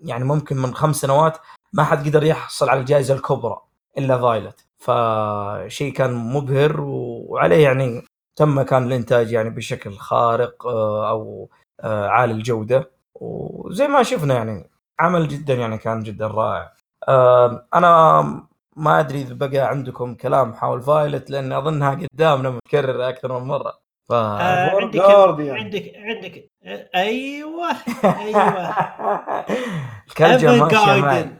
يعني 0.03 0.23
ممكن 0.23 0.57
من 0.57 0.73
خمس 0.75 0.95
سنوات 0.95 1.37
ما 1.73 1.83
حد 1.83 2.07
قدر 2.07 2.23
يحصل 2.23 2.69
على 2.69 2.79
الجائزة 2.79 3.13
الكبرى 3.13 3.61
إلا 3.97 4.17
Violet 4.17 4.65
فشيء 4.77 5.93
كان 5.93 6.13
مبهر 6.13 6.81
وعليه 6.81 7.63
يعني 7.63 8.03
تم 8.35 8.61
كان 8.61 8.83
الإنتاج 8.87 9.31
يعني 9.31 9.49
بشكل 9.49 9.93
خارق 9.93 10.67
آه، 10.67 11.09
أو 11.09 11.49
آه، 11.81 12.07
عالي 12.07 12.33
الجودة. 12.33 12.91
وزي 13.15 13.87
ما 13.87 14.03
شفنا 14.03 14.33
يعني 14.33 14.69
عمل 14.99 15.27
جدا 15.27 15.53
يعني 15.53 15.77
كان 15.77 16.03
جدا 16.03 16.27
رائع. 16.27 16.71
أنا 17.73 18.21
ما 18.75 18.99
أدري 18.99 19.21
إذا 19.21 19.33
بقى 19.33 19.57
عندكم 19.59 20.15
كلام 20.15 20.53
حول 20.53 20.81
Violet 20.81 21.29
لأن 21.29 21.53
أظنها 21.53 21.99
قدامنا 22.13 22.49
متكررة 22.49 23.09
أكثر 23.09 23.39
من 23.39 23.47
مرة. 23.47 23.73
ف 24.09 24.13
آه 24.13 24.81
عندك 24.81 25.01
Guardian. 25.01 25.49
عندك 25.49 25.91
عندك 25.95 26.49
أيوه 26.95 27.67
أيوه. 28.03 28.73
معي 30.19 30.69
Garden 30.69 31.35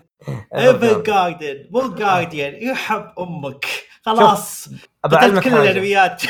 Ever 0.56 1.02
Garden 1.02 1.66
مو 1.72 1.88
Guardian 1.96 2.54
يرحم 2.68 3.02
أمك. 3.20 3.66
خلاص. 4.06 4.70
بعلمك 5.06 5.44
كل 5.44 5.50
حاجة. 5.50 5.62
الانميات 5.72 6.22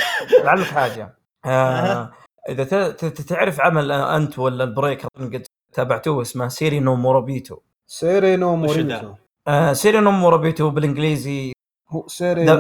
بعلمك 0.44 0.66
حاجة. 0.80 1.18
آه. 1.46 2.12
إذا 2.50 2.64
ت- 2.64 3.06
ت- 3.06 3.22
تعرف 3.22 3.62
عمل 3.62 3.92
أنت 3.92 4.40
ولا 4.40 4.64
البريك 4.64 5.06
اظن 5.18 5.34
قد 5.34 5.48
تابعتوه 5.74 6.22
اسمه 6.22 6.48
Seirei 6.48 6.80
no 6.80 6.96
Moribito. 6.96 7.58
Seirei 7.88 8.36
no 8.36 8.54
وش 8.54 8.58
Moribito 8.78 9.14
آه 9.48 9.74
Seirei 9.74 10.00
no 10.00 10.12
Moribito 10.12 10.70
بالإنجليزي 10.70 11.52
هو 11.90 12.08
Seirei 12.08 12.46
the- 12.46 12.54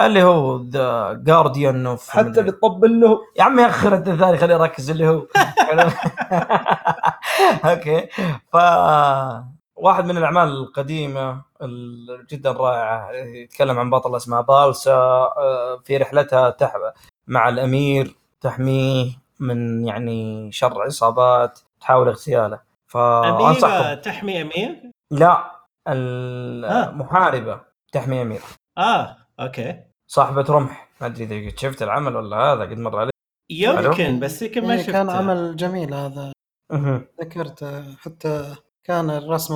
اللي 0.00 0.22
هو 0.22 0.62
the 0.62 1.12
Guardian 1.12 1.86
of 1.86 2.10
حتى 2.10 2.40
اللي 2.40 2.52
تطبل 2.52 3.00
له. 3.00 3.18
يا 3.38 3.42
عمي 3.42 3.66
أخر 3.66 3.94
أنت 3.94 4.08
الثاني 4.08 4.38
خليني 4.38 4.54
اركز 4.62 4.90
اللي 4.90 5.08
هو. 5.08 5.26
Okay. 7.64 8.06
ف 8.52 8.56
واحد 9.76 10.04
من 10.04 10.16
الأعمال 10.18 10.48
القديمة 10.48 11.42
ال- 11.62 12.26
جدا 12.30 12.52
رائعة 12.52 13.10
يتكلم 13.12 13.78
عن 13.78 13.90
بطله 13.90 14.16
اسمها 14.16 14.40
بالسا 14.40 14.92
آه، 14.94 15.80
في 15.84 15.96
رحلتها 15.96 16.50
تح... 16.50 16.72
مع 17.26 17.48
الأمير 17.48 18.14
تحميه 18.40 19.10
من 19.40 19.84
يعني 19.86 20.52
شر 20.52 20.82
عصابات 20.82 21.58
تحاول 21.80 22.08
اغتياله. 22.08 22.60
امير 22.94 23.38
فانصحكم 23.54 24.00
تحمي 24.00 24.42
أمير؟ 24.42 24.82
لا 25.10 25.52
المحاربه 25.88 27.60
تحمي 27.92 28.22
امير 28.22 28.40
آه 28.78 29.16
okay. 29.40 29.80
صاحبة 30.10 30.44
رمح. 30.48 30.88
ما 31.00 31.06
أدري 31.06 31.24
إذا 31.24 31.50
قد 31.50 31.58
شفت 31.58 31.82
العمل 31.82 32.16
ولا 32.16 32.36
هذا 32.36 32.60
قد 32.62 32.78
مر 32.78 32.98
علي. 32.98 33.10
يمكن 33.50 34.20
بس 34.20 34.42
يمكن 34.42 34.66
ما 34.66 34.72
إيه، 34.74 34.78
شفته. 34.80 34.92
كان 34.92 35.10
عمل 35.10 35.56
جميل 35.56 35.94
هذا. 35.94 36.32
مهم. 36.72 37.06
ذكرته 37.20 37.96
حتى 37.96 38.54
كان 38.84 39.10
الرسم 39.10 39.54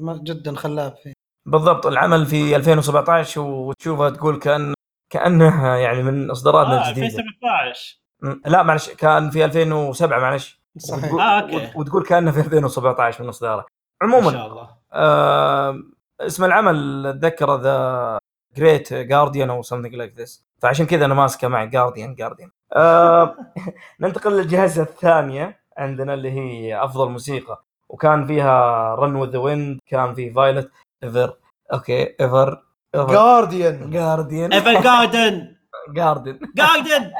ما- 0.00 0.20
جدا 0.22 0.56
خلاب 0.56 0.94
فيه. 1.02 1.12
بالضبط 1.48 1.86
العمل 1.86 2.26
في 2.26 2.56
2017 2.56 3.40
وتشوفها 3.40 4.10
تقول 4.10 4.38
كان 4.38 4.74
كانه 5.12 5.76
يعني 5.76 6.02
من 6.02 6.30
إصداراتنا 6.30 6.74
آه 6.86 6.88
الجديدة. 6.88 7.06
2017 7.06 8.00
م- 8.22 8.40
لا 8.50 8.62
معلش 8.62 8.90
كان 8.90 9.30
في 9.30 9.44
2007 9.44 10.18
معلش. 10.20 10.60
صحيح. 10.78 11.04
وتقول, 11.04 11.20
آه، 11.20 11.40
okay. 11.40 11.56
وت- 11.56 11.76
وتقول 11.76 12.04
كانه 12.04 12.30
في 12.30 12.40
2017 12.40 13.22
من 13.22 13.28
إصداره. 13.28 13.66
ما 14.02 14.08
عموما 14.08 14.32
شاء 14.32 14.46
الله. 14.46 14.68
آه 14.92 15.82
اسم 16.20 16.44
العمل 16.44 17.06
اتذكر 17.06 17.56
ذا 17.60 18.18
Great 18.56 18.92
Guardian 18.94 19.50
أو 19.50 19.62
something 19.62 19.94
like 19.94 20.14
this 20.20 20.46
فعشان 20.62 20.86
كذا 20.86 21.04
أنا 21.04 21.14
ماسكه 21.14 21.48
معي 21.48 21.66
Guardian 21.66 22.14
Guardian 22.14 22.50
آه 22.72 23.36
ننتقل 24.00 24.32
للجائزه 24.36 24.82
الثانية 24.82 25.60
عندنا 25.76 26.14
اللي 26.14 26.30
هي 26.30 26.84
أفضل 26.84 27.10
موسيقى. 27.10 27.64
وكان 27.88 28.26
فيها 28.26 28.94
Run 28.94 29.16
with 29.16 29.30
the 29.30 29.38
Wind 29.38 29.78
كان 29.86 30.14
في 30.14 30.30
Violet 30.32 30.70
Ever 31.04 31.36
okay 31.72 32.14
Ever 32.20 32.62
Guardian 32.94 33.90
Guardian 33.90 34.52
Ever 34.52 34.72
Garden 34.82 35.56
Garden 35.94 36.40
Garden 36.56 37.10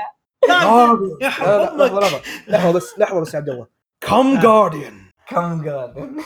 لحظة 2.48 2.72
بس 2.72 2.98
لحظة 2.98 3.20
بس 3.20 3.34
يا 3.34 3.38
عبد 3.38 3.48
الله. 3.48 3.66
كم 4.00 4.40
Guardian 4.40 4.94
كم 5.28 5.62
Garden 5.62 6.16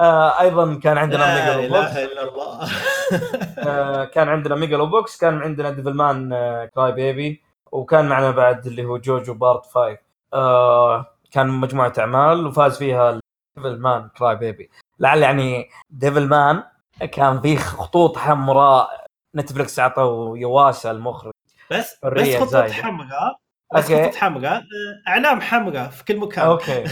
آه 0.00 0.40
أيضا 0.40 0.74
كان 0.74 0.98
عندنا 0.98 1.18
لا 1.18 1.34
Megalo 1.34 1.68
Box 1.74 1.96
إله 1.96 2.04
إلا 2.04 2.22
الله. 2.28 2.68
آه، 3.68 4.04
كان 4.04 4.28
عندنا 4.28 4.54
Megalo 4.54 4.86
Box 4.86 5.16
كان 5.20 5.38
عندنا 5.42 5.70
Devilman 5.70 6.32
آه، 6.32 6.64
Crybaby 6.64 7.42
وكان 7.72 8.08
معنا 8.08 8.30
بعد 8.30 8.66
اللي 8.66 8.84
هو 8.84 8.98
JoJo 8.98 9.34
Part 9.34 9.66
5 9.66 9.98
آه، 10.34 11.06
كان 11.30 11.48
مجموعة 11.48 11.92
أعمال 11.98 12.46
وفاز 12.46 12.78
فيها 12.78 13.20
Devilman 13.56 14.08
Crybaby 14.18 14.70
لعل 14.98 15.18
يعني 15.22 15.68
Devilman 15.90 16.62
كان 17.12 17.40
فيه 17.40 17.56
خطوط 17.58 18.18
حمراء 18.18 19.06
نتفلكس 19.36 19.78
عطوا 19.80 20.38
يواسا 20.38 20.90
المخرج. 20.90 21.32
بس 21.70 21.96
بس 22.04 22.36
خطوط. 22.36 22.70
حمراء 22.70 23.36
بس 23.74 23.92
خطوط 23.92 24.14
حمراء 24.14 24.62
أعلام 25.08 25.40
حمراء 25.40 25.88
في 25.88 26.04
كل 26.04 26.16
مكان. 26.16 26.46
Okay. 26.46 26.84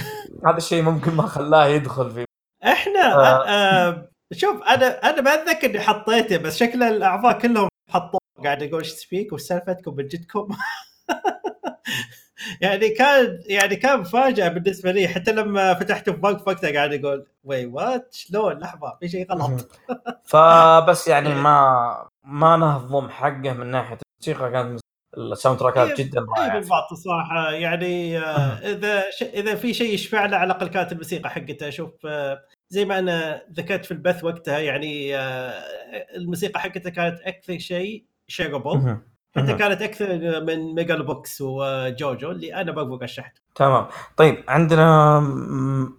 هذا 0.46 0.56
الشيء 0.56 0.82
ممكن 0.82 1.14
ما 1.14 1.22
خلاه 1.26 1.66
يدخل 1.66 2.10
في 2.10 2.27
إحنا 2.64 3.14
آه. 3.14 3.48
آه 3.48 4.08
شوف 4.32 4.62
أنا 4.62 5.10
أنا 5.10 5.20
ما 5.20 5.34
أتذكر 5.34 5.70
إني 5.70 5.80
حطيته 5.80 6.36
بس 6.36 6.56
شكل 6.56 6.82
الأعضاء 6.82 7.38
كلهم 7.38 7.68
حطوه. 7.90 8.20
قاعد 8.44 8.62
أقول 8.62 8.78
إيش 8.78 8.92
تسبيك 8.94 9.32
وش 9.32 9.42
سالفتكم 9.42 9.96
من 9.96 10.06
جدكم 10.08 10.48
يعني 12.60 12.88
كان 12.88 13.40
يعني 13.46 13.76
كان 13.76 14.00
مفاجأة 14.00 14.48
بالنسبة 14.48 14.92
لي. 14.92 15.08
حتى 15.08 15.32
لما 15.32 15.74
فتحته 15.74 16.12
في 16.12 16.18
وقت 16.22 16.48
وقتها 16.48 16.72
قاعد 16.72 17.04
أقول 17.04 17.26
wait 17.44 17.66
what 17.66 18.14
شلون؟ 18.14 18.58
لحظة 18.58 18.96
في 19.00 19.08
شيء 19.08 19.32
غلط. 19.32 19.70
فبس 20.30 21.08
يعني 21.08 21.34
ما 21.34 22.08
ما 22.24 22.56
نهضم 22.56 23.08
حقه 23.08 23.52
من 23.52 23.66
ناحية 23.66 23.98
الموسيقى 24.26 24.50
كانت 24.52 24.80
ال 25.18 25.58
soundtrack 25.58 25.86
ات 25.86 25.88
إيه، 25.88 26.06
جدا 26.06 26.20
اي 26.20 26.26
رائعه 26.38 26.58
بالضبط 26.58 26.92
الصراحه 26.92 27.50
يعني 27.50 28.18
آه، 28.18 28.58
إذا 28.72 29.10
ش... 29.10 29.22
إذا 29.22 29.54
في 29.54 29.74
شيء 29.74 29.94
يشفعنا 29.94 30.36
على 30.36 30.52
الأقل 30.52 30.66
كانت 30.66 30.92
الموسيقى 30.92 31.30
حقتها 31.30 31.70
شوف 31.70 31.90
آه، 32.06 32.42
زي 32.68 32.84
ما 32.84 32.98
أنا 32.98 33.42
ذكرت 33.52 33.84
في 33.84 33.90
البث 33.90 34.24
وقتها 34.24 34.58
يعني 34.58 35.16
آه، 35.16 35.52
الموسيقى 36.16 36.60
حقتها 36.60 36.90
كانت 36.90 37.20
أكثر 37.20 37.58
شيء 37.58 38.04
shareable. 38.28 38.96
حتى. 39.36 39.54
كانت 39.54 39.82
أكثر 39.82 40.40
من 40.44 40.74
Megalo 40.74 41.02
Box 41.02 41.40
و 41.40 41.58
JoJo 41.58 42.30
اللي 42.30 42.54
أنا 42.54 42.72
برضو 42.72 42.96
رشحته 42.96 43.40
تمام. 43.54 43.86
طيب 44.16 44.44
عندنا 44.48 45.20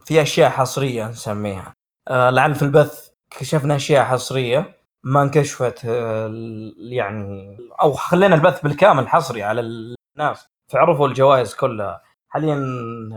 في 0.05 0.21
أشياء 0.21 0.49
حصرية 0.49 1.07
نسميها. 1.07 1.73
لعل 2.09 2.55
في 2.55 2.61
البث 2.61 3.09
كشفنا 3.29 3.75
أشياء 3.75 4.03
حصرية. 4.03 4.78
ما 5.03 5.21
انكشفت 5.23 5.85
آه 5.85 6.31
يعني 6.77 7.57
أو 7.81 7.93
خلينا 7.93 8.35
البث 8.35 8.61
بالكامل 8.61 9.07
حصري 9.07 9.43
على 9.43 9.61
الناس. 9.61 10.49
فعرفوا 10.67 11.07
الجوائز 11.07 11.55
كلها. 11.55 12.01
حاليا 12.29 12.55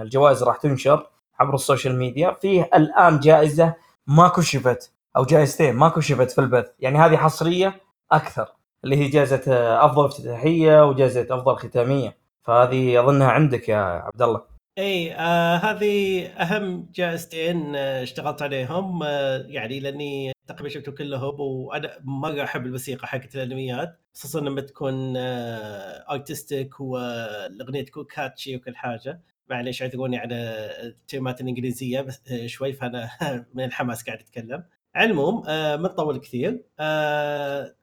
الجوائز 0.02 0.42
راح 0.42 0.56
تنشر 0.56 1.06
عبر 1.40 1.54
ال 1.54 1.61
social 1.61 1.98
media. 1.98 2.36
فيه 2.40 2.70
الآن 2.74 3.20
جائزة 3.20 3.74
ما 4.06 4.28
كشفت 4.28 4.92
أو 5.16 5.24
جائزتين 5.24 5.74
ما 5.76 5.88
كشفت 5.88 6.30
في 6.30 6.40
البث. 6.40 6.70
يعني 6.78 6.98
هذه 6.98 7.16
حصرية 7.16 7.80
أكثر 8.12 8.48
اللي 8.84 8.96
هي 8.96 9.08
جائزة 9.08 9.42
آه، 9.48 9.84
أفضل 9.86 10.04
افتتاحية 10.04 10.84
وجائزة 10.86 11.26
أفضل 11.30 11.56
ختامية. 11.56 12.16
فهذه 12.42 13.00
أظنها 13.00 13.30
عندك 13.30 13.68
يا 13.68 13.76
عبد 13.76 14.22
الله 14.22 14.51
اي 14.78 15.14
آه 15.14 15.56
هذه 15.56 16.26
أهم 16.26 16.88
جائزتين 16.94 17.76
آه 17.76 18.02
اشتغلت 18.02 18.42
عليهم 18.42 19.02
آه 19.02 19.38
يعني 19.48 19.80
لأني 19.80 20.32
تقريبا 20.46 20.68
شفتهم 20.68 20.94
كلهم 20.94 21.40
وأنا 21.40 21.98
مرة 22.04 22.44
أحب 22.44 22.66
الموسيقى 22.66 23.06
حقت 23.06 23.34
الأنميات 23.36 23.98
خصوصا 24.14 24.40
لما 24.40 24.60
تكون 24.60 25.16
آه 25.16 26.04
artistic 26.10 26.80
والأغنية 26.80 27.84
تكون 27.84 28.04
catchy 28.04 28.56
وكل 28.56 28.76
حاجة. 28.76 29.20
معليش 29.50 29.82
اعذروني 29.82 30.16
على 30.18 30.34
الترمات 30.82 31.40
الإنجليزية 31.40 32.00
بس 32.00 32.22
آه 32.32 32.46
شوي 32.46 32.72
فأنا 32.72 33.10
من 33.54 33.64
الحماس 33.64 34.04
قاعد 34.04 34.18
أتكلم. 34.20 34.64
على 34.94 35.06
العموم 35.10 35.42
آه 35.48 35.76
ما 35.76 35.88
نطول 35.88 36.18
كثير 36.20 36.64
آه 36.80 37.74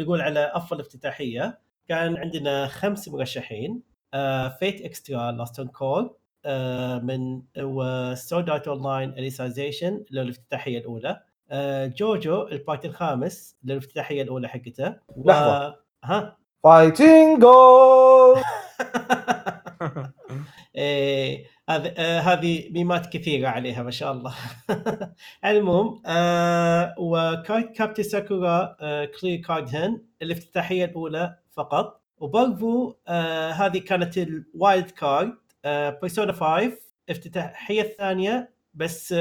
نقول 0.00 0.20
على 0.20 0.52
أفضل 0.54 0.80
افتتاحية 0.80 1.58
كان 1.88 2.16
عندنا 2.16 2.66
خمس 2.66 3.08
مرشحين 3.08 3.82
Fate 4.58 4.80
Extra 4.80 5.32
Last 5.32 5.60
Encore 5.60 6.02
آه، 6.04 6.17
من 7.02 7.42
و 7.58 8.50
Sword 8.50 8.68
Art 8.68 8.82
Online 8.82 9.10
Alicization 9.10 10.04
للافتتاحية 10.10 10.78
الأولى. 10.78 11.20
آه، 11.50 11.86
جوجو 11.86 12.48
ال 12.48 12.55
part 12.55 12.84
الخامس 12.84 13.56
للافتتاحية 13.64 14.22
الأولى 14.22 14.48
حقته. 14.48 14.94
و... 15.08 15.28
لحظة. 15.30 15.76
ها؟ 16.04 16.36
Fighting 16.64 17.40
Gold 17.40 18.36
إيه، 20.76 21.44
هذه 21.68 21.94
آه، 21.98 22.20
هذه 22.20 22.72
ميمات 22.72 23.06
كثيرة 23.06 23.48
عليها 23.48 23.82
ما 23.82 23.90
شاء 23.90 24.12
الله. 24.12 24.34
المهم 25.44 26.02
آه، 26.06 26.94
و 26.98 27.64
Cardcaptor 27.64 28.02
Sakura 28.02 28.76
آه، 28.80 29.04
Clear 29.04 29.40
Card 29.40 29.76
Hen 29.76 30.02
الافتتاحيه 30.22 30.84
الأولى 30.84 31.38
فقط. 31.50 32.02
وبرضو 32.20 32.98
آه، 33.08 33.50
هذه 33.50 33.78
كانت 33.78 34.18
ال 34.18 34.32
wild 34.32 34.90
card 34.90 35.34
بيرسونا 35.64 36.32
5 36.32 36.72
افتتاحية 37.10 37.82
الثانية 37.82 38.50
بس 38.74 39.14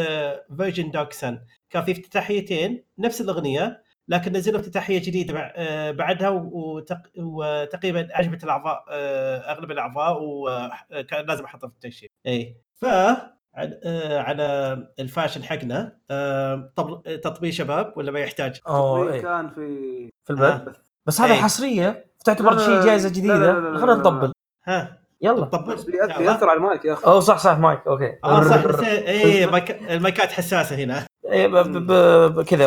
version 0.57 0.91
Dark 0.91 1.13
Sun 1.13 1.39
كان 1.69 1.83
في 1.83 1.91
افتتاحيتين 1.91 2.83
نفس 2.99 3.21
الأغنية 3.21 3.83
لكن 4.07 4.31
نزلوا 4.33 4.59
افتتاحية 4.59 4.97
جديدة 4.99 5.39
آه، 5.39 5.91
بعدها 5.91 6.29
وتق- 6.29 7.11
وتقريبا 7.17 8.07
عجبت 8.11 8.43
الأعضاء 8.43 8.85
آه، 8.89 9.37
أغلب 9.51 9.71
الأعضاء 9.71 10.17
وكان 10.23 11.25
لازم 11.25 11.43
أحطها 11.43 11.67
في 11.67 11.73
الترشيح 11.75 12.09
اي 12.27 12.55
ف 12.81 12.85
على 12.85 14.43
آه، 14.43 14.93
الفاشن 14.99 15.43
حقنا 15.43 15.97
آه، 16.11 16.71
طب- 16.75 17.03
تطبيل 17.23 17.51
شباب 17.53 17.93
ولا 17.97 18.11
ما 18.11 18.19
يحتاج؟ 18.19 18.59
اوه 18.67 19.13
إيه. 19.13 19.21
كان 19.21 19.49
في 19.49 20.09
في 20.25 20.29
البث 20.29 20.41
آه. 20.43 20.73
بس 21.05 21.21
هذا 21.21 21.33
إيه. 21.33 21.39
حصرية 21.41 22.05
تعتبر 22.25 22.57
شيء 22.57 22.81
جائزه 22.85 23.09
جديدة 23.09 23.53
خلينا. 23.77 23.93
نطبل 23.95 24.31
ها 24.65 24.97
يلا. 25.21 25.45
طب 25.45 25.65
بيأثر 25.85 26.49
على 26.49 26.57
المايك 26.57 26.85
يا 26.85 26.93
أخي. 26.93 27.05
اوه 27.05 27.19
صح 27.19 27.37
صح 27.37 27.57
mic 27.57 27.87
okay. 27.87 28.17
آه 28.23 28.43
صح 28.43 28.65
بس 28.67 28.79
إيه 28.83 29.45
مايك- 29.45 29.91
المايكات 29.91 30.31
حساسة 30.31 30.75
هنا. 30.75 31.05
إيه، 31.25 31.47
ب- 31.47 31.55
ب- 31.67 31.91
ب- 32.35 32.41
كذا 32.43 32.65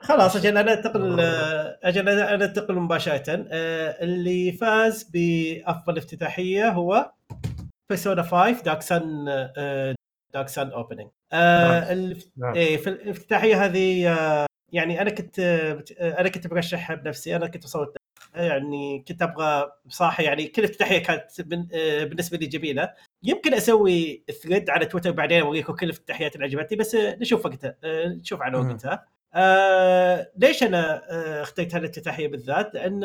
خلاص 0.00 0.36
أجل 0.36 0.56
أنا 0.58 0.72
أنتقل 0.72 1.20
أجل 1.82 2.08
أنا 2.08 2.44
أنتقل 2.44 2.74
مباشرة. 2.74 3.46
آه، 3.52 4.04
اللي 4.04 4.52
فاز 4.52 5.02
بأفضل 5.14 5.96
افتتاحية 5.98 6.68
هو 6.68 7.12
بيرسونا 7.90 8.22
5 8.22 8.62
Dark 8.62 8.82
Sun 8.82 9.24
Dark 10.34 10.48
Sun 10.48 10.70
opening 10.70 11.08
في 12.76 12.86
الافتتاحية 12.86 13.64
هذه 13.64 14.08
آه، 14.12 14.46
يعني 14.72 15.02
أنا 15.02 15.10
كنت 15.10 15.38
آه، 15.40 15.84
أنا 16.20 16.28
كنت 16.28 16.46
برشحها 16.46 16.96
بنفسي. 16.96 17.36
أنا 17.36 17.46
كنت 17.46 17.64
بصوت 17.64 17.96
يعني 18.34 19.04
كنت 19.08 19.22
أبغى 19.22 19.72
بصراحة 19.86 20.22
يعني 20.22 20.46
كل 20.46 20.64
افتتاحية 20.64 20.98
كانت 20.98 21.40
آه، 21.74 22.04
بالنسبة 22.04 22.36
لي 22.38 22.46
جميلة 22.46 22.94
يمكن 23.22 23.54
أسوي 23.54 24.24
thread 24.42 24.70
على 24.70 24.86
تويتر 24.86 25.10
بعدين 25.10 25.40
أوريكم 25.40 25.72
كل 25.72 25.86
الافتتاحيات 25.86 26.34
اللي 26.34 26.46
عجبتني 26.46 26.78
بس 26.78 26.94
آه، 26.94 27.16
نشوف 27.16 27.46
وقتها 27.46 27.76
آه، 27.84 28.08
نشوف 28.08 28.42
على. 28.42 28.58
وقتها 28.58 29.06
آه 29.34 30.30
ليش 30.36 30.62
أنا 30.62 31.02
اخترت 31.42 31.74
هالافتتاحيه 31.74 32.28
بالذات؟ 32.28 32.74
لأن 32.74 33.02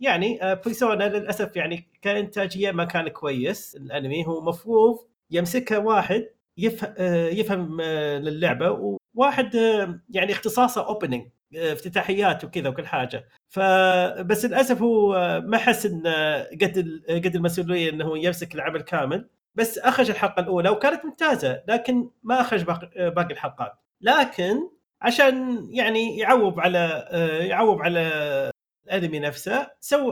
يعني 0.00 0.38
بيرسونا 0.64 1.04
للأسف 1.04 1.56
يعني 1.56 1.88
كإنتاجية 2.02 2.70
ما 2.70 2.84
كان 2.84 3.08
كويس 3.08 3.76
الأنمي 3.76 4.26
هو 4.26 4.40
مفروض 4.40 4.98
يمسكها 5.30 5.78
واحد 5.78 6.28
يفهم 6.58 6.94
يفهم 7.38 7.80
للعبة 8.20 8.96
وواحد 9.14 9.54
يعني 10.10 10.32
اختصاصه 10.32 10.86
اوبننج 10.86 11.26
افتتاحيات 11.54 12.44
وكذا 12.44 12.68
وكل 12.68 12.86
حاجة. 12.86 13.28
فبس 13.48 14.44
للأسف 14.44 14.82
هو 14.82 15.14
آه، 15.14 15.38
ما 15.38 15.58
حس 15.58 15.86
إن 15.86 16.02
آه، 16.06 16.42
قد 16.62 17.02
قد 17.10 17.34
المسؤولية 17.36 17.90
إنه 17.90 18.18
يمسك 18.18 18.54
العمل 18.54 18.80
كامل. 18.80 19.28
بس 19.54 19.78
أخرج 19.78 20.10
الحلقة 20.10 20.40
الأولى 20.40 20.68
وكانت 20.68 21.04
ممتازة 21.04 21.62
لكن 21.68 22.10
ما 22.22 22.40
أخرج 22.40 22.62
باقي 22.64 22.90
آه، 22.96 23.26
الحلقات. 23.30 23.72
لكن 24.00 24.56
عشان 25.02 25.66
يعني 25.72 26.18
يعوب 26.18 26.60
على 26.60 27.08
آه، 27.10 27.42
يعوب 27.42 27.82
على 27.82 28.00
الأنمي 28.86 29.18
نفسه 29.18 29.70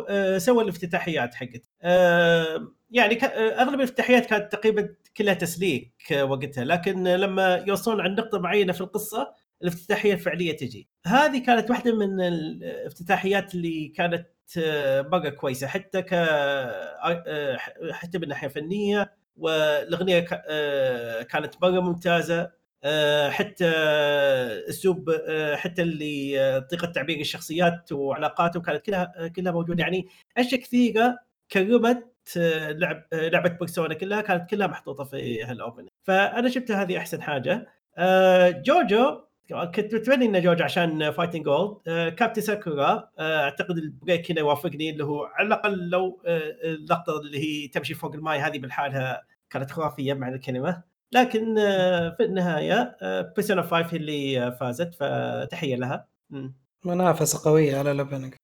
آه، 0.09 0.39
سوى 0.39 0.65
الافتتاحيات 0.65 1.35
حقته. 1.35 1.69
آه، 1.83 2.69
يعني 2.91 3.25
آه، 3.25 3.63
أغلب 3.63 3.75
الافتتاحيات 3.75 4.27
كانت 4.27 4.53
تقريبا 4.53 4.89
كلها 5.17 5.35
تسليك 5.35 6.13
آه، 6.13 6.25
وقتها. 6.25 6.65
لكن 6.65 7.05
لما 7.09 7.65
يوصلون 7.67 8.01
عند 8.01 8.21
نقطة 8.21 8.39
معينة 8.39 8.73
في 8.73 8.81
القصة 8.81 9.33
الافتتاحية 9.63 10.13
الفعلية 10.13 10.57
تجي. 10.57 10.89
هذه 11.07 11.39
كانت 11.47 11.71
واحدة 11.71 11.95
من 11.97 12.21
الافتتاحيات 12.21 13.55
اللي 13.55 13.89
كانت 13.89 14.27
آه، 14.59 15.03
مره 15.03 15.29
كويسة. 15.29 15.67
حتى 15.67 16.03
ك 16.03 16.09
آه، 16.13 17.57
حتى 17.93 18.19
من 18.19 18.29
ناحيه 18.29 18.49
فنيه 18.49 19.13
والاغنيه 19.37 20.27
آه، 20.49 21.23
كانت 21.23 21.55
مره 21.63 21.81
ممتازة. 21.81 22.51
آه، 22.85 23.31
حتى 23.31 23.65
اسلوب 24.69 25.11
آه، 25.29 25.57
حتى 25.57 25.83
اللي 25.83 26.41
آه، 26.41 26.59
طريقة 26.59 26.87
تعبير 26.93 27.21
الشخصيات 27.21 27.93
وعلاقاتهم 27.93 28.63
كانت 28.63 28.83
كلها 28.87 29.13
آه، 29.17 29.29
كلها 29.29 29.53
موجودة. 29.53 29.83
يعني 29.85 30.09
أشياء 30.37 30.61
كثيرة 30.61 31.19
كرمت 31.53 32.07
آه، 32.39 32.71
لعب 32.73 33.03
آه، 33.13 33.29
لعبة 33.29 33.49
بيرسونا 33.49 33.95
كلها 33.95 34.21
كانت 34.21 34.51
كلها 34.51 34.67
محطوطة 34.67 35.05
في 35.05 35.45
هال 35.45 35.55
opening 35.55 35.89
فأنا 36.03 36.49
شفت 36.49 36.71
هذه 36.71 36.99
أحسن 36.99 37.23
حاجة. 37.23 37.67
آه، 37.99 38.51
جوجو 38.51 39.21
كنت 39.51 39.95
متمنى 39.95 40.25
ان 40.25 40.43
جوجو 40.43 40.65
عشان 40.65 41.11
Fighting 41.11 41.45
Gold 41.45 41.79
Captor 42.17 42.43
Sakura 42.43 43.09
آه، 43.19 43.41
أعتقد 43.45 43.79
البريك 43.79 44.31
هنا 44.31 44.41
يوافقني 44.41 44.91
اللي 44.91 45.05
هو 45.05 45.25
على 45.25 45.47
الأقل 45.47 45.89
لو 45.91 46.23
آه، 46.27 46.41
اللقطة 46.65 47.21
اللي 47.21 47.39
هي 47.39 47.69
تمشي 47.69 47.95
فوق 47.95 48.15
الماي 48.15 48.39
هذه 48.39 48.59
بالحالها 48.59 49.23
كانت 49.51 49.71
خرافية 49.71 50.15
معنى 50.15 50.35
الكلمة. 50.35 50.83
لكن 51.13 51.59
آه، 51.59 52.11
في 52.17 52.23
النهاية 52.25 52.97
بيرسونا 53.37 53.63
5 53.63 53.87
هي 53.93 53.97
اللي 53.97 54.47
آه، 54.47 54.51
فازت 54.51 54.95
فتحية 54.95 55.77
لها. 55.77 56.07
منافسة 56.85 57.51
قوية 57.51 57.79
على 57.79 57.93
لبنك. 57.93 58.37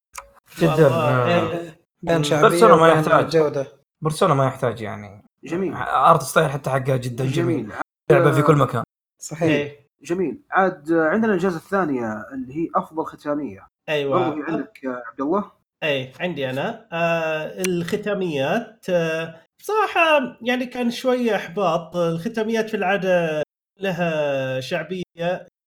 جدا. 0.59 0.87
آه، 0.89 1.27
إيه. 1.29 1.79
بين 2.03 2.25
شعبية 2.25 2.49
بيرسونا 2.49 2.77
ما 2.77 2.89
يحتاج. 2.89 3.29
جوده 3.37 3.67
بيرسونا 4.03 4.35
ما 4.35 4.47
يحتاج 4.47 4.81
يعني. 4.81 5.23
جميل. 5.45 5.75
art 5.75 6.23
style 6.23 6.51
حتى 6.51 6.71
حقها 6.71 6.97
جدا 6.97 7.25
جميل. 7.25 7.63
جميل. 7.63 7.73
لعبة 8.11 8.33
في 8.33 8.43
كل 8.43 8.57
مكان. 8.57 8.83
صحيح. 9.23 9.43
إيه. 9.43 9.82
جميل. 10.03 10.43
عاد 10.51 10.93
عندنا 10.93 11.33
الجائزه 11.35 11.57
الثانية 11.57 12.25
اللي 12.35 12.55
هي 12.57 12.69
أفضل 12.77 13.05
ختامية. 13.05 13.67
أيوه. 13.89 14.35
في 14.35 14.53
عندك 14.53 14.79
عبد 14.85 15.21
الله؟ 15.21 15.51
أي 15.83 16.13
عندي 16.21 16.51
أنا. 16.51 16.89
آه 16.93 17.63
الختاميات 17.63 18.87
آه 18.91 19.35
بصراحة 19.61 20.39
يعني 20.43 20.67
كان 20.67 20.91
شوية 20.91 21.37
إحباط. 21.37 21.97
الختاميات 21.97 22.69
في 22.71 22.77
العادة 22.77 23.43
لها 23.81 24.61
شعبية 24.61 25.03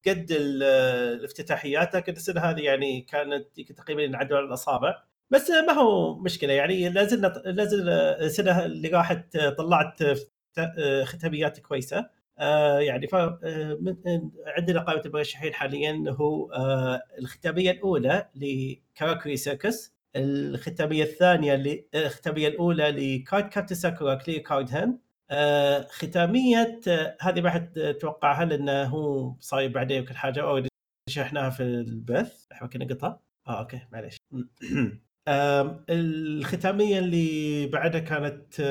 قد 0.07 0.27
ال- 0.31 0.63
الافتتاحيات 1.19 1.95
لكن 1.95 2.13
السنة 2.13 2.41
هذه 2.41 2.61
يعني 2.61 3.01
كانت 3.01 3.61
تقريبا 3.77 4.01
ينعدوا 4.01 4.37
على 4.37 4.45
الأصابع. 4.47 5.03
بس 5.29 5.49
ما 5.49 5.73
هو 5.73 6.19
مشكلة 6.19 6.53
يعني 6.53 6.89
لازلنا 6.89 7.27
لازل 7.45 7.89
السنة 7.89 8.65
اللي 8.65 8.87
راحت 8.89 9.37
طلعت 9.37 10.03
ختاميات 11.03 11.59
كويسة. 11.59 11.97
آه 11.97 12.09
يعني 12.79 13.07
ف 13.07 13.15
آه، 13.15 13.39
آه، 13.43 14.31
عندنا 14.47 14.79
قائمة 14.81 15.01
المرشحين 15.05 15.53
حاليا 15.53 16.03
هو 16.09 16.51
آه 16.51 17.01
الختامية 17.19 17.71
الأولى 17.71 18.29
لكاراكوري 18.35 19.37
سيركس 19.37 19.95
الختامية 20.15 21.03
الثانية 21.03 21.53
آه، 21.93 22.05
الختامية 22.05 22.47
الأولى 22.47 22.91
ل 22.91 23.49
Cardcaptor 23.49 23.75
Sakura 23.75 24.15
Clear 24.15 24.39
Card 24.39 24.71
Hen 24.71 24.99
آه 25.31 25.87
ختامية 25.89 26.79
آه، 26.87 27.17
هذه 27.21 27.41
ما 27.41 27.49
حد 27.49 27.95
توقعها 28.01 28.45
لأنه 28.45 28.83
هو 28.83 29.35
صاير 29.39 29.69
بعدين 29.71 30.01
وكل 30.03 30.15
حاجة 30.15 30.41
already 30.41 30.69
شرحناها 31.09 31.49
في 31.49 31.63
البث. 31.63 32.47
إحنا 32.51 32.67
كنا 32.67 32.85
قطع؟ 32.85 33.17
آه 33.47 33.59
okay 33.59 33.81
معليش. 33.91 34.17
الختامية 35.89 36.99
اللي 36.99 37.67
بعدها 37.67 37.99
كانت 38.01 38.61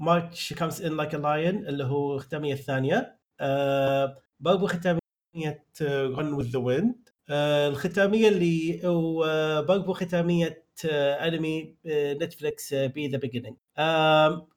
March 0.00 0.52
Comes 0.52 0.82
in 0.82 0.96
Like 0.96 1.14
a 1.14 1.24
Lion 1.24 1.66
اللي 1.68 1.84
هو 1.84 2.14
الختامية 2.14 2.52
الثانية. 2.52 3.16
آه، 3.40 4.18
برضو 4.40 4.66
ختامية 4.66 5.64
Run 5.82 6.32
with 6.32 6.44
the 6.50 6.58
Wind 6.58 7.08
الختامية 7.30 8.28
اللي 8.28 8.80
وبرضو 8.84 9.92
ختامية 9.92 10.66
آه، 10.90 11.28
انمي 11.28 11.76
آه، 11.86 12.12
Netflix 12.14 12.74
B 12.74 13.08
The 13.08 13.18
Beginning 13.18 13.56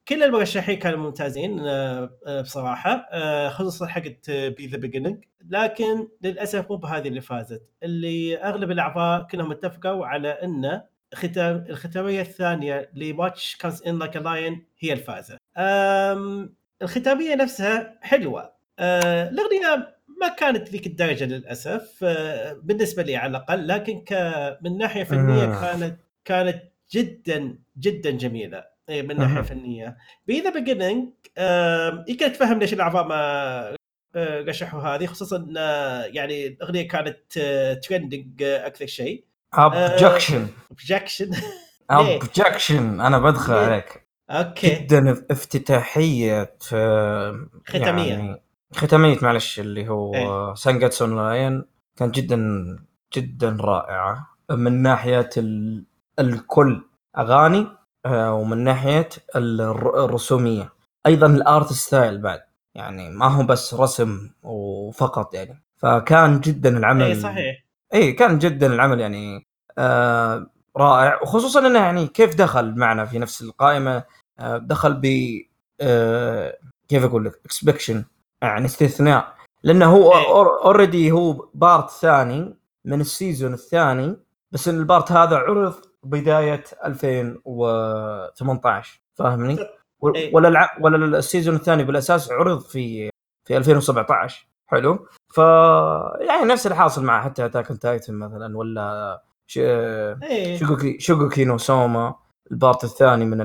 كل 0.08 0.24
المرشحين 0.24 0.80
كانوا 0.80 1.00
ممتازين 1.00 1.60
آه، 1.60 2.18
آه، 2.28 2.42
بصراحة. 2.42 3.08
آه، 3.12 3.50
خصوصا 3.50 3.88
حقت 3.88 4.32
B 4.32 4.68
The 4.68 4.78
Beginning 4.78 5.26
لكن 5.50 6.08
للأسف 6.22 6.72
مو 6.72 6.78
بهذه 6.78 7.08
اللي 7.08 7.22
فازت 7.22 7.62
اللي 7.84 8.38
أغلب 8.38 8.72
الأعضاء 8.72 9.24
كلهم 9.28 9.52
اتفقوا 9.52 10.06
على 10.06 10.30
ان 10.30 10.82
ختام 11.14 11.66
الختامية 11.70 12.22
الثانية 12.22 12.90
ل 12.94 13.04
March 13.04 13.56
Comes 13.56 13.84
in 13.88 14.00
Like 14.00 14.16
a 14.18 14.27
Lion 14.27 14.66
هي 14.80 14.94
الفائزة. 14.94 15.38
الختامية 16.82 17.36
نفسها 17.36 18.00
حلوة. 18.02 18.54
أه، 18.80 19.30
الأغنية 19.30 19.96
ما 20.22 20.28
كانت 20.28 20.70
ذيك 20.70 20.88
الدرجة 20.88 21.26
للأسف 21.26 22.00
أه، 22.04 22.54
بالنسبة 22.64 23.04
لي 23.04 23.16
على 23.16 23.30
الأقل 23.30 23.68
لكن 23.68 24.00
ك 24.08 24.14
من 24.62 24.78
ناحية 24.78 25.04
فنية 25.04 25.46
مم. 25.46 25.54
كانت 25.62 26.00
كانت 26.26 26.64
جدا 26.92 27.58
جدا 27.80 28.12
جميلة 28.12 28.66
إيه، 28.90 29.02
من 29.02 29.18
ناحية 29.18 29.34
مهم. 29.34 29.44
فنية. 29.44 29.98
The 30.30 30.50
Beginning 30.50 31.10
يمكن 32.10 32.26
اتفهم 32.26 32.60
ليش 32.60 32.74
الأعضاء 32.74 33.08
ما 33.08 33.76
آه، 34.16 34.42
رشحوا 34.42 34.82
هذه 34.82 35.06
خصوصا 35.06 35.54
آه، 35.58 36.04
يعني 36.04 36.48
الأغنية 36.48 36.88
كانت 36.88 37.18
trending 37.84 38.44
أكثر 38.44 38.86
شيء. 38.86 39.26
objection 39.54 40.48
objection 40.72 41.32
ليه؟ 41.92 42.18
objection 42.18 43.02
أنا 43.02 43.20
بدخل؟ 43.20 43.54
عليك. 43.54 44.08
okay. 44.30 44.70
جدا 44.76 45.26
افتتاحية 45.32 46.56
آه، 46.74 47.48
ختامية. 47.68 48.10
يعني 48.14 48.42
ختامية 48.76 49.18
معلش 49.22 49.60
اللي 49.60 49.88
هو 49.90 50.14
إيه. 50.14 50.54
Sangatsu 50.54 51.03
no 51.03 51.16
Lion 51.16 51.66
كانت 51.98 52.16
جدا 52.16 52.38
جدا 53.16 53.58
رائعة. 53.62 54.28
من 54.52 54.82
ناحية 54.82 55.30
ال... 55.38 55.86
الكل 56.20 56.82
أغاني 57.18 57.68
آه، 58.06 58.34
ومن 58.34 58.58
ناحية 58.64 59.10
الر- 59.36 60.06
الرسومية. 60.06 60.74
أيضا 61.06 61.28
ال 61.28 61.39
art 61.39 61.74
style 61.74 62.22
بعد. 62.22 62.40
يعني 62.76 63.10
ما 63.10 63.26
هو 63.26 63.44
بس 63.44 63.74
رسم 63.74 64.30
وفقط 64.44 65.34
يعني. 65.34 65.64
فكان 65.78 66.40
جدا 66.40 66.78
العمل 66.78 67.04
اي 67.04 67.16
صحيح. 67.16 67.56
اي 67.94 68.12
كان 68.12 68.40
جدا 68.40 68.68
العمل 68.74 69.00
يعني 69.00 69.48
آه 69.78 70.48
رائع 70.78 71.22
وخصوصا 71.22 71.68
إنه 71.68 71.80
يعني 71.80 72.08
كيف 72.08 72.36
دخل 72.36 72.76
معنا 72.78 73.06
في 73.06 73.20
نفس 73.20 73.42
القائمة 73.42 74.04
آه 74.40 74.58
دخل 74.58 74.94
ب 74.94 75.06
آه 75.82 76.58
كيف 76.88 77.04
أقول 77.04 77.26
لك 77.26 77.42
exception 77.46 78.06
يعني 78.42 78.66
استثناء 78.66 79.34
لأنه 79.64 79.86
هو 79.96 80.14
إيه. 80.14 80.28
already 80.66 81.12
هو 81.12 81.50
part 81.54 81.90
ثاني 81.90 82.56
من 82.86 83.02
ال 83.02 83.09
season 83.09 83.54
الثاني 83.54 84.18
بس 84.52 84.68
إن 84.68 84.80
ال 84.80 84.86
part 84.86 85.12
هذا 85.12 85.38
عرض 85.38 85.74
بداية 86.04 86.64
2018 86.86 89.02
فاهمني؟ 89.16 89.58
و- 90.02 90.10
إيه. 90.16 90.36
ولا 90.36 90.48
الع... 90.48 90.78
ولا 90.82 91.18
ال 91.18 91.23
season 91.23 91.56
الثاني 91.56 91.84
بالأساس 91.84 92.32
عرض 92.32 92.62
في 92.62 93.10
في 93.48 93.58
2017 93.58 94.48
حلو؟ 94.72 95.08
ف 95.34 95.38
يعني 96.28 96.46
نفس 96.46 96.66
اللي 96.68 96.76
حاصل 96.78 97.04
مع 97.04 97.24
حتى 97.24 97.46
Attack 97.46 97.68
Titan 97.68 98.14
مثلا 98.14 98.58
ولا 98.58 99.22
ش... 99.48 99.58
إيه. 99.58 100.58
شوغوكي 100.58 101.00
شوغوكي 101.00 101.46
نو 101.46 101.58
سوما 101.58 102.16
ال 102.52 102.58
part 102.58 102.84
الثاني 102.84 103.26
من 103.26 103.42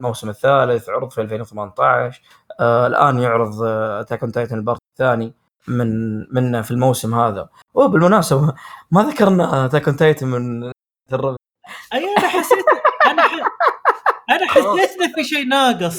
الموسم 0.00 0.28
الثالث 0.28 0.88
عرض 0.88 1.10
في 1.10 1.20
2018 1.20 2.22
آه 2.60 2.86
الآن 2.86 3.18
يعرض 3.18 3.62
Attack 3.62 4.22
on 4.22 4.32
Titan 4.32 4.56
ال 4.56 4.60
part 4.60 4.78
الثاني 4.92 5.34
من 5.68 6.18
منه 6.34 6.62
في 6.62 6.70
الموسم 6.70 7.14
هذا. 7.14 7.48
وبالمناسبه 7.74 8.54
ما 8.90 9.02
ذكرنا 9.02 9.64
Attack 9.64 9.88
on 9.88 9.96
Titan 9.96 10.26
من 10.28 10.72
الربع 11.12 11.36
أي 11.94 12.04
أنا 12.18 12.28
حسيت 12.28 12.64
أنا 13.06 13.22
ح... 13.22 13.32
أنا 14.30 14.46
حسيت 14.46 15.00
إنه 15.00 15.14
في 15.14 15.24
شيء 15.24 15.48
ناقص. 15.48 15.98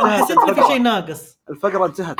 أنا 0.00 0.10
حسيت 0.10 0.38
إنه 0.38 0.54
في 0.54 0.62
شيء 0.72 0.82
ناقص. 0.82 1.38
الفقرة 1.50 1.86
انتهت. 1.86 2.16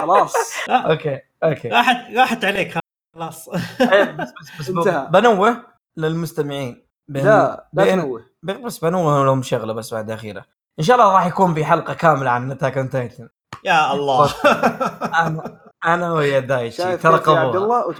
خلاص. 0.00 0.34
okay 0.68 1.20
okay. 1.44 1.68
راحت 1.68 2.10
راحت 2.16 2.44
عليك 2.44 2.78
خلاص. 3.16 3.48
إيه، 3.80 4.02
بس 4.04 4.32
بس. 4.60 4.70
بنوه 5.10 5.62
للمستمعين. 5.96 6.86
لا 7.08 7.68
لا 7.72 7.84
تنوه 7.84 8.24
بس 8.42 8.78
بنوه 8.78 9.24
لهم 9.24 9.42
شغلة 9.42 9.72
بس 9.72 9.94
بعد 9.94 10.10
أخيرة. 10.10 10.44
إن 10.78 10.84
شاء 10.84 10.96
الله 10.96 11.12
راح 11.12 11.26
يكون 11.26 11.54
في 11.54 11.64
حلقة 11.64 11.94
كاملة 11.94 12.30
عن 12.30 12.50
Attack 12.50 12.78
on 12.78 12.90
Titan 12.90 13.28
يا 13.64 13.92
الله. 13.92 14.30
أنا 15.26 15.60
أنا 15.84 16.12
ويا 16.12 16.40
دايتشي 16.40 16.82
شايف 16.82 17.02
ترى 17.02 17.20
والله، 17.36 17.94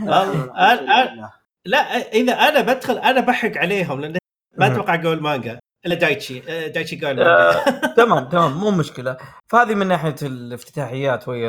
أنا- 0.00 0.50
أنا- 0.50 1.30
لا 1.66 1.78
إذا 2.12 2.32
أنا 2.32 2.60
بدخل 2.60 2.98
أنا 2.98 3.20
بحق 3.20 3.56
عليهم 3.56 4.00
لأن 4.00 4.18
ما. 4.58 4.66
أتوقع 4.66 4.94
أقول 4.94 5.22
مانجا. 5.22 5.58
إلا 5.86 5.94
دايتشي. 5.94 6.42
آه، 6.48 6.66
دايتشي 6.68 6.96
قال 6.96 7.20
آه، 7.20 7.64
تمام 7.96 8.28
تمام 8.28 8.52
مو 8.52 8.70
مشكلة. 8.70 9.16
فهذه 9.48 9.74
من 9.74 9.86
ناحية 9.86 10.14
الافتتاحيات 10.22 11.28
وهي 11.28 11.48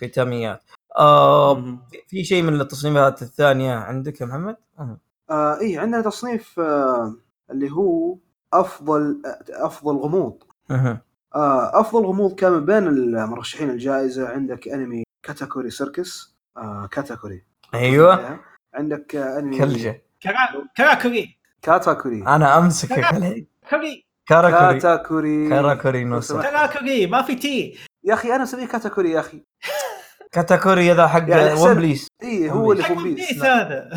الختاميات. 0.00 0.62
آه. 0.98 1.78
في- 2.08 2.24
شيء 2.24 2.42
من 2.42 2.60
التصنيفات 2.60 3.22
الثانية 3.22 3.74
عندك 3.74 4.20
يا 4.20 4.26
محمد؟ 4.26 4.56
آه. 4.78 5.00
آه 5.30 5.60
اي 5.60 5.78
عندنا 5.78 6.02
تصنيف 6.02 6.60
آه 6.60 7.14
اللي 7.50 7.70
هو 7.70 8.16
أفضل 8.52 9.22
أفضل 9.50 9.96
غموض. 9.96 10.42
آه 10.70 11.80
أفضل 11.80 12.06
غموض 12.06 12.34
كان 12.34 12.52
من 12.52 12.64
بين 12.66 12.86
المرشحين 12.86 13.70
الجائزة. 13.70 14.28
عندك 14.28 14.68
أنمي 14.68 15.04
كاتاكوري 15.26 15.70
سيركس. 15.70 16.36
آه 16.56 16.86
كاتاكوري. 16.86 17.44
أيوه. 17.74 18.40
عندك 18.74 19.16
أنمي 19.16 19.58
كلجه 19.58 20.02
كراكوري 20.76 21.38
كاتاكوري 21.62 22.22
أنا 22.26 22.58
امسكك 22.58 23.04
عليك 23.04 23.48
كوري 23.70 24.06
كاراكوري 24.26 24.74
كاتاكوري 24.80 25.48
كاراكوري 25.48 26.04
نوسا 26.04 26.42
كراكوري 26.42 27.06
ما 27.06 27.22
في 27.22 27.34
تي. 27.34 27.78
يا 28.04 28.14
أخي 28.14 28.34
أنا 28.34 28.42
أسميه 28.42 28.66
كاتاكوري 28.66 29.10
يا 29.10 29.20
أخي. 29.20 29.42
كاتاكوري 30.32 30.92
هذا 30.92 31.06
حق 31.06 31.28
يعني 31.28 31.56
أحسن- 31.56 31.58
ون 31.60 31.74
بليس 31.74 32.08
اي 32.22 32.50
هو 32.50 32.72
اللي 32.72 32.82
في 32.82 32.94
بيس 32.94 33.32
بيس 33.32 33.44
هذا. 33.44 33.90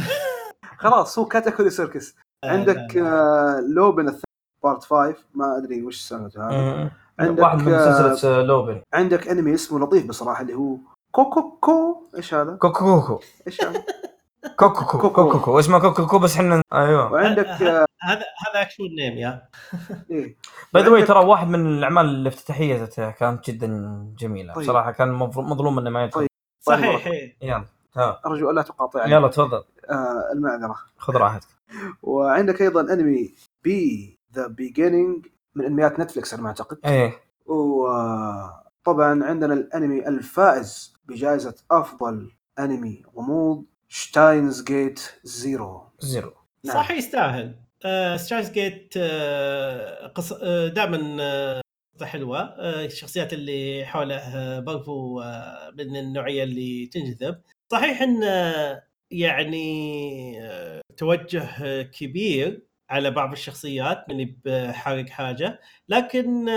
خلاص 0.78 1.20
هو 1.20 1.26
كاتاكوري 1.26 1.70
سيركس. 1.70 2.16
عندك 2.44 2.98
آه 2.98 3.60
لوبن 3.60 4.08
الثاني 4.08 4.24
بارت 4.64 4.84
5 4.84 5.16
ما 5.34 5.58
أدري 5.58 5.84
وش 5.84 6.02
سالفته 6.02 6.48
هذا. 6.50 6.92
عندك، 7.20 7.44
واحد 7.44 7.58
من 7.62 7.74
آه، 7.74 8.10
سلسله 8.10 8.42
لوبن. 8.42 8.82
عندك 8.94 9.28
أنمي 9.28 9.54
اسمه 9.54 9.80
لطيف 9.80 10.06
بصراحة 10.06 10.42
اللي 10.42 10.54
هو 10.54 10.78
كوكوكو. 11.12 12.10
إيش 12.18 12.34
هذا؟ 12.34 12.56
كوكو 12.56 13.02
كوكو 13.02 13.20
إيش 13.48 13.64
هذا؟ 13.64 13.84
كوكو 14.58 14.86
كوكو. 14.86 15.10
كوكو. 15.10 15.32
كوكو 15.32 15.60
اسمه 15.60 15.80
كوكو 15.80 15.96
كوكو 15.96 16.20
بس 16.20 16.36
إحنا 16.36 16.62
أيوه. 16.74 17.12
وعندك 17.12 17.48
هذا 17.48 17.86
هذا 18.02 18.62
اكشن 18.62 18.84
نيم 18.84 19.18
يا. 19.18 19.50
by 20.74 20.84
the 20.84 20.90
way 20.90 21.04
ترى 21.04 21.26
واحد 21.26 21.48
من 21.48 21.66
الأعمال 21.78 22.06
الافتتاحية 22.06 22.86
كانت 23.12 23.50
جدا 23.50 23.68
جميلة. 24.20 24.54
طيب. 24.54 24.64
بصراحه 24.64 24.92
كان 24.92 25.12
مظلوم 25.12 25.80
إنه 25.80 25.90
ما 25.90 26.04
يدخل. 26.04 26.20
طيب. 26.20 26.30
صحيح 26.60 27.08
إيه. 27.08 27.38
يلا 27.42 27.66
أرجو 28.26 28.50
ألا 28.50 28.62
تقاطعني 28.62 29.12
يلا 29.12 29.28
تفضل. 29.28 29.64
آه 29.90 30.32
المعذرة. 30.34 30.76
خذ 30.98 31.14
راحتك. 31.14 31.48
وعندك 32.04 32.62
أيضا 32.62 32.82
أنمي 32.94 33.36
B 33.64 34.20
The 34.36 34.48
Beginning 34.48 35.28
من 35.56 35.66
أنميات 35.66 36.00
Netflix 36.00 36.34
على 36.34 36.44
ما 36.44 36.50
أعتقد. 36.50 36.78
إيه. 36.86 37.14
وطبعا 37.46 39.24
عندنا 39.24 39.54
الأنمي 39.54 40.08
الفائز 40.08 40.98
بجائزة 41.06 41.56
أفضل 41.72 42.32
أنمي 42.60 43.04
غموض. 43.18 43.66
Steins 43.96 44.64
Gate 44.64 45.02
Zero 45.24 45.84
Zero 46.00 46.34
نعم. 46.66 46.76
صح 46.76 46.92
يستاهل. 46.92 47.56
آه 47.86 48.18
سترايز 48.18 48.52
جيت 48.52 48.94
آه 48.98 50.08
قص... 50.08 50.34
آه 50.34 50.68
دائما 50.68 51.18
آه 51.22 51.62
حلوة. 52.04 52.40
آه 52.40 52.86
الشخصيات 52.86 53.34
اللي 53.34 53.86
حوله 53.86 54.16
آه 54.18 54.60
برضو 54.60 55.22
آه 55.22 55.72
من 55.78 55.96
النوعية 55.96 56.44
اللي 56.44 56.86
تنجذب. 56.88 57.42
صحيح 57.72 58.02
إن 58.02 58.24
آه، 58.24 58.84
يعني 59.12 59.68
آه 60.42 60.82
توجه 60.98 61.44
آه 61.64 61.82
كبير 61.82 62.62
على 62.90 63.12
بعض 63.12 63.32
الشخصيات 63.32 64.06
من 64.10 64.36
بحرق 64.46 65.10
حاجة. 65.10 65.60
لكن 65.90 66.48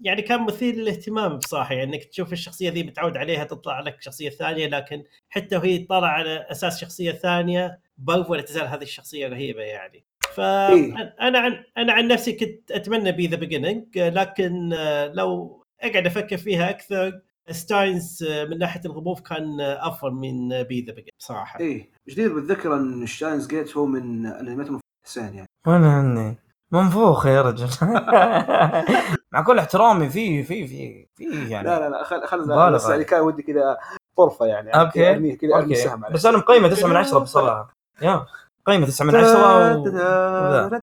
يعني 0.00 0.22
كان 0.22 0.42
مثير 0.42 0.74
للاهتمام 0.74 1.36
بصراحة. 1.38 1.74
يعني 1.74 1.94
إنك 1.94 2.04
تشوف 2.04 2.32
الشخصية 2.32 2.70
ذي 2.70 2.82
متعود 2.82 3.16
عليها 3.16 3.44
تطلع 3.44 3.80
لك 3.80 4.02
شخصية 4.02 4.30
ثانية 4.30 4.66
لكن 4.66 5.04
حتى 5.28 5.56
وهي 5.56 5.78
تطلع 5.78 6.08
على 6.08 6.46
أساس 6.50 6.80
شخصية 6.80 7.12
ثانية 7.12 7.80
برضو 7.98 8.34
لا 8.34 8.42
تزال 8.42 8.66
هذه 8.66 8.82
الشخصية 8.82 9.28
رهيبة 9.28 9.62
يعني. 9.62 10.04
إيه. 10.38 10.94
فانا 10.94 11.38
عن 11.38 11.64
أنا 11.76 11.92
عن 11.92 12.08
نفسي 12.08 12.32
كنت 12.32 12.70
أتمنى 12.70 13.12
B 13.12 13.26
The 13.26 13.36
Beginning 13.36 13.98
لكن 13.98 14.72
آه، 14.72 15.06
لو 15.06 15.62
أقعد 15.80 16.06
أفكر 16.06 16.36
فيها 16.36 16.70
أكثر 16.70 17.20
Steins 17.50 18.22
آه، 18.22 18.44
من 18.44 18.58
ناحية 18.58 18.80
الغموض 18.84 19.20
كان 19.20 19.60
آه، 19.60 19.88
أفضل 19.88 20.12
من 20.12 20.62
B 20.62 20.80
The 20.80 20.92
Beginning 20.92 21.08
بصراحة. 21.18 21.60
إيه. 21.60 21.90
جدير 22.08 22.34
بالذكر 22.34 22.74
إن 22.74 23.06
Steins 23.06 23.46
Gate 23.46 23.76
هو 23.76 23.86
من 23.86 24.26
الأنميات 24.26 24.82
حسين 25.06 25.34
يعني. 25.34 25.48
وين 25.66 25.84
عني 25.84 26.38
منفوخ 26.72 27.26
يا 27.26 27.42
رجل. 27.42 27.68
مع 29.32 29.42
كل 29.46 29.58
احترامي 29.58 30.08
في 30.08 30.42
في 30.42 30.66
في 30.66 31.08
في 31.16 31.48
يعني. 31.50 31.68
لا 31.68 31.80
لا 31.80 31.88
لا 31.88 32.04
خل 32.04 32.26
خل. 32.26 32.72
بس 32.72 32.88
يعني 32.88 33.04
كان 33.04 33.20
ودي 33.20 33.42
كذا 33.42 33.76
طرفه 34.16 34.46
يعني 34.46 34.70
okay. 34.70 35.10
أرميه 35.10 35.38
كذا 35.38 35.54
ارمي 35.54 35.62
okay. 35.62 35.74
سهم 35.74 36.04
بس 36.12 36.26
أنا 36.26 36.38
مقيمه 36.38 36.68
9 36.68 36.88
من 36.88 36.96
10 36.96 37.18
بصراحة. 37.18 37.74
يا 38.02 38.26
قيمة 38.66 38.86
9 38.86 39.06
من 39.06 39.16
10 39.16 39.76
و... 39.76 40.80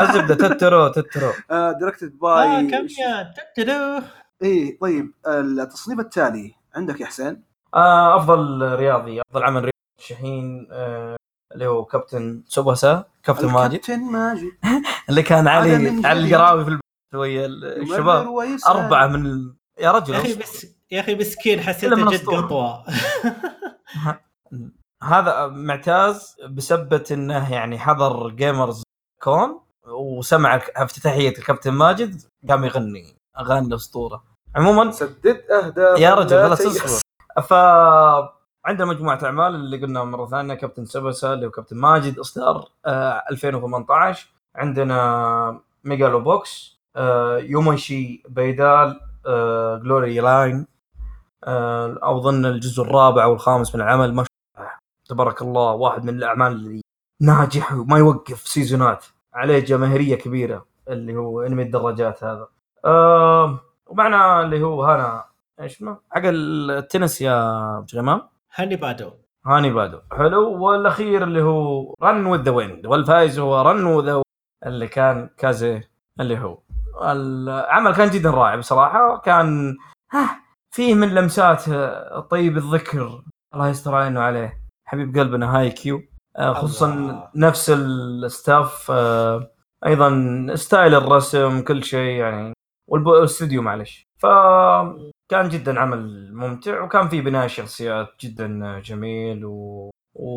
الزبدة 0.00 0.34
تترو 0.34 0.88
تترو. 0.88 1.30
دايركتد 1.50 2.12
آه 2.22 2.44
باي 2.44 2.70
كم 2.70 2.86
يا 3.02 3.32
تترو. 3.56 4.02
إيه 4.42 4.78
طيب 4.78 5.12
التصنيف 5.26 6.00
التالي 6.00 6.54
عندك 6.74 7.00
يا 7.00 7.06
حسين؟ 7.06 7.42
آه 7.74 8.16
أفضل 8.16 8.72
رياضي 8.76 9.20
أفضل 9.20 9.42
عمل 9.44 9.60
رياضي. 9.60 9.72
شاهين 10.00 10.68
آه 10.72 11.16
اللي 11.56 11.66
هو 11.66 11.84
كابتن 11.84 12.42
سوباسا 12.48 13.04
كابتن 13.22 13.46
ماجد 13.48 13.72
الكابتن 13.74 14.00
ماجد 14.12 14.50
اللي 15.08 15.22
كان 15.22 15.48
علي 15.48 15.78
جديد. 15.88 16.06
القراوي 16.06 16.64
في 16.64 16.78
ويا 17.16 17.46
الشباب. 17.46 18.28
أربعة 18.68 19.06
من 19.06 19.26
ال... 19.26 19.54
يا 19.80 19.92
رجل 19.92 20.14
يا 20.14 20.18
أخي. 20.20 20.34
بس 20.34 20.66
يا 20.90 21.00
أخي 21.00 21.14
مسكين 21.14 21.60
حسيته 21.60 21.96
من 21.96 22.06
جد. 22.06 22.26
قطوة 22.26 22.84
هذا 25.02 25.46
معتاز 25.46 26.36
بسبة 26.50 27.04
إنه 27.10 27.52
يعني 27.52 27.78
حضر 27.78 28.28
Gamers 28.30 28.82
Con 29.22 29.60
وسمع 29.86 30.60
افتتاحية 30.76 31.28
الكابتن 31.28 31.72
ماجد 31.72 32.22
قام 32.48 32.64
يغني 32.64 33.16
أغاني 33.38 33.66
الأسطورة 33.66 34.24
عموما 34.56 34.90
سدد 34.90 35.42
اهداف 35.50 36.00
يا 36.00 36.14
رجل 36.14 36.36
لا 36.36 36.54
خلاص. 36.54 36.66
اصبر 36.66 37.00
ف 37.42 37.52
عندنا 38.66 38.88
مجموعة 38.88 39.18
أعمال 39.24 39.54
اللي 39.54 39.76
قلنا 39.76 40.04
مرة 40.04 40.26
ثانية 40.26 40.54
كابتن 40.54 40.84
سوباسا 40.84 41.32
اللي 41.32 41.46
هو 41.46 41.50
كابتن 41.50 41.76
ماجد 41.76 42.18
اصدار 42.18 42.68
آه 42.86 43.22
2018 43.30 44.28
عندنا 44.56 45.60
Megalo 45.84 46.20
Box 46.20 46.78
آه 46.96 47.38
يواموشي 47.38 48.22
Pedal 48.28 49.00
آه 49.26 49.76
Glory 49.76 50.20
Line 50.20 50.66
آه 51.44 51.98
اظن 52.02 52.46
الجزء 52.46 52.82
الرابع 52.82 53.24
أو 53.24 53.32
الخامس 53.34 53.74
من 53.74 53.80
العمل. 53.80 54.14
ما 54.14 54.24
تبارك 55.08 55.42
الله 55.42 55.72
واحد 55.72 56.04
من 56.04 56.08
الأعمال 56.08 56.52
اللي 56.52 56.80
ناجح 57.22 57.72
وما 57.72 57.98
يوقف 57.98 58.48
سيزونات. 58.48 59.04
عليه 59.34 59.58
جماهيرية 59.58 60.14
كبيرة 60.16 60.66
اللي 60.88 61.16
هو 61.16 61.42
أنمي 61.42 61.62
الدراجات 61.62 62.24
هذا. 62.24 62.48
آه 62.84 63.58
ومعنا 63.86 64.40
اللي 64.40 64.62
هو 64.62 64.84
هانا 64.84 65.24
إيش 65.60 65.76
اسمه 65.76 65.98
حق 66.10 66.22
التنس 66.24 67.20
يا 67.20 67.86
غمام 67.94 68.22
هاني 68.58 68.76
بادو. 68.76 69.10
هاني 69.46 69.70
بادو. 69.70 70.00
حلو. 70.12 70.64
والأخير 70.64 71.24
اللي 71.24 71.42
هو 71.42 71.94
Run 72.02 72.26
with 72.26 72.42
the 72.42 72.50
Wind 72.50 72.86
والفايز 72.86 73.38
هو 73.38 73.62
Run 73.62 73.84
with 73.84 74.22
اللي 74.66 74.88
كان 74.88 75.30
كازي 75.38 75.82
اللي 76.20 76.38
هو. 76.38 76.58
العمل 77.02 77.94
كان 77.94 78.10
جدا 78.10 78.30
رائع 78.30 78.56
بصراحة. 78.56 79.18
كان 79.18 79.76
ها 80.12 80.40
فيه 80.74 80.94
من 80.94 81.14
لمسات 81.14 81.68
آه، 81.68 82.20
طيب 82.20 82.56
الذكر. 82.56 83.22
الله 83.54 83.68
يستر 83.68 83.94
علينا 83.94 84.20
وعليه 84.20 84.60
حبيب 84.88 85.18
قلبنا 85.18 85.58
هاي 85.58 85.70
كيو 85.70 86.02
آه، 86.38 86.52
خصوصا 86.52 86.94
الله. 86.94 87.28
نفس 87.36 87.70
ال 87.70 87.90
staff 87.90 88.90
آه، 88.90 89.50
أيضا 89.86 90.46
style 90.54 90.94
الرسم 90.94 91.62
كل 91.62 91.84
شيء 91.84 92.10
يعني. 92.20 92.52
والاستوديو 92.88 93.62
معلش. 93.62 94.02
فكان 95.30 95.48
جدا 95.48 95.80
عمل 95.80 96.32
ممتع 96.34 96.82
وكان 96.82 97.08
فيه 97.08 97.20
بناء 97.20 97.46
شخصيات 97.46 98.08
جدا 98.20 98.78
جميل 98.80 99.44
و... 99.44 99.90
و... 100.14 100.28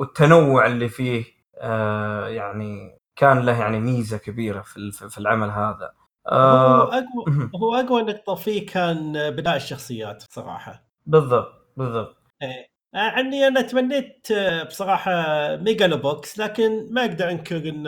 والتنوع 0.00 0.66
اللي 0.66 0.88
فيه 0.88 1.24
آه 1.60 2.28
يعني 2.28 2.98
كان 3.16 3.38
له 3.38 3.60
يعني 3.60 3.80
ميزة 3.80 4.18
كبيرة 4.18 4.60
في 4.62 4.76
ال- 4.76 4.92
في 4.92 5.18
العمل 5.18 5.50
هذا 5.50 5.92
هو 6.28 6.32
آه 6.32 6.88
اقوى 6.88 7.24
مهم. 7.26 7.50
هو 7.56 7.74
أقوى 7.74 8.02
نقطة 8.02 8.34
فيه 8.34 8.66
كان 8.66 9.30
بناء 9.30 9.56
الشخصيات 9.56 10.24
صراحة 10.30 10.84
بالضبط 11.06 11.52
بالضبط 11.76 12.16
إيه. 12.42 12.68
آه، 12.94 12.98
عني 12.98 13.46
أنا 13.48 13.60
تمنيت 13.62 14.28
آه، 14.32 14.62
بصراحة 14.62 15.12
Megalo 15.56 15.96
Box 15.96 16.38
لكن 16.38 16.94
ما 16.94 17.00
أقدر 17.00 17.30
أنكر 17.30 17.56
إن 17.68 17.86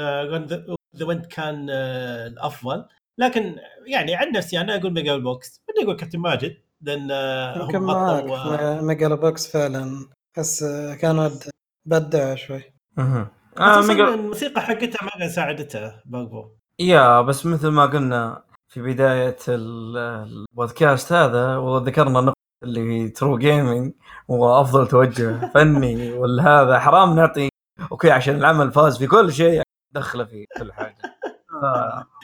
the 0.96 1.06
Wind 1.06 1.26
كان 1.26 1.66
آه، 1.70 2.26
الأفضل 2.26 2.84
لكن 3.20 3.56
يعني 3.86 4.14
عن 4.14 4.32
نفسي 4.32 4.60
أنا 4.60 4.76
أقول 4.76 4.92
Megalo 4.92 5.20
Box 5.22 5.60
بدي 5.68 5.84
أقول 5.84 5.96
كابتن 5.96 6.18
ماجد 6.18 6.56
لأن 6.80 7.08
آه، 7.10 7.62
هم 7.62 7.90
آه، 7.90 8.80
Megalo 8.80 9.16
Box 9.16 9.52
فعلا 9.52 10.08
بس 10.38 10.62
آه، 10.62 10.94
كان 10.94 11.18
ودي 11.18 11.42
أبدع 11.86 12.34
شوي. 12.34 12.62
مهم. 12.96 13.28
آه 13.58 13.80
ميجا... 13.80 14.14
الموسيقى 14.14 14.60
حقتها 14.60 14.98
مره 15.16 15.28
ساعدتها 15.28 16.02
برضو 16.06 16.56
yeah 16.78 17.20
بس 17.20 17.46
مثل 17.46 17.68
ما 17.68 17.86
قلنا 17.86 18.42
في 18.68 18.82
بداية 18.82 19.36
ال- 19.48 19.96
البودكاست 19.98 21.12
هذا 21.12 21.56
وذكرنا 21.56 22.20
نقطة 22.20 22.36
اللي 22.62 22.80
هي 22.80 23.08
True 23.08 23.38
Gaming 23.38 23.92
وافضل 24.28 24.88
توجه 24.88 25.40
فني 25.54 26.12
والهذا 26.12 26.78
حرام 26.78 27.16
نعطي 27.16 27.48
okay 27.92 28.10
عشان 28.10 28.36
العمل 28.36 28.72
فاز 28.72 28.98
في 28.98 29.06
كل 29.06 29.32
شيء 29.32 29.62
دخله 29.94 30.24
في 30.24 30.46
كل 30.58 30.72
حاجة. 30.72 30.94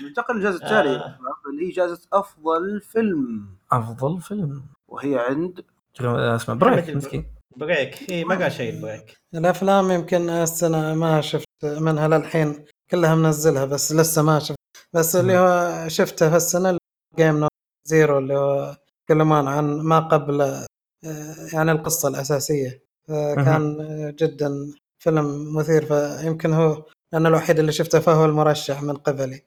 ننتقل 0.02 0.34
للجائزه 0.36 0.56
التاليه 0.64 0.96
آه. 0.96 1.18
اللي 1.50 1.66
هي 1.66 1.70
جائزه 1.70 2.00
أفضل 2.12 2.80
فيلم. 2.80 3.48
أفضل 3.72 4.20
فيلم. 4.20 4.62
وهي 4.88 5.18
عند 5.18 5.64
اسمه 6.00 6.54
break 6.54 6.90
مسكين. 6.90 7.26
break. 7.56 8.10
اي 8.10 8.24
ما 8.24 8.34
قال 8.34 8.52
شيء 8.52 8.76
ال 8.76 8.83
break 8.83 9.16
الأفلام 9.34 9.90
يمكن 9.90 10.30
السنة 10.30 10.94
ما 10.94 11.20
شفت 11.20 11.46
منها 11.64 12.08
للحين 12.08 12.64
كلها 12.90 13.14
منزلها 13.14 13.64
بس 13.64 13.92
لسه 13.92 14.22
ما 14.22 14.38
شفت. 14.38 14.58
بس 14.92 15.16
اللي 15.16 15.38
هو 15.38 15.84
شفته 15.88 16.30
في 16.30 16.36
السنة 16.36 16.78
Game 17.16 17.40
No 17.40 17.48
Zero 17.88 18.18
اللي 18.18 18.38
هو 18.38 18.76
يتكلمون 19.02 19.48
عن 19.48 19.80
ما 19.80 19.98
قبل 19.98 20.40
آه، 20.40 20.66
يعني 21.52 21.72
القصة 21.72 22.08
الأساسية. 22.08 22.86
فكان 23.08 23.80
آه، 23.80 24.14
جدا 24.18 24.50
فيلم 24.98 25.56
مثير 25.56 25.84
فيمكن 25.84 26.52
هو 26.52 26.82
أنا 27.14 27.28
الوحيد 27.28 27.58
اللي 27.58 27.72
شفته 27.72 28.00
فهو 28.00 28.24
المرشح 28.24 28.82
من 28.82 28.96
قبلي. 28.96 29.42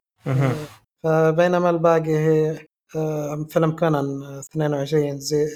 فبينما 1.04 1.70
الباقي 1.70 2.18
هي 2.18 2.60
آه، 2.96 3.46
فيلم 3.50 3.72
كونان 3.72 4.24
22 4.40 5.20
زيرو 5.20 5.48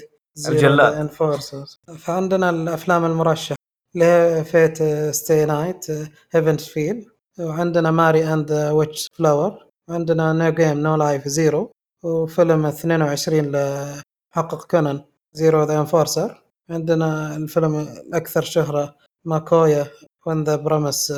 الجلاد. 0.48 0.94
Enforcers 0.94 1.80
فعندنا 1.98 2.50
الأفلام 2.50 3.04
المرشحة 3.04 3.56
اللي 3.94 4.04
هي 4.04 4.44
Fate/stay 4.44 5.44
night 5.44 5.86
Heaven's 6.32 6.64
Feel 6.64 7.10
وعندنا 7.40 7.90
Mary 7.90 8.32
and 8.32 8.52
Witch 8.52 9.08
Flower 9.18 9.66
وعندنا 9.88 10.32
No 10.32 10.50
Game 10.50 10.78
No 10.78 10.96
Life 10.96 11.28
Zero 11.28 11.70
وفيلم 12.04 12.66
22 12.66 13.38
لمحقق 13.42 14.66
كونان 14.70 15.04
Zero 15.32 15.64
the 15.64 15.78
Enforcer 15.80 16.42
عندنا 16.70 17.36
الفيلم 17.36 17.78
الأكثر 17.78 18.42
شهرة 18.42 18.94
Maquia 19.24 19.86
When 20.26 20.44
the 20.44 20.56
Promised 20.56 21.12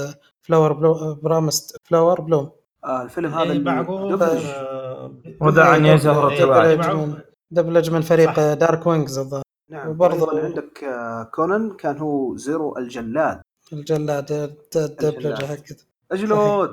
فلاور 0.47 0.73
برامست 1.23 1.77
فلاور 1.85 2.21
بلوم 2.21 2.51
آه 2.85 3.03
الفيلم 3.03 3.35
هذا 3.35 3.43
إيه، 3.43 3.51
اللي 3.53 3.65
معقول 3.71 4.17
دبلج. 4.17 4.45
آه، 4.47 5.13
وداعا 5.41 5.77
يا 5.77 5.97
زهرة. 5.97 7.23
دبلج 7.51 7.91
من 7.91 8.01
فريق 8.01 8.31
صح. 8.37 8.53
دارك 8.53 8.87
وينجز 8.87 9.19
الظاهر 9.19 9.43
نعم 9.71 9.89
وبرضه- 9.89 10.45
عندك 10.45 10.85
آه، 10.85 11.23
كونان 11.35 11.71
كان 11.77 11.99
هو 11.99 12.37
زيرو 12.37 12.79
الجلاد 12.79 13.41
الجلاد 13.73 14.33
الدبلجه. 14.77 15.47
حقته 15.47 15.85
أجلود 16.13 16.73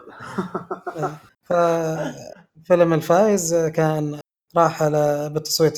ففيلم 1.43 2.93
الفايز 2.93 3.55
كان 3.55 4.19
راح 4.57 4.83
على 4.83 5.29
بتصويت 5.35 5.77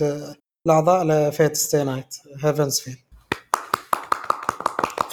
الأعضاء 0.66 1.04
لفيت 1.06 1.56
ستي 1.56 1.84
نايت 1.84 2.16
هيفنز 2.44 2.80
فيل 2.80 2.98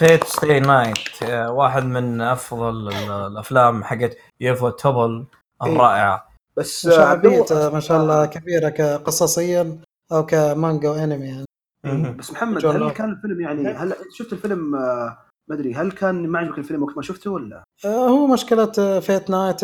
Fate/stay 0.03 0.61
night 0.61 1.23
واحد 1.49 1.85
من 1.85 2.21
أفضل 2.21 2.89
ال- 2.89 3.11
الأفلام 3.33 3.85
حقت 3.85 4.17
ufotable 4.41 5.25
الرائعه 5.63 6.29
بس 6.57 6.87
آه، 6.87 6.91
الله- 6.91 7.03
وشعبيته 7.03 7.71
ما 7.71 7.81
شاء 7.81 8.03
الله 8.03 8.27
كبيرة 8.27 8.69
كقصصيا 8.69 9.79
أو 10.13 10.27
كمانجا 10.27 10.91
وانمي 10.91 11.27
يعني 11.27 11.45
مهم. 11.85 12.17
بس 12.17 12.31
محمد 12.33 12.67
هل. 12.67 12.91
كان 12.91 13.11
الفيلم 13.13 13.41
يعني 13.41 13.69
هل 13.69 13.93
أنت 13.93 14.13
شفت 14.13 14.33
الفيلم 14.33 14.75
آه، 14.75 15.19
ما 15.49 15.55
أدري 15.57 15.75
هل 15.75 15.93
كان 15.93 16.29
ما 16.29 16.39
عجبك 16.39 16.59
الفيلم 16.59 16.83
وقت 16.83 16.97
ما 16.97 17.03
شفته 17.03 17.31
ولا؟ 17.31 17.65
آه، 17.85 18.09
هو 18.09 18.27
مشكلة 18.27 19.01
Fate 19.01 19.31
night 19.31 19.61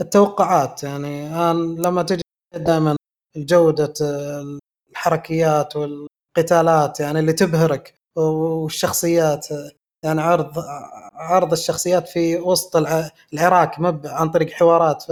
التوقعات 0.00 0.82
يعني 0.82 1.34
أنا 1.50 1.52
لما 1.58 2.02
تجي 2.02 2.22
دائما 2.54 2.96
جودة 3.36 3.94
الحركيات 4.90 5.76
والقتالات 5.76 7.00
يعني 7.00 7.18
اللي 7.18 7.32
تبهرك 7.32 7.94
والشخصيات 8.18 9.46
يعني 10.04 10.20
عرض 10.20 10.52
عرض 11.14 11.52
الشخصيات 11.52 12.08
في 12.08 12.36
وسط 12.36 12.76
الع- 12.76 13.10
العراك 13.32 13.80
مب 13.80 14.06
عن 14.06 14.30
طريق 14.30 14.50
حوارات. 14.50 15.02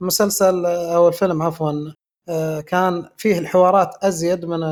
فالمسلسل 0.00 0.66
أو 0.66 1.08
الفيلم 1.08 1.42
عفوا 1.42 1.72
آه، 2.28 2.60
كان 2.60 3.08
فيه 3.16 3.38
الحوارات 3.38 4.04
أزيد 4.04 4.44
من 4.44 4.62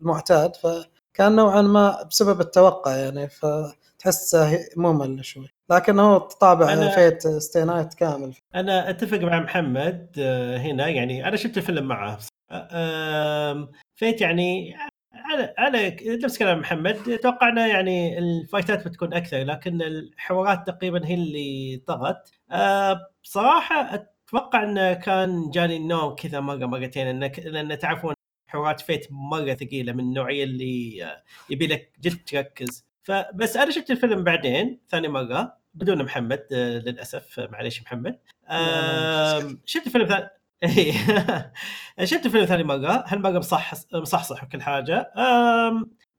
المعتاد. 0.00 0.56
فكان 0.56 1.36
نوعا 1.36 1.62
ما 1.62 2.02
بسبب 2.10 2.40
التوقع 2.40 2.96
يعني 2.96 3.28
فتحسه 3.28 4.58
ممل 4.76 5.24
شوي. 5.24 5.48
لكن 5.70 5.98
هو 5.98 6.18
طابع 6.18 6.66
أنا- 6.66 6.94
Fate/stay 6.94 7.28
night 7.28 7.94
كامل. 7.94 8.34
أنا 8.54 8.90
أتفق 8.90 9.18
مع 9.18 9.40
محمد 9.40 10.10
آه، 10.18 10.58
هنا 10.58 10.88
يعني 10.88 11.28
أنا 11.28 11.36
شفت 11.36 11.56
الفيلم 11.56 11.84
معه. 11.88 12.18
آم، 12.52 13.68
Fate 13.96 14.20
يعني 14.20 14.76
على 15.24 15.54
على 15.58 15.96
نفس 16.24 16.38
كلام 16.38 16.58
محمد. 16.60 17.18
توقعنا 17.22 17.66
يعني 17.66 18.18
الفايتات 18.18 18.88
بتكون 18.88 19.14
أكثر 19.14 19.44
لكن 19.44 19.82
الحوارات 19.82 20.66
تقريبا 20.66 21.06
هي 21.06 21.14
اللي 21.14 21.82
طغت. 21.86 22.30
آه، 22.50 23.00
بصراحة 23.22 23.94
أتوقع 23.94 24.62
انه 24.64 24.92
كان 24.92 25.50
جاني 25.50 25.76
النوم 25.76 26.14
كذا 26.14 26.40
مرة 26.40 26.66
مرتين 26.66 27.06
انك 27.06 27.38
لأن 27.38 27.78
تعرفون 27.78 28.14
حوارات 28.48 28.80
فيت 28.80 29.06
مرة 29.10 29.54
ثقيلة 29.54 29.92
من 29.92 30.00
النوعية 30.00 30.44
اللي 30.44 31.04
آه، 31.04 31.22
يبي 31.50 31.66
لك 31.66 31.92
جد 32.00 32.24
تركز. 32.24 32.84
فبس 33.02 33.56
أنا 33.56 33.70
شفت 33.70 33.90
الفيلم 33.90 34.24
بعدين 34.24 34.80
ثاني 34.90 35.08
مرة 35.08 35.56
بدون 35.74 36.02
محمد 36.04 36.46
آه، 36.52 36.78
للأسف. 36.78 37.40
معليش 37.40 37.82
محمد. 37.82 38.18
شفت 39.64 39.86
الفيلم 39.86 40.06
ثاني 40.06 40.28
شفت 42.04 42.26
الفيلم 42.26 42.44
ثاني 42.44 42.64
مره 42.64 43.04
هالمره 43.06 43.38
مصح 43.38 43.74
مصحصح 43.94 44.44
وكل 44.44 44.62
حاجة. 44.62 45.12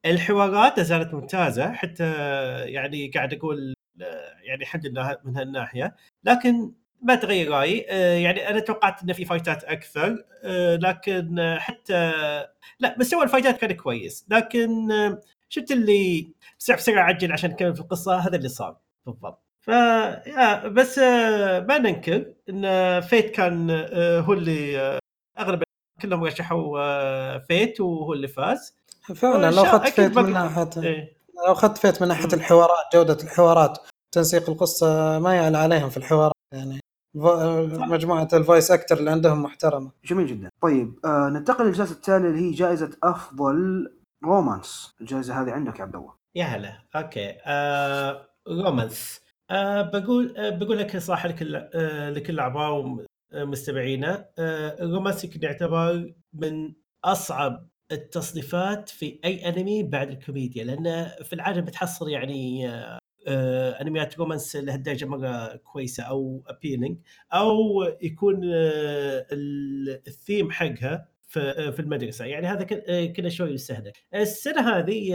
الحوارات 0.05 0.79
زالت 0.79 1.13
ممتازة 1.13 1.71
حتى 1.71 2.13
يعني 2.65 3.07
قاعد 3.07 3.33
أقول 3.33 3.73
يعني 4.43 4.61
الحمد 4.61 4.85
لله 4.85 5.17
من 5.23 5.37
هالناحية. 5.37 5.95
لكن 6.23 6.71
ما 7.01 7.15
تغير 7.15 7.51
رأيي 7.51 7.85
آه، 7.89 8.17
يعني 8.17 8.49
أنا 8.49 8.59
توقعت 8.59 9.03
انه 9.03 9.13
في 9.13 9.25
فايتات 9.25 9.63
أكثر 9.63 10.25
آه، 10.43 10.75
لكن 10.75 11.55
حتى 11.59 12.11
لا 12.79 12.95
مستوى 12.99 13.23
الفايتات 13.23 13.57
كان 13.61 13.71
كويس. 13.71 14.25
لكن 14.29 14.91
آه، 14.91 15.21
شفت 15.49 15.71
اللي 15.71 16.33
بسرعة 16.59 16.77
بسرعة 16.77 17.03
عجل 17.03 17.31
عشان 17.31 17.49
نكمل 17.51 17.75
في 17.75 17.81
القصة 17.81 18.15
هذا 18.17 18.35
اللي 18.35 18.49
صار 18.49 18.77
بالضبط. 19.05 19.44
ف 19.65 19.67
يا 19.67 20.67
بس 20.67 20.99
آه، 20.99 21.59
ما 21.59 21.77
ننكر 21.77 22.33
إن 22.49 23.01
فيت 23.01 23.31
كان 23.31 23.67
آه، 23.71 24.19
هو 24.19 24.33
اللي 24.33 24.79
آه، 24.79 24.99
أغلب 25.39 25.63
كلهم 26.01 26.23
رشحوا 26.23 26.79
آه، 26.79 27.37
Fate 27.37 27.81
وهو 27.81 28.13
اللي 28.13 28.27
فاز. 28.27 28.75
فعلا 29.15 29.51
لو 29.51 29.63
أخذت 29.63 29.87
Fate 29.89 30.17
من 30.17 30.31
ناحية 30.33 30.69
إيه. 30.77 31.17
لو 31.47 31.51
أخذت 31.53 31.77
فيت 31.77 32.01
من 32.01 32.07
ناحية. 32.07 32.33
الحوارات 32.33 32.85
جودة 32.93 33.17
الحوارات 33.23 33.77
تنسيق 34.11 34.49
القصة 34.49 35.19
ما 35.19 35.35
يعلى 35.35 35.57
عليهم 35.57 35.89
في 35.89 35.97
الحوارات 35.97 36.33
يعني. 36.53 36.79
مجموعة 37.15 38.27
ال 38.33 38.40
voice 38.40 38.71
actor 38.71 38.97
اللي 38.97 39.11
عندهم 39.11 39.43
محترمة. 39.43 39.91
جميل 40.05 40.27
جدا. 40.27 40.49
طيب 40.61 40.99
آه 41.05 41.29
ننتقل 41.29 41.65
للجائزه 41.65 41.93
التالية 41.93 42.27
اللي 42.29 42.39
هي 42.41 42.51
جائزة 42.51 42.91
أفضل 43.03 43.91
romance 44.23 44.95
الجائزة 45.01 45.41
هذه 45.41 45.51
عندك 45.51 45.79
يا 45.79 45.83
عبد 45.83 45.95
الله. 45.95 46.13
يا 46.35 46.43
هلا. 46.45 46.73
okay. 46.95 47.35
آه 47.45 48.25
romance 48.47 49.21
آه 49.51 49.81
بقول 49.81 50.37
آه 50.37 50.49
بقول 50.49 50.77
لك 50.77 50.97
صراحة 50.97 51.29
لكل 51.29 51.55
آه 51.55 52.09
لكل 52.09 52.39
أعضاء 52.39 52.97
مستمعينا 53.33 54.29
آه، 54.39 54.77
رومانسي 54.81 55.27
يمكن 55.27 55.39
يعتبر 55.43 56.13
من 56.33 56.73
أصعب 57.03 57.69
التصنيفات 57.91 58.89
في 58.89 59.19
أي 59.25 59.49
أنمي 59.49 59.83
بعد 59.83 60.09
الكوميديا 60.11 60.63
لأن 60.63 61.11
في 61.23 61.33
العاده 61.33 61.61
بتحصل 61.61 62.09
يعني 62.09 62.69
آه، 63.27 63.81
أنميات 63.81 64.17
romance 64.19 64.55
لهالدرجة 64.55 65.05
مرة 65.05 65.55
كويسة 65.55 66.03
أو 66.03 66.43
appealing 66.47 66.97
أو 67.33 67.83
يكون 68.01 68.39
ال- 68.43 70.01
الثيم 70.07 70.51
حقها 70.51 71.07
في 71.71 71.79
المدرسة. 71.79 72.25
يعني 72.25 72.47
هذا 72.47 72.63
كذا 73.07 73.29
شوي 73.29 73.51
يستهدف. 73.51 73.91
السنة 74.15 74.69
هذه 74.77 75.09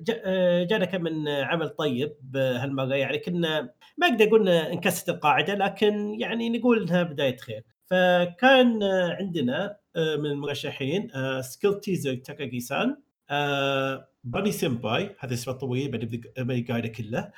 جا- 0.00 0.64
جانا 0.64 0.84
كم 0.84 1.02
من 1.02 1.28
عمل 1.28 1.68
طيب 1.68 2.16
هالمره 2.36 2.94
يعني 2.94 3.18
كنا 3.18 3.62
ما 3.98 4.06
أقدر 4.06 4.24
أقول 4.28 4.48
إن 4.48 4.72
انكسرت 4.72 5.08
القاعدة 5.08 5.54
لكن 5.54 6.20
يعني 6.20 6.58
نقول 6.58 6.82
إنها 6.82 7.02
بداية 7.02 7.36
خير. 7.36 7.62
فكان 7.90 8.82
عندنا 9.20 9.76
من 9.96 10.26
المرشحين 10.26 11.10
Skilled 11.40 11.80
Teaser 11.80 12.14
Takagi-san 12.14 12.96
Bunny 14.24 14.52
Senpai 14.52 15.16
هذا 15.18 15.34
اسمه 15.34 15.54
طويل 15.54 15.90
Bunny 16.38 16.62
قاعدة 16.68 16.88
كله 16.88 17.30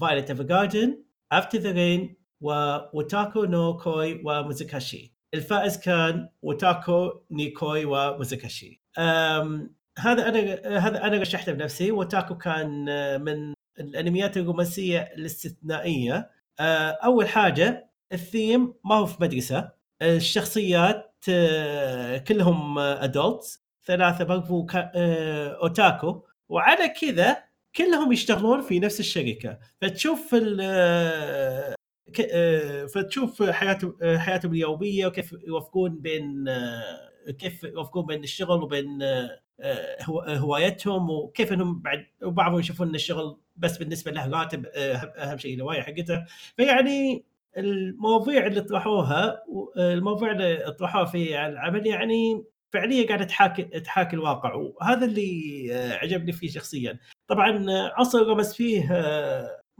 Violet 0.00 0.30
Evergarden 0.30 1.02
After 1.32 1.58
the 1.58 1.72
Rain 1.72 2.16
و 2.40 2.55
Wotaku 2.55 3.44
ni 3.44 3.76
Koi 3.76 4.22
wa 4.24 4.39
Muzukashii 4.39 5.14
الفائز 5.34 5.78
كان 5.78 6.28
Wotaku 6.42 7.20
ni 7.30 7.52
Koi 7.52 7.84
wa 7.84 8.00
Muzukashii 8.00 8.80
أم، 8.98 9.74
هذا 9.98 10.28
أنا 10.28 10.38
هذا 10.78 11.04
أنا 11.06 11.16
رشحته 11.18 11.52
بنفسي. 11.52 11.90
وتاكو 11.92 12.36
كان 12.38 12.88
آه، 12.88 13.16
من 13.18 13.54
الأنميات 13.80 14.36
الرومانسية 14.36 15.00
الاستثنائية. 15.00 16.30
آه، 16.60 16.90
أول 16.90 17.28
حاجة 17.28 17.90
الثيم 18.12 18.74
ما 18.84 18.94
هو 18.94 19.06
في 19.06 19.16
مدرسة. 19.20 19.70
الشخصيات 20.02 21.16
آه، 21.28 22.18
كلهم 22.18 22.78
ادولتس 22.78 23.64
ثلاثة 23.86 24.24
برضو 24.24 24.66
أوتاكو. 25.62 26.22
وعلى 26.48 26.88
كذا 26.88 27.36
كلهم 27.76 28.12
يشتغلون 28.12 28.60
في 28.62 28.80
نفس 28.80 29.00
الشركة. 29.00 29.58
فتشوف 29.80 30.34
فتشوف 32.94 33.42
حياتهم 33.42 33.96
آه، 34.02 34.16
حياتهم 34.18 34.52
اليومية 34.52 35.06
وكيف 35.06 35.32
يوفقون 35.46 35.98
بين 36.00 36.48
آه، 36.48 37.30
كيف 37.38 37.64
يوفقون 37.64 38.06
بين 38.06 38.22
الشغل 38.24 38.62
وبين 38.62 39.02
آه، 39.02 39.40
آه، 39.60 40.02
هو- 40.02 40.20
هوايتهم 40.20 41.10
وكيف 41.10 41.52
إنهم 41.52 41.80
بعد 41.82 42.06
وبعضهم 42.22 42.58
يشوفون 42.60 42.88
إن 42.88 42.94
الشغل 42.94 43.36
بس 43.56 43.78
بالنسبة 43.78 44.10
له 44.10 44.30
راتب 44.30 44.66
آه، 44.66 44.94
أهم 44.96 45.38
شيء 45.38 45.54
الهواية 45.54 45.80
حقته. 45.82 46.24
فيعني 46.56 47.24
المواضيع 47.56 48.46
اللي 48.46 48.60
طرحوها 48.60 49.42
المواضيع 49.76 50.30
اللي 50.32 50.74
طرحوها 50.78 51.04
في 51.04 51.46
العمل 51.46 51.86
يعني 51.86 52.44
فعليا 52.72 53.06
قاعدة 53.06 53.24
تحاكي 53.24 53.62
تحاكي 53.62 54.16
الواقع 54.16 54.54
وهذا 54.54 55.04
اللي 55.06 55.68
آه، 55.72 55.92
عجبني 55.96 56.32
فيه 56.32 56.48
شخصيا. 56.50 56.98
طبعا 57.28 57.70
آه، 57.70 57.92
عنصر 57.96 58.18
الرمز 58.18 58.52
فيه 58.54 58.92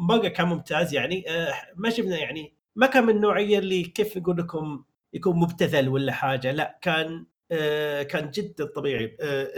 مره 0.00 0.28
كان 0.28 0.48
ممتاز 0.48 0.94
يعني 0.94 1.24
آه، 1.30 1.54
ما 1.76 1.90
شفنا 1.90 2.18
يعني 2.18 2.54
ما 2.76 2.86
كان 2.86 3.04
من 3.04 3.16
النوعية 3.16 3.58
اللي 3.58 3.82
كيف 3.82 4.16
يقول 4.16 4.36
لكم 4.36 4.84
يكون 5.12 5.36
مبتذل 5.36 5.88
ولا 5.88 6.12
حاجة 6.12 6.52
لا 6.52 6.78
كان 6.82 7.26
آه، 7.52 8.02
كان 8.02 8.30
جدا 8.30 8.64
طبيعي 8.64 9.16
آه، 9.20 9.48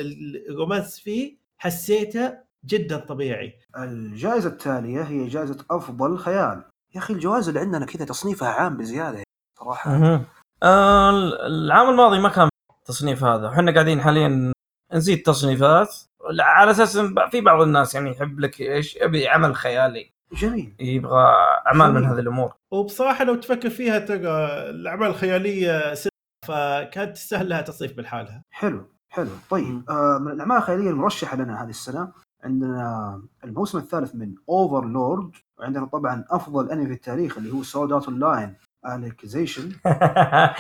الرومانس 0.49 1.01
فيه 1.01 1.37
حسيته 1.59 2.39
جدا 2.65 2.97
طبيعي. 2.97 3.59
الجائزة 3.77 4.49
التالية 4.49 5.03
هي 5.03 5.27
جائزة 5.27 5.65
أفضل 5.71 6.19
خيال. 6.19 6.65
يا 6.95 7.01
أخي 7.01 7.15
الجوائز 7.15 7.49
اللي 7.49 7.61
عندنا 7.61 7.87
كذا 7.87 8.05
تصنيفها 8.05 8.49
عام 8.49 8.77
بزيادة 8.77 9.23
صراحة. 9.59 9.99
مهم. 9.99 10.25
آه، 10.63 11.11
العام 11.47 11.91
الماضي 11.91 12.19
ما 12.19 12.29
كان 12.29 12.49
التصنيف 12.79 13.25
هذا. 13.25 13.49
إحنا 13.49 13.73
قاعدين 13.73 14.01
حاليا 14.01 14.53
نزيد 14.93 15.23
تصنيفات. 15.23 15.95
على 16.41 16.71
أساس 16.71 16.99
في 17.31 17.41
بعض 17.41 17.61
الناس 17.63 17.95
يعني 17.95 18.11
يحب 18.11 18.41
لك 18.41 18.61
إيش 18.61 18.97
يبي 18.97 19.29
عمل 19.29 19.55
خيالي. 19.55 20.12
جميل. 20.33 20.75
يبغى 20.81 21.25
أعمال 21.67 21.93
من 21.95 22.05
هذه 22.05 22.19
الأمور. 22.19 22.53
وبصراحة 22.71 23.25
لو 23.25 23.35
تفكر 23.35 23.71
فيها 23.71 23.99
ترى 23.99 24.21
الأعمال 24.71 25.07
الخيالية 25.07 25.95
سنة 25.95 26.13
فكانت 26.47 27.17
تستاهل 27.17 27.49
لها 27.49 27.61
تصنيف 27.61 27.97
بالحالها. 27.97 28.45
حلو 28.51 28.85
حلو. 29.09 29.31
طيب 29.51 29.91
آه 29.91 30.19
من 30.19 30.33
الأعمال 30.33 30.57
الخيالية 30.57 30.91
المرشحة 30.91 31.37
لنا 31.37 31.63
هذه 31.63 31.71
السنة 31.71 32.13
عندنا 32.45 33.23
الموسم 33.45 33.79
الثالث 33.79 34.15
من 34.15 34.35
Overlord 34.49 35.31
وعندنا 35.59 35.87
طبعا 35.87 36.25
أفضل 36.31 36.71
أنمي 36.71 36.87
في 36.87 36.93
التاريخ 36.93 37.39
اللي 37.39 37.53
هو 37.53 37.63
Sword 37.63 37.93
Art 37.93 38.09
Online 38.09 38.55
Alicization 38.87 39.73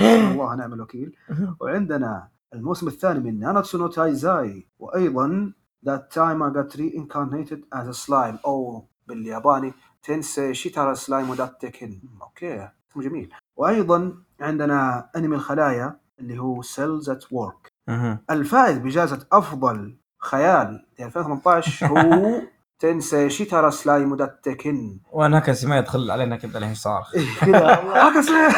الله 0.01 0.55
نعم 0.55 0.73
الوكيل. 0.73 1.17
وعندنا 1.61 2.29
الموسم 2.55 2.87
الثاني 2.89 3.21
من 3.21 3.41
Nanatsu 3.41 3.79
no 3.79 3.87
Taizai 3.87 4.69
وأيضا 4.79 5.53
That 5.85 6.13
time 6.13 6.41
I 6.47 6.49
got 6.59 6.77
reincarnated 6.77 7.61
as 7.75 7.89
a 7.89 7.93
slime. 7.93 8.39
أو 8.47 8.89
بالياباني. 9.07 9.73
Tensei 10.03 10.55
Shitara 10.55 10.95
Slime 10.95 11.31
Datta 11.31 11.63
Ken 11.63 12.01
okay 12.23 12.69
اسم 12.93 13.01
جميل. 13.03 13.35
وأيضا 13.57 14.13
عندنا 14.41 15.09
أنمي 15.17 15.37
الخلايا 15.37 15.97
اللي 16.21 16.39
هو 16.39 16.63
Cells 16.63 17.11
at 17.11 17.33
Work. 17.33 17.69
الفائز 18.31 18.79
بجائزة 18.79 19.27
أفضل 19.33 19.97
خيال 20.19 20.87
في 20.97 21.05
2018 21.05 21.87
هو 21.87 22.41
Tensei 22.79 23.31
Shitara 23.31 23.71
Slime 23.71 24.13
Datta 24.13 24.41
Ken 24.45 25.01
ونكسي 25.13 25.67
ما 25.67 25.79
يدخل 25.79 26.11
علينا 26.11 26.37
كذا 26.37 26.59
له 26.61 26.75
صارخ 26.75 27.13
كذا. 27.41 27.75
هكذا 27.95 28.53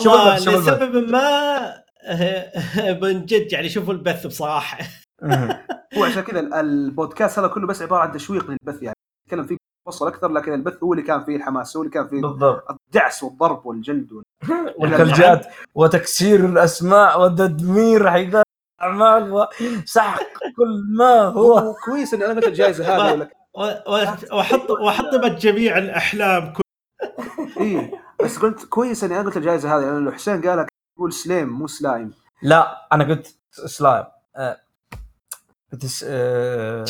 شوف 0.00 0.06
والله. 0.06 0.36
لسبب 0.36 1.10
ما 1.10 1.74
من 3.02 3.26
جد 3.26 3.52
يعني 3.52 3.68
شوفوا 3.68 3.94
البث 3.94 4.26
بصراحة. 4.26 4.78
هو 5.98 6.04
عشان 6.04 6.22
كذا 6.22 6.40
ال- 6.40 6.54
البودكاست 6.54 7.38
هذا 7.38 7.48
كله 7.48 7.66
بس 7.66 7.82
عبارة 7.82 8.00
عن 8.02 8.12
تشويق 8.12 8.50
للبث 8.50 8.82
يعني 8.82 8.96
نتكلم 9.26 9.44
فيه 9.46 9.56
مفصل 9.88 10.06
أكثر 10.08 10.28
لكن 10.32 10.52
البث 10.54 10.82
هو 10.82 10.92
اللي 10.92 11.04
كان 11.04 11.24
فيه 11.24 11.36
الحماس 11.36 11.76
هو 11.76 11.82
اللي 11.82 11.92
كان 11.94 12.08
فيه 12.08 12.20
بالضبط. 12.22 12.64
الدعس 12.86 13.22
والضرب 13.22 13.66
والجلد 13.66 14.12
وال... 14.12 14.24
والكلجات 14.78 15.46
وتكسير 15.74 16.44
الأسماء 16.44 17.22
وتدمير 17.22 18.10
حيث 18.10 18.36
الأعمال 18.80 19.32
وسحق 19.32 20.22
كل 20.56 20.84
ما 20.96 21.20
هو. 21.24 21.58
هو 21.58 21.74
كويس 21.84 22.14
إني 22.14 22.24
أنا 22.24 22.34
قلت 22.34 22.46
الجائزة 22.46 22.84
هذه 22.96 23.14
لك 23.22 23.32
واحط 24.32 24.70
واحطمت 24.70 25.32
جميع 25.40 25.78
الأحلام 25.78 26.52
كل- 26.52 26.62
اي 27.60 27.92
بس 28.24 28.38
قلت 28.38 28.64
كويس 28.64 29.04
إني 29.04 29.14
أنا 29.20 29.24
قلت 29.26 29.36
الجائزة 29.36 29.76
هذه 29.76 29.80
لأن 29.84 30.04
لو 30.04 30.12
حسين 30.12 30.42
قالك 30.48 30.68
يقول 30.98 31.12
سليم 31.12 31.48
مو 31.48 31.66
سلايم 31.66 32.12
لا 32.42 32.86
أنا 32.92 33.04
قلت 33.04 33.36
سلايم 33.50 34.04
آه، 35.72 35.72
قلت 35.72 35.86
س- 35.86 36.04
آه، 36.08 36.84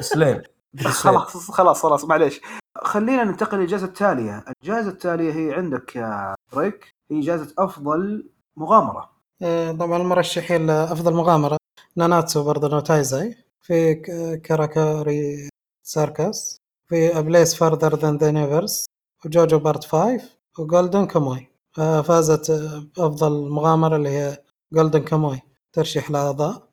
سليم. 0.00 0.42
خلاص 1.02 1.50
خلاص 1.50 1.82
خلاص 1.82 2.04
معليش. 2.04 2.40
خلينا 2.84 3.24
ننتقل 3.24 3.58
للجائزة 3.58 3.86
التالية. 3.86 4.44
الجائزة 4.62 4.90
التالية 4.90 5.32
هي 5.32 5.54
عندك 5.54 5.96
يا 5.96 6.34
بريك 6.52 6.94
هي 7.10 7.20
جائزة 7.20 7.54
أفضل 7.58 8.30
مغامرة. 8.56 9.10
آه، 9.42 9.72
طبعا 9.72 9.96
المرشحين 10.02 10.66
لأفضل 10.66 11.14
مغامرة. 11.14 11.56
ناناتسو 11.96 12.44
برضه 12.44 12.68
نو 12.68 12.80
تايزاي. 12.80 13.36
في 13.62 13.94
ك- 13.94 14.40
كاراكوري 14.44 15.48
Circus. 15.82 16.56
في 16.88 17.22
Place 17.22 17.54
Further 17.54 17.94
Than 17.98 18.16
the 18.16 18.26
Universe. 18.26 18.86
وجوجو 19.24 19.58
part 19.58 19.84
5 19.84 20.20
و 20.58 20.65
Golden 20.65 21.06
Kamuy. 21.06 21.48
آه، 21.78 22.00
فازت 22.02 22.50
آه، 22.50 22.84
بافضل 22.96 23.50
مغامرة 23.50 23.96
اللي 23.96 24.08
هي 24.08 24.38
Golden 24.72 25.02
Kamuy. 25.02 25.40
ترشيح 25.72 26.10
الاعضاء 26.10 26.67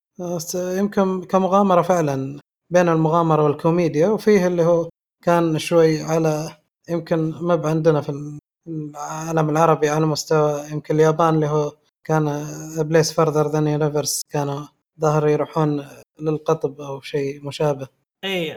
يمكن 0.55 1.23
كمغامرة 1.23 1.81
فعلا 1.81 2.39
بين 2.69 2.89
المغامرة 2.89 3.43
والكوميديا 3.43 4.07
وفيه 4.07 4.47
اللي 4.47 4.63
هو 4.63 4.89
كان 5.23 5.59
شوي 5.59 6.01
على 6.01 6.57
يمكن 6.89 7.33
ما 7.41 7.69
عندنا 7.69 8.01
في 8.01 8.39
العالم 8.67 9.49
العربي 9.49 9.89
على 9.89 10.05
مستوى 10.05 10.61
يمكن 10.71 10.95
اليابان 10.95 11.35
اللي 11.35 11.47
هو 11.47 11.71
كان 12.03 12.45
Place 12.79 13.13
Further 13.13 13.47
Than 13.47 13.67
Universe 13.67 14.21
كانوا 14.29 14.61
ظهر 15.01 15.27
يروحون 15.27 15.87
للقطب 16.21 16.81
أو 16.81 17.01
شيء 17.01 17.45
مشابه. 17.47 17.87
اي 18.23 18.53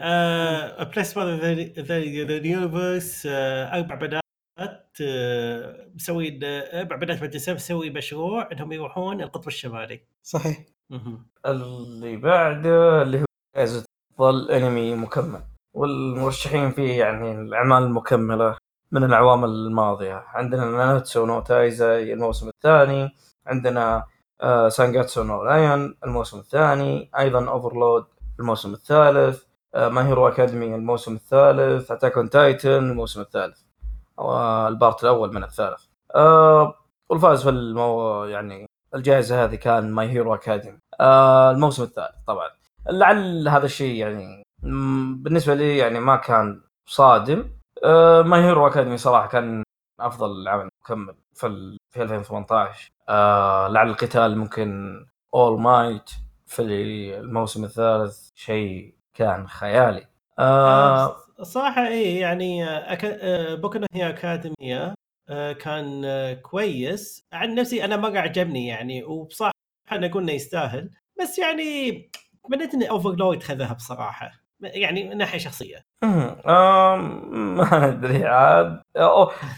Place 0.85 1.17
the 1.17 1.97
Universe 1.97 3.27
أربع 3.73 3.95
بنات. 3.95 4.28
مسوين 5.95 6.39
أربع 6.43 6.95
بنات 6.95 7.23
مدرسه 7.23 7.53
مسوي 7.53 7.89
مشروع 7.89 8.49
إنهم 8.51 8.71
يروحون 8.71 9.21
القطب 9.21 9.47
الشمالي. 9.47 10.01
صحيح. 10.23 10.57
اللي 11.45 12.17
بعده 12.17 13.01
اللي 13.01 13.19
هو 13.19 13.25
جائزة 13.55 13.85
أفضل 14.13 14.51
أنمي 14.51 14.95
مكمل. 14.95 15.41
والمرشحين 15.73 16.71
فيه 16.71 16.99
يعني 16.99 17.31
الأعمال 17.31 17.83
المكملة 17.83 18.57
من 18.91 19.03
الأعوام 19.03 19.45
الماضية. 19.45 20.23
عندنا 20.27 20.65
ناناتسو 20.65 21.25
نو 21.25 21.39
تايزاي 21.39 22.13
الموسم 22.13 22.49
الثاني. 22.49 23.09
عندنا 23.47 24.03
آه 24.41 24.69
سانجاتسو 24.69 25.23
نو 25.23 25.43
لايون 25.43 25.97
الموسم 26.05 26.39
الثاني. 26.39 27.11
أيضا 27.17 27.49
Overlord 27.49 28.05
الموسم 28.39 28.73
الثالث. 28.73 29.43
آه 29.75 29.89
My 29.89 30.07
Hero 30.07 30.27
Academia 30.27 30.75
الموسم 30.75 31.15
الثالث. 31.15 31.91
Attack 31.91 32.17
on 32.17 32.29
Titan 32.29 32.69
الموسم 32.69 33.21
الثالث. 33.21 33.68
وال 34.19 34.47
part 34.47 35.03
الأول 35.03 35.33
من 35.33 35.43
الثالث. 35.43 35.85
آه 36.15 36.75
والفائز 37.09 37.43
في 37.43 37.49
المو... 37.49 38.23
يعني 38.25 38.65
الجائزة 38.95 39.43
هذه 39.43 39.55
كان 39.55 39.91
My 39.91 40.09
Hero 40.09 40.33
Academia 40.35 40.79
آه 40.99 41.51
الموسم 41.51 41.83
الثالث 41.83 42.15
طبعا. 42.27 42.49
لعل 42.89 43.47
هذا 43.47 43.65
الشيء 43.65 43.95
يعني 43.95 44.43
بالنسبة 45.23 45.53
لي 45.53 45.77
يعني 45.77 45.99
ما 45.99 46.15
كان 46.15 46.61
صادم. 46.85 47.51
آه 47.83 48.21
My 48.21 48.41
Hero 48.43 48.67
Academia 48.67 48.97
صراحة 48.97 49.27
كان 49.27 49.63
أفضل 49.99 50.47
عمل 50.47 50.69
مكمل 50.83 51.15
في. 51.33 51.77
في 51.91 52.01
2018 52.03 52.91
آه 53.09 53.67
لعل 53.67 53.89
القتال 53.89 54.37
ممكن 54.37 54.99
All 55.35 55.61
Might 55.61 56.09
في 56.47 56.61
الموسم 56.61 57.63
الثالث 57.63 58.29
شيء 58.35 58.95
كان 59.13 59.47
خيالي. 59.47 60.07
آه 60.39 61.05
آه، 61.05 61.15
صراحة 61.43 61.87
إيه 61.87 62.21
يعني 62.21 62.65
آه،. 62.69 62.97
آه، 63.03 63.55
بوكو 63.55 63.79
هيرو 63.93 64.09
أكاديميا 64.09 64.95
آه، 65.29 65.51
كان 65.51 66.03
كويس. 66.41 67.23
عن 67.33 67.55
نفسي 67.55 67.85
أنا 67.85 67.97
ما 67.97 68.19
عجبني 68.19 68.67
يعني 68.67 69.03
وبصراحة 69.03 69.53
أنا 69.91 70.07
قلنا 70.07 70.31
يستاهل. 70.33 70.89
بس 71.21 71.39
يعني 71.39 71.93
تمنيت 72.49 72.73
ان 72.73 72.83
Overlord 72.83 73.43
خذها 73.43 73.73
بصراحة. 73.73 74.31
يعني 74.61 75.09
من 75.09 75.17
ناحية 75.17 75.37
شخصية. 75.39 75.81
ما 76.03 77.87
أدري 77.87 78.25
عاد. 78.25 78.81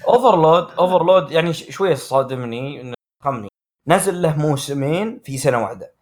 Overlord 0.08 0.72
Overlord 0.80 1.32
يعني 1.32 1.53
ش- 1.53 1.70
شوية 1.70 1.94
صادمني 1.95 2.82
إنه 2.82 2.94
خمني. 3.24 3.48
نزل 3.88 4.22
له 4.22 4.38
موسمين 4.38 5.20
في 5.24 5.38
سنة 5.38 5.62
واحدة. 5.64 5.94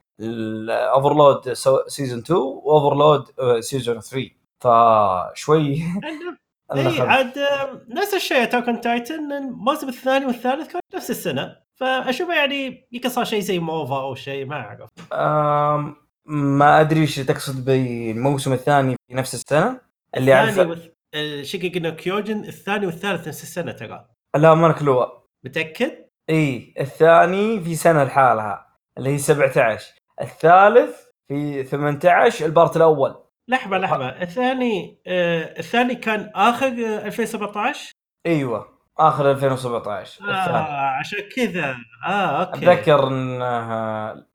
Overlord 0.93 1.53
season 1.87 2.19
2 2.19 2.39
و 2.39 2.49
Overlord 2.49 3.25
season 3.59 3.99
3 3.99 4.29
فشوي 4.61 5.83
إي 6.75 7.01
عاد 7.01 7.33
نفس 7.89 8.13
الشيء 8.13 8.55
on 8.55 8.81
Titan 8.81 9.31
الموسم 9.31 9.89
الثاني 9.89 10.25
والثالث 10.25 10.71
كان 10.71 10.81
نفس 10.95 11.09
السنة. 11.09 11.55
فأشوفه 11.75 12.33
يعني 12.33 12.87
يمكن 12.91 13.09
صار 13.09 13.25
شيء 13.25 13.39
زي 13.39 13.59
موفا 13.59 14.01
أو 14.01 14.15
شيء 14.15 14.45
ما 14.45 14.55
أعرف. 14.55 14.89
ما 16.25 16.81
أدري 16.81 17.01
إيش 17.01 17.15
تقصد 17.15 17.65
بالموسم 17.65 18.53
الثاني 18.53 18.95
في 19.07 19.15
نفس 19.15 19.33
السنة. 19.33 19.81
اللي 20.17 20.41
الثاني 20.41 20.59
اعرف 20.59 20.69
والث... 20.69 21.47
شينجيكي 21.49 21.79
نو 21.79 21.95
كيوجن 21.95 22.39
الثاني 22.39 22.85
والثالث 22.85 23.27
نفس 23.27 23.43
السنة 23.43 23.71
ترى. 23.71 24.05
لا 24.35 24.53
ما 24.53 24.71
كلوة. 24.71 25.23
متأكد؟ 25.45 25.91
إي 26.29 26.73
الثاني 26.79 27.59
في 27.63 27.75
سنة 27.75 28.03
لحالها 28.03 28.77
اللي 28.97 29.09
هي 29.09 29.17
17 29.17 29.93
الثالث 30.21 30.95
في 31.27 31.63
18 31.63 32.45
ال 32.45 32.52
part 32.52 32.77
الأول. 32.77 33.28
لحظة 33.49 33.77
لحظة. 33.77 34.09
الثاني 34.09 34.97
آه 35.07 35.59
الثاني 35.59 35.95
كان 35.95 36.31
آخر 36.35 36.67
آه 36.67 37.05
2017 37.05 37.91
أيوه 38.25 38.67
آخر 38.99 39.31
2017 39.31 40.21
آه 40.23 40.31
الثاني. 40.31 40.57
عشان 40.99 41.19
كذا. 41.35 41.75
آه 42.07 42.09
okay. 42.45 42.57
أتذكر 42.71 43.07
انه 43.07 43.45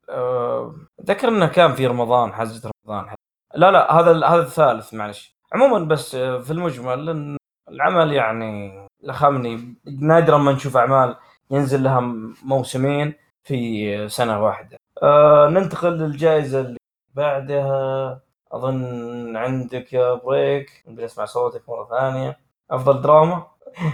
آه، 0.09 0.75
أتذكر 0.99 1.27
إنه 1.27 1.47
كان 1.47 1.73
في 1.73 1.87
رمضان 1.87 2.33
حزة 2.33 2.71
رمضان. 2.87 3.15
لا 3.55 3.71
لا 3.71 3.93
هذا 3.99 4.25
هذا 4.27 4.41
الثالث 4.41 4.93
معلش. 4.93 5.35
عموما 5.53 5.85
بس 5.85 6.15
آه، 6.15 6.37
في 6.37 6.51
المجمل 6.51 7.37
العمل 7.69 8.13
يعني 8.13 8.71
لخمني 9.03 9.75
نادرا 10.01 10.37
ما 10.37 10.51
نشوف 10.51 10.77
أعمال 10.77 11.15
ينزل 11.51 11.83
لها 11.83 11.99
موسمين 12.43 13.13
في 13.43 14.09
سنة 14.09 14.43
واحدة. 14.43 14.77
آه 15.03 15.47
ننتقل 15.49 15.89
للجائزة 15.97 16.61
اللي 16.61 16.77
بعدها. 17.13 18.21
أظن 18.51 19.35
عندك 19.37 19.93
يا 19.93 20.13
بريك. 20.13 20.83
نبي 20.87 21.05
نسمع 21.05 21.25
صوتك 21.25 21.69
مرة 21.69 21.87
ثانية. 21.99 22.37
أفضل 22.71 23.01
دراما. 23.01 23.47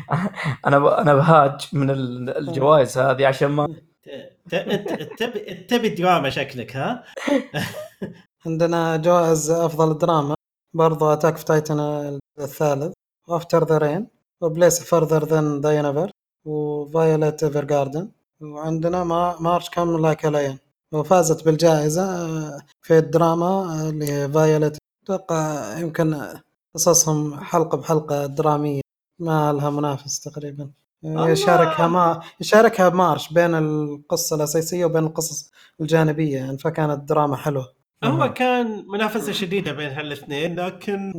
أنا 0.68 0.80
ب... 0.80 0.86
أنا 0.86 1.14
بهاج 1.14 1.70
من 1.74 1.90
ال- 1.90 2.38
الجوائز 2.38 2.98
هذه 2.98 3.28
عشان 3.28 3.48
ما 3.52 3.68
تبي 5.20 5.54
تبي 5.70 5.90
دراما 5.90 6.30
شكلك 6.30 6.76
ها؟ 6.76 7.04
عندنا 8.46 8.98
جوائز 8.98 9.52
أفضل 9.52 9.98
دراما. 9.98 10.36
برضو 10.74 11.14
Attack 11.14 11.38
on 11.38 11.46
Titan 11.46 11.80
الثالث 12.40 12.94
و 13.28 13.34
After 13.34 13.64
the 13.64 13.78
Rain 13.78 14.08
و 14.42 14.51
Place 14.51 14.96
Further 14.96 15.24
Than 15.26 15.62
the 15.62 15.72
Universe 15.72 16.12
و 16.46 17.44
Violet 17.44 17.66
Evergarden 17.66 18.12
وعندنا 18.42 19.04
ما 19.04 19.36
March 19.40 19.70
Comes 19.70 19.98
in 20.02 20.10
Like 20.10 20.26
a 20.26 20.33
Lion 20.33 20.60
وفازت 20.94 21.46
بالجائزة 21.46 22.04
آه، 22.04 22.60
في 22.82 22.98
الدراما 22.98 23.46
آه، 23.46 23.90
اللي 23.90 24.12
هي 24.12 24.30
Violet 24.30 24.78
أتوقع 25.04 25.78
يمكن 25.80 26.22
قصصهم 26.76 27.40
حلقة 27.40 27.78
بحلقة 27.78 28.26
درامية. 28.26 28.82
ما 29.20 29.54
لها 29.54 29.70
منافس 29.70 30.20
تقريبا. 30.20 30.72
الله. 31.06 31.30
يشاركها 31.30 31.88
ما 31.88 32.22
يشاركها 32.42 32.90
March 32.90 33.34
بين 33.34 33.56
القصة 33.56 34.36
الأساسية 34.36 34.86
وبين 34.86 35.04
القصص 35.04 35.52
الجانبية 35.82 36.38
يعني 36.38 36.58
فكانت 36.58 37.10
دراما 37.10 37.36
حلوة. 37.36 37.74
هو 38.04 38.34
كان 38.34 38.86
منافسة 38.88 39.32
شديدة 39.32 39.72
بين 39.74 39.90
هالاثنين 39.90 40.60
لكن. 40.60 41.14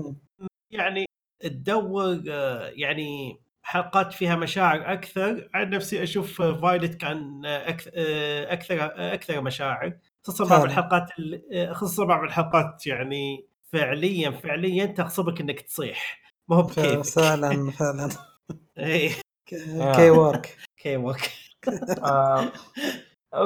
يعني 0.71 1.05
تدور 1.41 2.23
آه، 2.31 2.71
يعني 2.75 3.41
حلقات 3.63 4.13
فيها 4.13 4.37
مشاعر 4.37 4.93
أكثر 4.93 5.49
عن 5.55 5.71
نفسي 5.71 6.03
أشوف 6.03 6.43
فايلت 6.43 6.95
كان 7.01 7.43
آه، 7.47 7.77
آه، 7.95 8.53
أكثر 8.53 8.83
آه، 8.83 9.15
أكثر 9.15 9.41
مشاعر 9.41 9.93
خصوصا 10.25 10.51
بعض. 10.57 10.65
الحلقات 10.65 11.19
ال- 11.19 11.43
آه، 11.55 11.73
خصوصا 11.73 12.05
بعض 12.05 12.23
الحلقات 12.25 12.87
يعني 12.87 13.47
فعليا 13.73 14.31
فعليا 14.31 14.87
تغصبك 14.87 15.41
إنك 15.41 15.61
تصيح. 15.61 16.23
ما 16.49 16.57
هو 16.57 16.63
بكيفك. 16.63 17.03
فعلا 17.05 17.71
فعلا 17.71 18.09
اي 18.79 19.11
كي 19.97 20.11
وورك 20.11 20.57
كي 20.83 20.97
ووك 20.97 21.21
آه، 22.05 22.53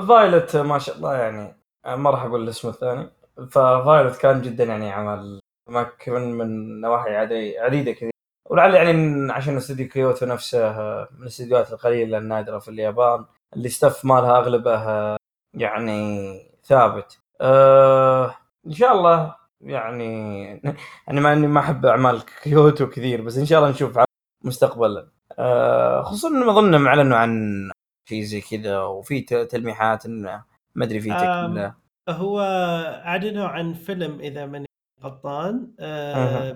Violet 0.08 0.56
ما 0.56 0.78
شاء 0.78 0.96
الله 0.96 1.16
يعني 1.16 1.56
آه، 1.86 1.96
ما 1.96 2.10
راح 2.10 2.22
أقول 2.22 2.42
الاسم 2.42 2.68
الثاني. 2.68 3.10
ف 3.50 3.59
Violet 3.59 4.16
كان 4.16 4.42
جدا 4.42 4.64
يعني 4.64 4.90
عمل 4.92 5.40
ممكن 5.68 6.12
من 6.12 6.80
نواحي 6.80 7.16
عدي- 7.16 7.58
عديدة 7.58 7.92
كثير 7.92 8.10
ولعل 8.50 8.74
يعني 8.74 9.32
عشان 9.32 9.56
استوديو 9.56 9.88
كيوتو 9.88 10.26
نفسه 10.26 10.72
من 11.16 11.22
الاستديوهات 11.22 11.72
القليلة 11.72 12.18
النادرة 12.18 12.58
في 12.58 12.68
اليابان 12.68 13.24
اللي 13.56 13.68
staff 13.68 14.04
مالها 14.04 14.38
أغلبه 14.38 15.16
يعني 15.54 16.40
ثابت. 16.64 17.18
آه 17.40 18.34
إن 18.66 18.72
شاء 18.72 18.92
الله 18.92 19.34
يعني 19.60 20.44
يعني 21.06 21.20
مع 21.20 21.32
اني 21.32 21.46
ما 21.46 21.60
أحب 21.60 21.86
أعمال 21.86 22.22
كيوتو 22.42 22.88
كثير 22.88 23.22
بس 23.22 23.38
إن 23.38 23.46
شاء 23.46 23.58
الله 23.58 23.70
نشوف 23.70 23.98
مستقبلا. 24.44 25.08
آه 25.38 26.02
خصوصا 26.02 26.28
إنه 26.28 26.50
أظن 26.50 26.86
أعلنوا 26.86 27.16
عن 27.16 27.70
شيء 28.08 28.22
زي 28.22 28.40
كذا 28.40 28.78
وفي 28.80 29.20
تلميحات 29.20 30.06
إنه 30.06 30.44
ما 30.74 30.84
أدري 30.84 31.00
في 31.00 31.08
تكمله 31.08 31.74
هو 32.08 32.40
أعلنوا 33.06 33.48
عن 33.48 33.74
فيلم 33.74 34.20
إذا 34.20 34.46
ماني 34.46 34.66
غلطان. 35.04 35.66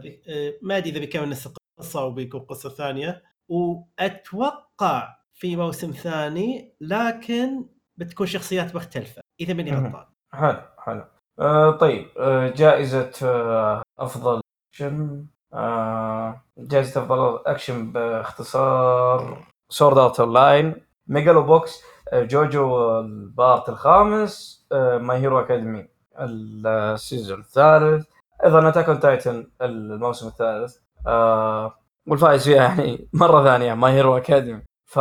بي- 0.02 0.22
آه، 0.28 0.54
ما 0.62 0.76
أدري 0.76 0.90
إذا 0.90 0.98
بيكمل 0.98 1.28
نفس 1.28 1.48
القصة 1.80 2.00
أو 2.00 2.10
بيكون 2.10 2.40
قصة 2.40 2.68
ثانية. 2.68 3.22
وأتوقع 3.48 5.16
في 5.34 5.56
موسم 5.56 5.90
ثاني 5.90 6.74
لكن 6.80 7.64
بتكون 7.96 8.26
شخصيات 8.26 8.74
مختلفة 8.74 9.22
إذا 9.40 9.54
ماني. 9.54 9.70
غلطان. 9.70 10.04
حلو 10.32 10.62
حلو. 10.78 11.04
آه 11.38 11.70
طيب 11.70 12.06
آه 12.18 12.48
جائزة 12.48 13.10
آه 13.22 13.82
أفضل 13.98 14.40
اكشن 14.72 15.26
آه 15.54 16.42
جائزة 16.58 17.02
أفضل 17.02 17.38
اكشن 17.46 17.92
باختصار 17.92 19.46
Sword 19.68 19.98
Art 19.98 20.20
Online 20.20 20.74
Megalo 21.06 21.42
Box 21.42 21.82
جوجو 22.12 22.98
ال 23.00 23.14
part 23.14 23.68
الخامس 23.68 24.66
My 24.72 25.18
Hero 25.18 25.40
Academia 25.40 25.88
ال 26.18 26.36
season 26.36 27.40
الثالث. 27.40 28.06
أيضا 28.44 28.68
Attack 28.68 28.88
on 28.88 29.00
Titan 29.00 29.50
الموسم 29.62 30.26
الثالث. 30.28 30.76
آه 31.06 31.74
والفائز 32.08 32.44
فيها 32.44 32.62
يعني 32.62 33.08
مرة 33.12 33.44
ثانية 33.44 33.74
My 33.74 33.92
Hero 33.92 34.16
Academia 34.16 34.62
ف 34.86 34.98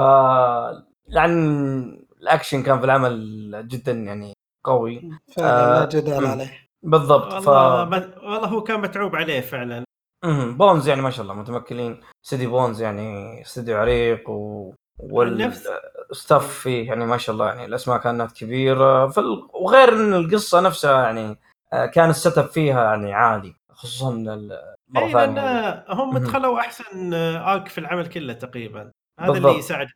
لأن 1.07 2.05
الأكشن 2.21 2.63
كان 2.63 2.79
في 2.79 2.85
العمل 2.85 3.67
جدا 3.67 3.91
يعني 3.91 4.33
قوي. 4.65 5.09
فعلا 5.35 5.77
آه، 5.77 5.79
لا 5.79 5.85
جدال. 5.89 6.25
عليه. 6.25 6.51
بالضبط 6.83 7.33
ف 7.33 7.47
والله 7.47 7.85
ما- 7.85 8.13
والله 8.23 8.47
هو 8.47 8.63
كان 8.63 8.81
متعوب 8.81 9.15
عليه 9.15 9.41
فعلا. 9.41 9.83
مهم. 10.25 10.57
بونز 10.57 10.87
يعني 10.87 11.01
ما 11.01 11.09
شاء 11.09 11.21
الله 11.23 11.33
متمكنين. 11.33 11.99
سيدي 12.25 12.47
بونز 12.47 12.81
يعني 12.81 13.41
استديو 13.41 13.77
عريق 13.77 14.29
و 14.29 14.73
وال 14.99 15.41
staff 15.41 16.47
فيه 16.47 16.87
يعني 16.87 17.05
ما 17.05 17.17
شاء 17.17 17.33
الله 17.33 17.47
يعني 17.47 17.65
الأسماء 17.65 17.97
كانت 17.97 18.31
كبيرة. 18.31 19.07
فال... 19.07 19.47
وغير 19.53 19.93
إن 19.93 20.13
القصة 20.13 20.59
نفسها 20.61 21.03
يعني 21.03 21.37
آه، 21.73 21.85
كان 21.85 22.09
ال 22.09 22.37
setup 22.37 22.45
فيها 22.45 22.83
يعني 22.83 23.13
عالي 23.13 23.55
خصوصا 23.71 24.13
ال- 24.13 24.75
مرة 24.89 25.11
ثانية 25.11 25.85
هم 25.89 26.13
مهم. 26.13 26.17
دخلوا 26.23 26.59
أحسن 26.59 27.13
arc 27.13 27.67
في 27.67 27.77
العمل 27.77 28.07
كله 28.07 28.33
تقريبا. 28.33 28.91
هذا 29.19 29.31
بالضبط. 29.31 29.45
اللي 29.45 29.59
يساعد 29.59 29.87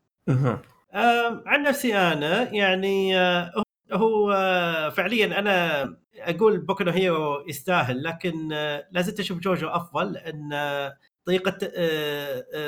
عن 1.45 1.63
نفسي 1.63 1.97
أنا 1.97 2.53
يعني 2.53 3.17
آه، 3.19 3.63
هو 3.93 4.31
آه، 4.31 4.89
فعليا 4.89 5.39
أنا 5.39 5.83
أقول 6.17 6.57
بوكو 6.57 6.83
هيرو 6.89 7.45
يستاهل 7.47 8.03
لكن 8.03 8.53
آه، 8.53 8.87
لا 8.91 9.01
زلت 9.01 9.19
أشوف 9.19 9.39
جوجو 9.39 9.67
أفضل 9.67 10.17
آه، 10.53 10.97
طريقة 11.25 11.51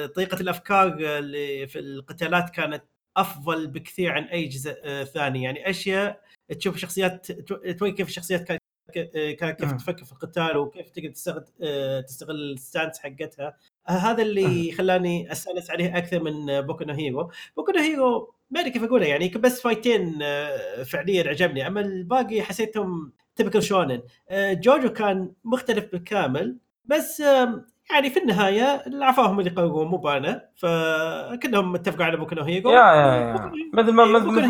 طريقة 0.05 0.41
الأفكار 0.41 0.87
اللي 0.99 1.67
في 1.67 1.79
القتالات 1.79 2.49
كانت 2.49 2.83
أفضل 3.17 3.67
بكثير 3.67 4.11
عن 4.11 4.23
أي 4.23 4.45
جزء 4.45 5.03
ثاني. 5.03 5.43
يعني 5.43 5.69
أشياء 5.69 6.21
تشوف 6.59 6.77
شخصيات 6.77 7.31
تو- 7.31 7.71
توري 7.71 7.91
كيف 7.91 8.07
الشخصيات 8.07 8.43
كانت 8.43 8.61
كيف 8.93 9.63
مم. 9.63 9.77
تفكر 9.77 10.05
في 10.05 10.11
القتال 10.11 10.57
وكيف 10.57 10.89
تقدر 10.89 11.09
تستغل 11.09 11.45
آه، 11.61 12.01
تستغل 12.01 12.35
ال 12.53 12.60
stands 12.60 12.99
حقتها. 12.99 13.57
آه، 13.89 13.91
هذا 13.91 14.21
اللي 14.21 14.71
خلاني 14.71 15.31
أستأنس 15.31 15.71
عليه 15.71 15.97
أكثر 15.97 16.23
من 16.23 16.61
بوكو 16.61 16.91
هيرو 16.91 17.31
بوكو 17.57 17.71
هيرو 17.77 18.33
ما 18.51 18.59
أدري 18.59 18.71
كيف 18.71 18.83
اقولها 18.83 19.07
يعني 19.07 19.27
بس 19.29 19.61
فايتين 19.61 20.19
آه، 20.21 20.83
فعليا 20.83 21.29
عجبني. 21.29 21.67
أما 21.67 21.81
الباقي 21.81 22.41
حسيتهم 22.41 23.13
تبكل 23.35 23.63
شونن. 23.63 24.01
آه، 24.29 24.53
جوجو 24.53 24.89
كان 24.89 25.33
مختلف 25.43 25.91
بالكامل 25.91 26.57
بس 26.85 27.23
يعني 27.91 28.09
في 28.09 28.19
النهاية 28.19 28.63
اللي 28.87 29.05
عفاهم 29.05 29.39
اللي 29.39 29.49
قرروا 29.51 29.85
مو 29.85 29.97
بانا 29.97 30.49
فكلهم 30.55 31.75
اتفقوا 31.75 32.05
على 32.05 32.17
بوكو 32.17 32.35
نو 32.35 32.43
هيرو 32.43 32.69
يا 32.71 32.75
يا 32.79 33.15
يا 33.15 33.51
مثل 33.73 33.91
ما 33.93 34.03
إيه، 34.03 34.09
مثل 34.11 34.25
ما. 34.31 34.41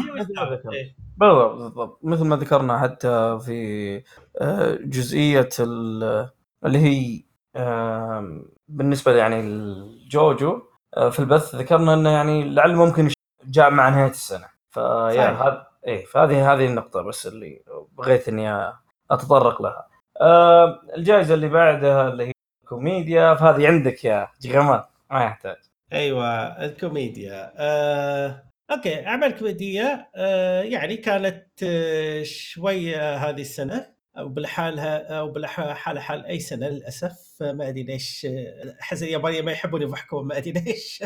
إيه. 0.74 0.95
بالضبط 1.18 1.56
بالضبط 1.57 1.99
مثل 2.03 2.26
ما 2.26 2.36
ذكرنا 2.36 2.80
حتى 2.80 3.40
في 3.45 3.95
آه، 4.41 4.76
جزئية 4.82 5.49
ال- 5.60 6.30
اللي 6.66 6.78
هي 6.80 7.24
آم، 7.56 8.45
بالنسبة 8.68 9.12
يعني 9.16 9.40
الجوجو 9.40 10.62
آه، 10.98 11.10
في 11.10 11.20
البث 11.20 11.56
ذكرنا 11.56 11.94
إنه 11.94 12.10
يعني 12.10 12.49
لعل 12.49 12.76
ممكن 12.76 13.10
جاء 13.45 13.70
مع 13.70 13.90
نهاية 13.90 14.10
السنة 14.12 14.48
فيا. 14.70 15.30
هذا 15.32 15.68
إيه 15.88 16.06
فهذه 16.06 16.53
هذه 16.53 16.66
النقطة 16.66 17.02
بس 17.02 17.28
اللي 17.28 17.62
بغيت 17.98 18.28
إني 18.28 18.72
أتطرق 19.12 19.62
لها. 19.62 19.88
آه، 20.22 20.80
الجائزة 20.98 21.34
اللي 21.34 21.48
بعدها 21.49 22.07
اللي 22.07 22.28
هي 22.28 22.32
كوميديا 22.70 23.36
فهذه 23.36 23.68
عندك 23.68 24.06
يا 24.06 24.28
جغمات 24.42 24.86
ما 25.12 25.24
يحتاج. 25.24 25.56
أيوه 25.94 26.26
الكوميديا. 26.66 27.54
آه، 27.58 28.44
أوكي 28.72 29.08
أعمال 29.08 29.36
كوميدية. 29.36 30.10
آه، 30.16 30.62
يعني 30.62 30.98
كانت 30.98 31.46
آه، 31.64 32.24
شوية 32.24 33.16
هذه 33.16 33.42
السنة 33.42 33.96
أو 34.18 34.30
بالحالها 34.30 35.20
أو 35.20 35.32
بالحال 35.32 36.00
حال 36.00 36.26
أي 36.26 36.40
سنة 36.40 36.68
للأسف. 36.70 37.38
آه، 37.42 37.52
ما 37.52 37.68
أدري 37.70 37.84
ليش 37.84 38.26
آه، 38.30 38.76
أحس 38.82 39.04
اليابانيين 39.04 39.46
ما 39.46 39.52
يحبون 39.52 39.82
يضحكون 39.82 40.28
ما 40.28 40.38
أدري 40.38 40.52
ليش. 40.66 41.04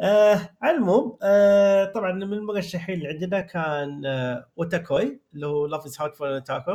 آه، 0.00 0.40
على 0.62 0.76
العموم 0.76 1.18
آه، 1.22 1.84
طبعا 1.84 2.12
من 2.12 2.32
المرشحين 2.32 2.94
اللي 2.94 3.08
عندنا 3.08 3.40
كان 3.40 4.06
آه، 4.06 4.46
أوتاكوي 4.58 5.20
اللي 5.34 5.46
هو 5.46 5.66
Love 5.66 5.84
is 5.84 6.00
Hard 6.00 6.14
for 6.14 6.38
Otaku 6.38 6.72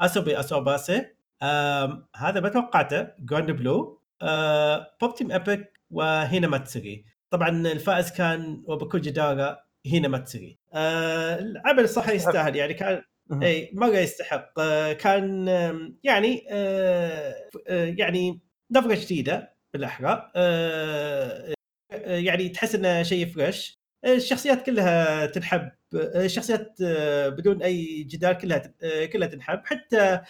آسوبي 0.00 0.40
أسوباسي. 0.40 1.06
هذا 2.16 2.40
ما 2.40 2.48
توقعته 2.48 3.08
Grand 3.18 3.50
Blue. 3.50 4.02
Pop 5.00 5.14
Team 5.14 5.32
Epic 5.32 5.80
وهينا 5.90 6.48
ماتسوري 6.48 7.04
طبعا 7.30 7.48
الفائز 7.48 8.12
كان 8.12 8.62
وبكل 8.66 9.00
جدارة 9.00 9.64
هينا 9.86 10.08
ماتسوري 10.08 10.58
آه، 10.74 11.38
العمل 11.38 11.88
صح 11.88 12.08
يستاهل 12.08 12.56
يعني 12.56 12.74
كان 12.74 13.02
إي 13.42 13.70
مرة 13.74 13.96
يستحق. 13.98 14.60
كان 14.92 15.48
يعني 16.04 16.36
يعني 17.68 18.40
نظرة 18.72 18.94
جديدة 18.94 19.52
بالأحرى. 19.72 20.30
يعني 22.04 22.48
تحس 22.48 22.74
إنه 22.74 23.02
شيء 23.02 23.26
fresh 23.26 23.82
الشخصيات 24.04 24.66
كلها 24.66 25.26
تنحب. 25.26 25.70
الشخصيات 25.94 26.76
بدون 27.26 27.62
أي 27.62 28.02
جدال 28.02 28.38
كلها 28.38 28.58
كلها 29.12 29.28
تنحب. 29.28 29.62
حتى 29.64 30.20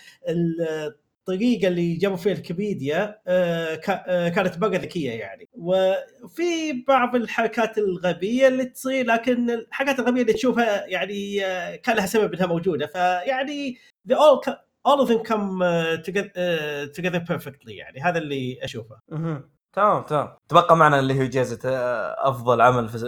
الطريقة 1.29 1.69
اللي 1.69 1.95
جابوا 1.95 2.17
فيها 2.17 2.33
الكوميديا 2.33 3.19
آه، 3.27 3.81
آه، 3.89 4.29
كانت 4.29 4.59
مره 4.59 4.77
ذكيه 4.77 5.11
يعني. 5.11 5.49
وفي 5.53 6.73
بعض 6.89 7.17
الحركات 7.17 7.79
الغبية 7.79 8.49
اللي 8.49 8.65
تصير 8.65 9.07
لكن 9.07 9.51
الحركات 9.51 9.99
الغبية 9.99 10.23
اللي 10.23 10.33
تشوفها 10.33 10.87
يعني 10.87 11.47
آه، 11.47 11.77
كان 11.77 11.97
لها 11.97 12.07
سبب 12.07 12.35
إنها 12.35 12.47
موجودة. 12.47 12.87
فيعني 12.87 13.79
they 14.09 14.15
all 14.15 14.53
all 14.89 15.01
of 15.05 15.09
them 15.09 15.23
come 15.23 15.63
together, 16.07 16.89
together 16.97 17.21
perfectly 17.33 17.69
يعني. 17.69 18.01
هذا 18.01 18.19
اللي 18.19 18.59
أشوفه. 18.63 18.97
تمام 19.73 20.03
تمام. 20.03 20.29
تبقى 20.49 20.77
معنا 20.77 20.99
اللي 20.99 21.15
هي 21.15 21.29
جائزة 21.29 21.59
أفضل 22.19 22.61
عمل 22.61 22.89
في 22.89 22.99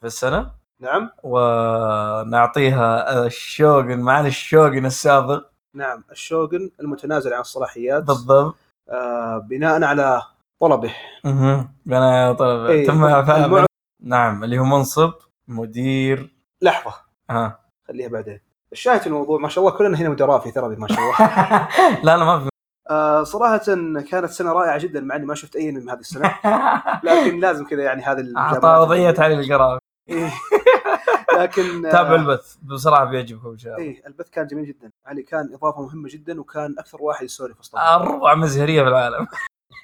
في 0.00 0.06
السنة. 0.06 0.54
نعم. 0.80 1.10
ونعطيها 1.24 3.26
الشوغن 3.26 3.98
معنا 3.98 4.28
الشوغن 4.28 4.86
السابق. 4.86 5.44
نعم 5.74 6.04
الشوغن 6.10 6.70
المتنازل 6.80 7.34
عن 7.34 7.40
الصلاحيات 7.40 8.02
بالضبط. 8.02 8.56
آه 8.90 9.38
بناء 9.38 9.82
على 9.84 10.22
طلبه. 10.60 10.94
أها 11.26 11.68
أنا 11.86 12.32
طلب 12.32 12.70
إيه، 12.70 12.86
تم 12.86 13.04
المع- 13.04 13.66
نعم 14.02 14.44
اللي 14.44 14.58
هو 14.58 14.64
منصب 14.64 15.12
مدير. 15.48 16.34
لحظة. 16.62 16.94
ها 17.30 17.58
خليها 17.88 18.08
بعدين. 18.08 18.40
الشاهد 18.72 19.00
في 19.00 19.06
الموضوع 19.06 19.38
ما 19.38 19.48
شاء 19.48 19.64
الله 19.64 19.78
كلنا 19.78 19.98
هنا 19.98 20.08
مدراء 20.08 20.38
في 20.40 20.50
ثربي 20.50 20.76
ما 20.76 20.88
شاء 20.88 20.98
الله. 20.98 21.16
لا 22.04 22.16
لا 22.16 22.24
ما 22.24 22.40
في. 22.40 22.48
آه 22.90 23.22
صراحة 23.22 23.58
كانت 24.10 24.30
سنة 24.30 24.52
رائعة 24.52 24.78
جدا 24.78 25.00
مع 25.00 25.16
إني 25.16 25.26
ما 25.26 25.34
شفت 25.34 25.56
أي 25.56 25.72
من 25.72 25.90
هذه 25.90 25.98
السنة. 25.98 26.34
لكن 27.04 27.40
لازم 27.40 27.64
كذا 27.64 27.82
يعني 27.82 28.02
هذه 28.02 28.20
الإجابات. 28.20 28.64
اعطى 28.64 28.80
وضعية 28.80 29.14
علي 29.18 29.34
القرار 29.34 29.78
إيه. 30.08 30.30
لكن 31.36 31.62
آه، 31.86 31.90
تابع 31.90 32.14
البث 32.14 32.56
بصراحة 32.62 33.04
بيعجبكم 33.04 33.48
إن 33.48 33.58
شاء 33.58 33.74
الله. 33.74 33.86
إيه 33.86 34.06
البث 34.06 34.30
كان 34.30 34.46
جميل 34.46 34.66
جدا. 34.66 34.90
علي 35.06 35.22
كان 35.22 35.54
إضافة 35.54 35.82
مهمة 35.82 36.08
جدا 36.12 36.40
وكان 36.40 36.74
أكثر 36.78 37.02
واحد 37.02 37.24
يسولف 37.24 37.58
أصلا. 37.60 37.94
اروع 37.94 38.34
مزهرية 38.34 38.82
في 38.82 38.88
العالم. 38.88 39.26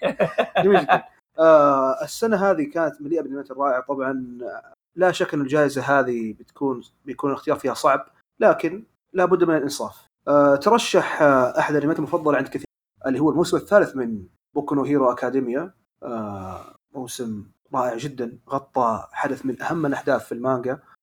جميل 0.65 0.81
جدا. 0.81 1.05
آه 1.39 2.05
السنة 2.05 2.51
هذه 2.51 2.71
كانت 2.71 3.03
مليئة 3.03 3.21
بالانميات 3.21 3.51
الرائعة. 3.51 3.83
طبعا 3.89 4.39
آه، 4.43 4.73
لا 4.97 5.13
شك 5.13 5.35
إن 5.35 5.41
الجائزة 5.41 5.83
هذه 5.83 6.33
بتكون 6.33 6.83
بيكون 7.05 7.31
الاختيار 7.31 7.57
فيها 7.57 7.75
صعب 7.75 8.07
لكن 8.41 8.85
لابد 9.13 9.45
من 9.45 9.57
الإنصاف. 9.57 10.07
آه 10.29 10.57
ترشح 10.57 11.23
آه 11.23 11.59
أحد 11.59 11.75
الأنميات 11.75 11.99
المفضلة 11.99 12.37
عند 12.37 12.49
كثير 12.49 12.65
اللي 13.07 13.19
هو 13.19 13.31
الموسم 13.31 13.57
الثالث 13.57 13.97
من 13.97 14.27
بوكو 14.55 14.75
نو 14.75 14.85
هيرو 14.85 15.13
اكاديميا 15.13 15.75
آه 16.03 16.75
موسم 16.95 17.47
رائع 17.75 17.97
جدا 17.97 18.39
غطى 18.51 19.07
حدث 19.13 19.47
من 19.47 19.63
أهم 19.63 19.87
الأحداث 19.87 20.27
في 20.27 20.33
المانجا. 20.33 20.73
آه 20.73 20.94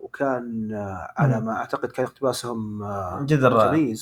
وكان 0.00 0.72
آه 0.72 1.12
على. 1.16 1.40
ما 1.40 1.52
أعتقد 1.52 1.88
كان 1.88 2.06
اقتباسهم 2.06 2.82
آه 2.82 3.22
جدا 3.22 3.48
رائع 3.48 3.94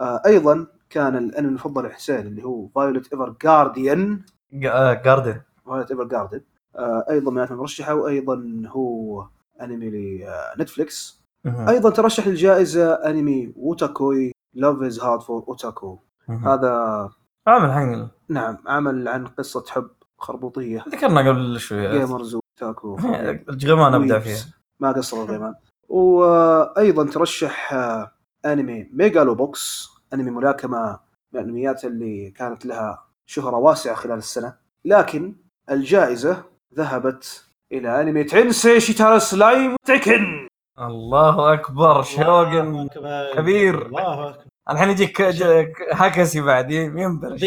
آه 0.00 0.22
أيضا 0.26 0.66
كان 0.90 1.16
الانمي 1.16 1.48
المفضل 1.48 1.86
لحسين 1.86 2.26
اللي 2.26 2.44
هو 2.44 2.68
Violet 2.68 3.12
Evergarden 3.12 4.20
garden 4.52 5.40
Violet 5.66 5.90
Evergarden 5.90 6.40
آه 6.76 7.04
أيضا 7.10 7.30
من 7.30 7.42
المرشحة 7.42 7.94
وأيضا 7.94 8.62
هو 8.66 9.26
أنمي 9.62 10.24
لنتفليكس 10.58 11.24
أيضا 11.46 11.90
ترشح 11.90 12.26
للجائزة 12.26 12.92
أنمي 12.92 13.52
ووتاكوي 13.56 14.32
Love 14.54 14.82
is 14.82 15.00
Hard 15.00 15.20
for 15.22 15.44
Otaku 15.48 15.98
هذا 16.28 17.10
عامل 17.46 17.72
حق 17.72 18.08
نعم 18.28 18.58
عمل 18.66 19.08
عن 19.08 19.26
قصة 19.26 19.64
حب 19.68 19.90
خربوطية. 20.18 20.84
ذكرنا 20.88 21.28
قبل 21.28 21.60
شوي. 21.60 21.98
جيمرز 21.98 22.34
وتاكو 22.34 22.98
الجغمان 23.48 23.94
ابدع 23.94 24.18
فيها. 24.18 24.38
ما 24.80 24.92
قصروا 24.92 25.24
غيمان 25.24 25.54
وأيضا 25.88 27.04
ترشح 27.10 27.72
آه، 27.72 28.10
أنمي 28.44 28.88
ميجالو 28.92 29.34
بوكس 29.34 29.88
أنمي 30.14 30.30
ملاكمة 30.30 31.00
من 31.32 31.40
الأنميات 31.40 31.84
اللي 31.84 32.30
كانت 32.30 32.66
لها 32.66 33.04
شهرة 33.26 33.56
واسعة 33.56 33.94
خلال 33.94 34.18
السنة 34.18 34.54
لكن 34.84 35.34
الجائزة 35.70 36.44
ذهبت 36.74 37.44
إلى 37.72 38.00
أنمي 38.00 38.24
ترينسي 38.24 38.80
شيتارا 38.80 39.18
سلايم 39.18 39.76
تيكن 39.84 40.48
الله 40.80 41.52
أكبر 41.52 42.00
أكبر. 42.00 43.34
كبير. 43.34 43.86
الله 43.86 44.28
أكبر. 44.28 44.44
الحين 44.70 44.90
يجيك 44.90 45.20
هكسي 45.92 46.40
بعد 46.40 46.70
ينبرش 46.70 47.40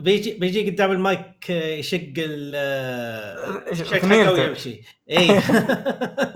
بيجي 0.00 0.34
بيجي 0.38 0.70
قدام 0.70 0.90
المايك 0.92 1.50
يشق 1.50 2.12
ال 2.18 2.54
إيش- 3.68 3.74
شق 3.82 3.98
ثنينته. 3.98 4.30
حكه 4.32 4.42
ويمشي 4.42 4.82
اي 5.10 5.28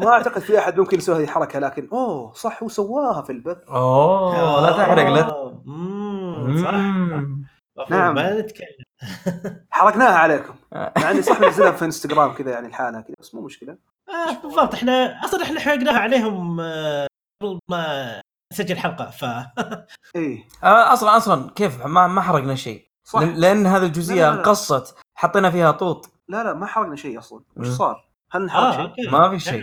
ما 0.01 0.09
أعتقد 0.09 0.41
في 0.41 0.59
أحد 0.59 0.79
ممكن 0.79 0.99
يسوي 0.99 1.17
هذه 1.17 1.23
الحركة 1.25 1.59
لكن 1.59 1.89
أوه 1.93 2.33
صح 2.33 2.63
هو 2.63 2.69
سواها 2.69 3.23
في 3.23 3.33
البث. 3.33 3.57
أوه 3.69 4.71
لا 4.71 4.77
تحرق 4.77 5.09
لا 5.09 5.21
آه، 5.21 6.63
صح. 6.63 7.91
نعم. 7.91 8.15
ما 8.15 8.41
نتكلم. 8.41 8.67
حرقناها 9.71 10.15
عليكم. 10.19 10.55
مع 10.99 11.11
إني 11.11 11.23
صح 11.23 11.41
منزلها 11.41 11.71
في 11.73 11.85
إنستغرام 11.85 12.33
كذا 12.33 12.51
يعني 12.51 12.69
لحالها 12.69 13.01
كذا 13.01 13.15
بس 13.21 13.35
مو 13.35 13.41
مشكلة. 13.43 13.77
آه 14.09 14.43
بالضبط. 14.43 14.75
إحنا 14.75 15.21
أصلا 15.25 15.43
إحنا 15.43 15.61
حرقناها 15.61 15.99
عليهم 15.99 16.61
آه، 16.61 17.07
قبل 17.43 17.59
ما 17.71 18.21
نسجل 18.53 18.77
حلقة 18.77 19.11
ف 19.11 19.25
آه، 20.65 20.93
أصلا 20.93 21.17
أصلا 21.17 21.51
كيف؟ 21.51 21.87
ما 21.87 22.07
ما 22.07 22.21
حرقنا 22.21 22.55
شيء. 22.55 22.90
صح 23.11 23.21
لأن 23.23 23.67
هذه 23.67 23.87
الجزئية. 23.87 24.31
انقصت 24.33 24.97
حطينا 25.15 25.51
فيها 25.51 25.71
طوط 25.71 26.11
لا 26.29 26.45
لا 26.45 26.55
ما 26.55 26.67
حرقنا 26.67 26.97
شيء 26.97 27.19
أصلا 27.19 27.41
وش. 27.57 27.69
صار؟ 27.69 28.09
هل 28.31 28.45
نحرق 28.45 28.63
آه 28.63 28.73
شيء؟ 28.73 28.81
أوكي 28.83 29.09
ما 29.11 29.31
في 29.31 29.39
شيء. 29.39 29.63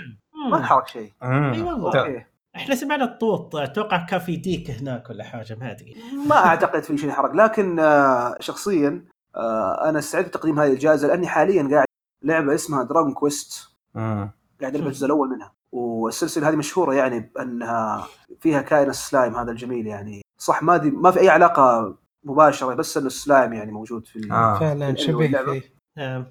ما 0.51 0.59
نحرق 0.59 0.87
شيء. 0.87 1.11
إي 1.23 1.61
والله 1.61 2.25
إحنا 2.55 2.75
سمعنا 2.75 3.03
الطوط 3.03 3.55
أتوقع 3.55 4.05
كان 4.05 4.19
في 4.19 4.35
ديك 4.35 4.71
هناك 4.71 5.09
ولا 5.09 5.23
حاجة 5.23 5.57
ما 5.61 5.71
أدري 5.71 5.95
ما 6.27 6.35
أعتقد 6.35 6.83
في 6.83 6.97
شيء 6.97 7.11
حرق 7.11 7.31
لكن 7.35 7.79
آه، 7.79 8.37
شخصيا 8.39 9.05
آه 9.35 9.89
أنا 9.89 10.01
سعيد 10.01 10.25
بتقديم 10.25 10.59
هذه 10.59 10.71
الجائزة 10.71 11.07
لأني 11.07 11.27
حاليا 11.27 11.69
قاعد 11.71 11.85
لعبة 12.23 12.55
اسمها 12.55 12.83
Dragon 12.83 13.13
Quest. 13.13 13.69
قاعد 13.95 14.75
ألعب 14.75 14.87
الجزء 14.87 15.05
الأول 15.05 15.29
منها 15.29 15.53
والسلسلة 15.71 16.49
هذه 16.49 16.55
مشهورة 16.55 16.93
يعني 16.93 17.31
بأنها 17.35 18.07
فيها 18.39 18.61
كائن 18.61 18.89
السلايم 18.89 19.35
هذا 19.35 19.51
الجميل 19.51 19.87
يعني 19.87 20.21
صح 20.37 20.63
ما 20.63 20.77
دي 20.77 20.91
ما 20.91 21.11
في 21.11 21.19
أي 21.19 21.29
علاقة 21.29 21.95
مباشرة 22.27 22.73
بس 22.73 22.97
انه 22.97 23.07
السلايم 23.07 23.53
يعني 23.53 23.71
موجود 23.71 24.05
في 24.07 24.15
ال- 24.19 24.31
آه. 24.31 24.59
فعلا 24.59 24.95
شبيه. 24.95 25.37
فيه. 25.37 25.61
نعم. 25.97 26.25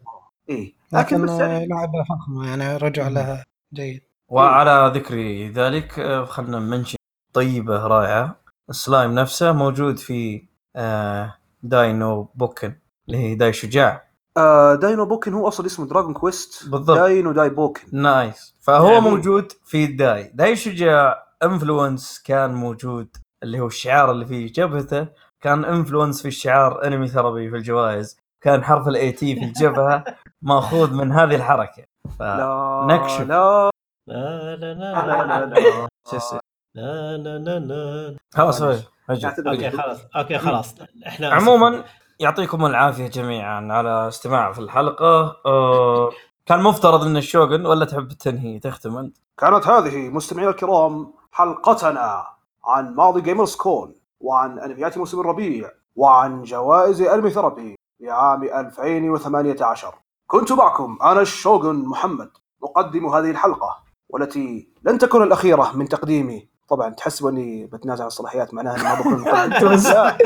إيه. 0.50 0.72
لكن 0.92 1.28
يعني 1.28 1.66
لعبة 1.66 2.04
فخمة 2.08 2.46
يعني 2.48 2.76
رجع 2.76 3.08
لها 3.08 3.44
جيد. 3.74 4.02
وعلى 4.28 4.92
ذكر 4.94 5.16
ذلك 5.52 5.98
آه، 5.98 6.24
خلنا 6.24 6.58
ن 6.58 6.63
mention 6.63 6.96
طيبة 7.32 7.86
رائعة. 7.86 8.36
السلايم 8.70 9.14
نفسه 9.14 9.52
موجود 9.52 9.98
في 9.98 10.42
آه، 10.76 11.34
داينو 11.62 12.22
بوكن 12.34 12.74
اللي 13.08 13.18
هي 13.18 13.34
داي 13.34 13.52
شجاع. 13.52 14.06
آه 14.36 14.74
داينو 14.74 15.06
بوكن 15.06 15.34
هو 15.34 15.48
أصلا 15.48 15.66
اسمه 15.66 15.86
دراجون 15.86 16.12
كويست 16.14 16.68
بالضبط. 16.68 16.98
داينو 16.98 17.32
داي 17.32 17.50
بوكن. 17.50 17.82
نايس. 17.92 18.54
فهو 18.60 18.88
يعني- 18.88 19.00
موجود 19.00 19.52
في 19.64 19.86
داي. 19.86 20.30
داي 20.34 20.56
شجاع 20.56 21.26
انفلونس 21.42 22.22
كان 22.24 22.54
موجود 22.54 23.08
اللي 23.42 23.60
هو 23.60 23.66
الشعار 23.66 24.10
اللي 24.10 24.26
في 24.26 24.46
جبهته. 24.46 25.08
كان 25.46 25.64
انفلونس 25.64 26.22
في 26.22 26.28
الشعار 26.28 26.86
انمي 26.86 27.08
ثربي 27.08 27.50
في 27.50 27.56
الجوائز 27.56 28.18
كان 28.40 28.64
حرف 28.64 28.88
الاي 28.88 29.12
تي 29.12 29.34
في 29.34 29.44
الجبهة 29.44 30.04
ماخوذ 30.42 30.94
من 30.94 31.12
هذه 31.12 31.34
الحركة. 31.34 31.82
ف... 32.18 32.22
لا. 32.22 32.86
لا. 33.24 33.70
لا 34.06 34.56
لا 34.56 34.74
لا 34.74 34.74
لا 34.74 35.26
لا 35.26 35.46
لا 35.46 35.54
لا؟ 35.54 36.38
لا. 36.74 37.16
لا 37.16 37.38
لا 37.38 37.58
لا 37.58 38.16
خلاص 38.34 38.62
أوكي. 38.62 39.70
خلاص. 39.70 40.00
أوكي 40.16 40.38
خلاص. 40.38 40.74
إحنا 41.06 41.28
عموما 41.34 41.84
يعطيكم 42.20 42.66
العافية 42.66 43.06
جميعا 43.06 43.72
على 43.72 44.08
استماع 44.08 44.52
في 44.52 44.58
الحلقة. 44.58 45.36
آه، 45.46 46.10
كان 46.46 46.62
مفترض 46.62 47.04
ان 47.04 47.16
الشوغن 47.16 47.66
ولا 47.66 47.84
تحب 47.84 48.08
تنهي 48.08 48.58
تختم 48.58 48.96
أنت؟ 48.96 49.16
كانت 49.38 49.66
هذه 49.66 50.08
مستمعينا 50.08 50.50
الكرام 50.50 51.12
حلقتنا 51.32 52.26
عن 52.64 52.94
ماضي 52.94 53.20
جيمرز 53.20 53.56
كون 53.56 54.05
وعن 54.20 54.58
انميات 54.58 54.98
موسم 54.98 55.20
الربيع 55.20 55.70
وعن 55.96 56.42
جوائز 56.42 57.02
انمي 57.02 57.30
ثربي 57.30 57.76
لعام 58.00 58.42
2018 58.42 59.94
كنت 60.26 60.52
معكم 60.52 60.98
أنا 61.02 61.20
الشوغن 61.20 61.74
محمد 61.84 62.30
مقدم 62.62 63.06
هذه 63.06 63.30
الحلقة 63.30 63.82
والتي 64.08 64.68
لن 64.84 64.98
تكون 64.98 65.22
الأخيرة 65.22 65.76
من 65.76 65.88
تقديمي. 65.88 66.48
طبعا 66.68 66.88
تحسبوا 66.88 67.30
اني 67.30 67.66
بتنازع 67.66 68.02
عن 68.02 68.06
الصلاحيات 68.06 68.54
معناها 68.54 68.74
إني 68.74 68.84
ما 68.84 68.94
بكون 68.94 69.20
مقدم. 69.22 69.68
لا. 69.68 70.16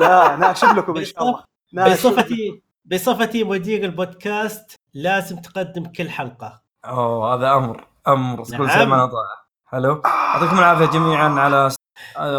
لا 0.00 0.36
ناشف 0.36 0.72
لكم 0.72 0.96
إن 0.96 1.04
شاء 1.04 1.22
الله. 1.22 1.44
بصفتي 1.92 2.62
بصفتي 2.84 3.44
مدير 3.44 3.84
البودكاست 3.84 4.74
لازم 4.94 5.36
تقدم 5.36 5.84
كل 5.84 6.10
حلقة. 6.10 6.62
أوه 6.84 7.34
هذا 7.34 7.52
أمر 7.54 7.84
أمر. 8.08 8.36
كل. 8.36 8.70
سمع 8.70 9.04
وطاعه 9.04 9.46
حلو 9.66 10.02
يعطيكم 10.34 10.58
العافية 10.58 10.86
جميعا 10.86 11.28
على 11.28 11.70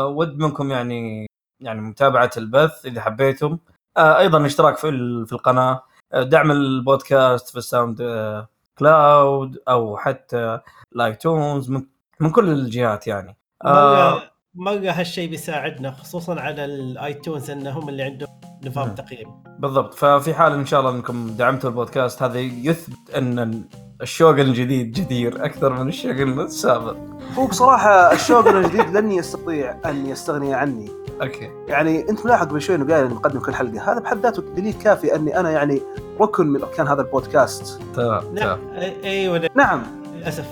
ود 0.06 0.38
منكم 0.38 0.72
يعني 0.72 1.28
يعني 1.60 1.82
متابعة 1.82 2.32
البث 2.38 2.86
إذا 2.86 3.02
حبيتم. 3.02 3.58
آه، 3.98 4.18
أيضا 4.18 4.46
اشتراك 4.46 4.78
في 4.78 4.90
في 5.26 5.34
القناة. 5.34 5.84
آه، 6.14 6.24
دعم 6.24 6.52
البودكاست 6.52 7.50
في 7.50 7.58
ال 7.58 7.65
Sound 7.65 8.02
آه، 8.02 8.48
Cloud 8.80 9.60
أو 9.70 9.98
حتى 9.98 10.60
ل 10.92 11.03
iTunes 11.03 11.70
من, 11.70 11.84
من 12.20 12.30
كل 12.32 12.50
الجهات 12.50 13.08
يعني. 13.08 13.38
آه، 13.66 14.22
مره 14.58 14.80
مره 14.80 14.92
هالشيء 14.92 15.30
بيساعدنا 15.30 15.92
خصوصا 15.92 16.40
على 16.40 16.66
ال 16.66 16.78
iTunes 16.78 17.50
إنهم 17.50 17.90
اللي 17.90 18.04
عندهم 18.04 18.30
نظام. 18.66 18.96
تقييم. 18.96 19.44
بالضبط. 19.60 19.94
ففي 19.94 20.34
حال 20.34 20.54
إن 20.54 20.66
شاء 20.66 20.80
الله 20.80 20.92
إنكم 20.92 21.28
دعمتوا 21.28 21.70
البودكاست 21.70 22.24
هذا 22.24 22.40
يثبت 22.40 23.10
أن 23.16 23.64
الشوغن 24.02 24.40
الجديد 24.40 24.92
جدير 24.92 25.46
أكثر 25.46 25.74
من 25.74 25.88
الشوغن 25.88 26.12
السابق. 26.12 26.96
هو 27.36 27.48
بصراحة 27.48 28.14
الشوغن 28.14 28.58
الجديد 28.58 28.98
لن 28.98 29.12
يستطيع 29.12 29.78
أن 29.86 30.06
يستغني 30.06 30.54
عني. 30.54 30.90
أوكي. 31.22 31.50
يعني 31.68 32.10
أنت 32.10 32.26
ملاحظ 32.26 32.48
قبل 32.48 32.62
شوي 32.62 32.76
إنه 32.76 32.94
قايل 32.94 33.06
اني 33.06 33.14
مقدم 33.14 33.40
كل 33.40 33.56
حلقة. 33.56 33.92
هذا 33.92 34.00
بحد 34.00 34.18
ذاته 34.18 34.42
دليل 34.42 34.74
كافي 34.74 35.16
أني 35.16 35.40
أنا 35.40 35.52
يعني 35.52 35.82
ركن 36.22 36.48
من 36.48 36.62
أركان 36.62 36.88
هذا 36.88 37.02
البودكاست. 37.02 37.82
تمام 37.96 38.24
نعم. 38.34 38.60
أيوه 39.04 39.50
نعم. 39.56 39.84
للأسف. 40.16 40.48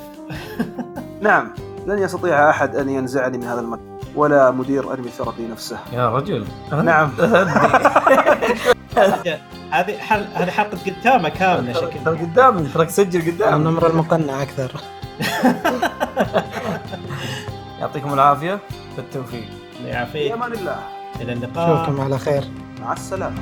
نعم. 1.21 1.53
لن 1.87 1.99
يستطيع 1.99 2.49
أحد 2.49 2.75
أن 2.75 2.89
ينزعني 2.89 3.37
من 3.37 3.43
هذا 3.43 3.61
المكان. 3.61 3.94
ولا 4.15 4.51
مدير 4.51 4.93
انمي 4.93 5.09
ثيرابي 5.09 5.47
نفسه 5.47 5.77
يا 5.93 6.09
رجل. 6.09 6.45
نعم. 6.71 7.11
هذه 9.71 9.97
حل... 9.97 10.25
هذه 10.33 10.51
حلقة 10.51 10.77
قدامه 10.85 11.29
كاملة 11.29 11.73
شكل 11.73 12.03
ترى 12.05 12.17
قدامي 12.17 12.67
تراك 12.73 12.89
سجل 12.89 13.31
قدامي 13.31 13.55
النمر 13.55 13.87
المقنع 13.89 14.41
أكثر. 14.41 14.71
يعطيكم 17.79 18.13
العافية 18.13 18.59
بالتوفيق 18.97 19.45
في 19.77 19.87
يعافيك. 19.87 20.31
أمان 20.31 20.53
الله. 20.53 20.79
إلى 21.21 21.33
اللقاء. 21.33 21.83
أشوفكم 21.83 22.01
على 22.01 22.17
خير. 22.19 22.43
مع 22.81 22.93
السلامة. 22.93 23.37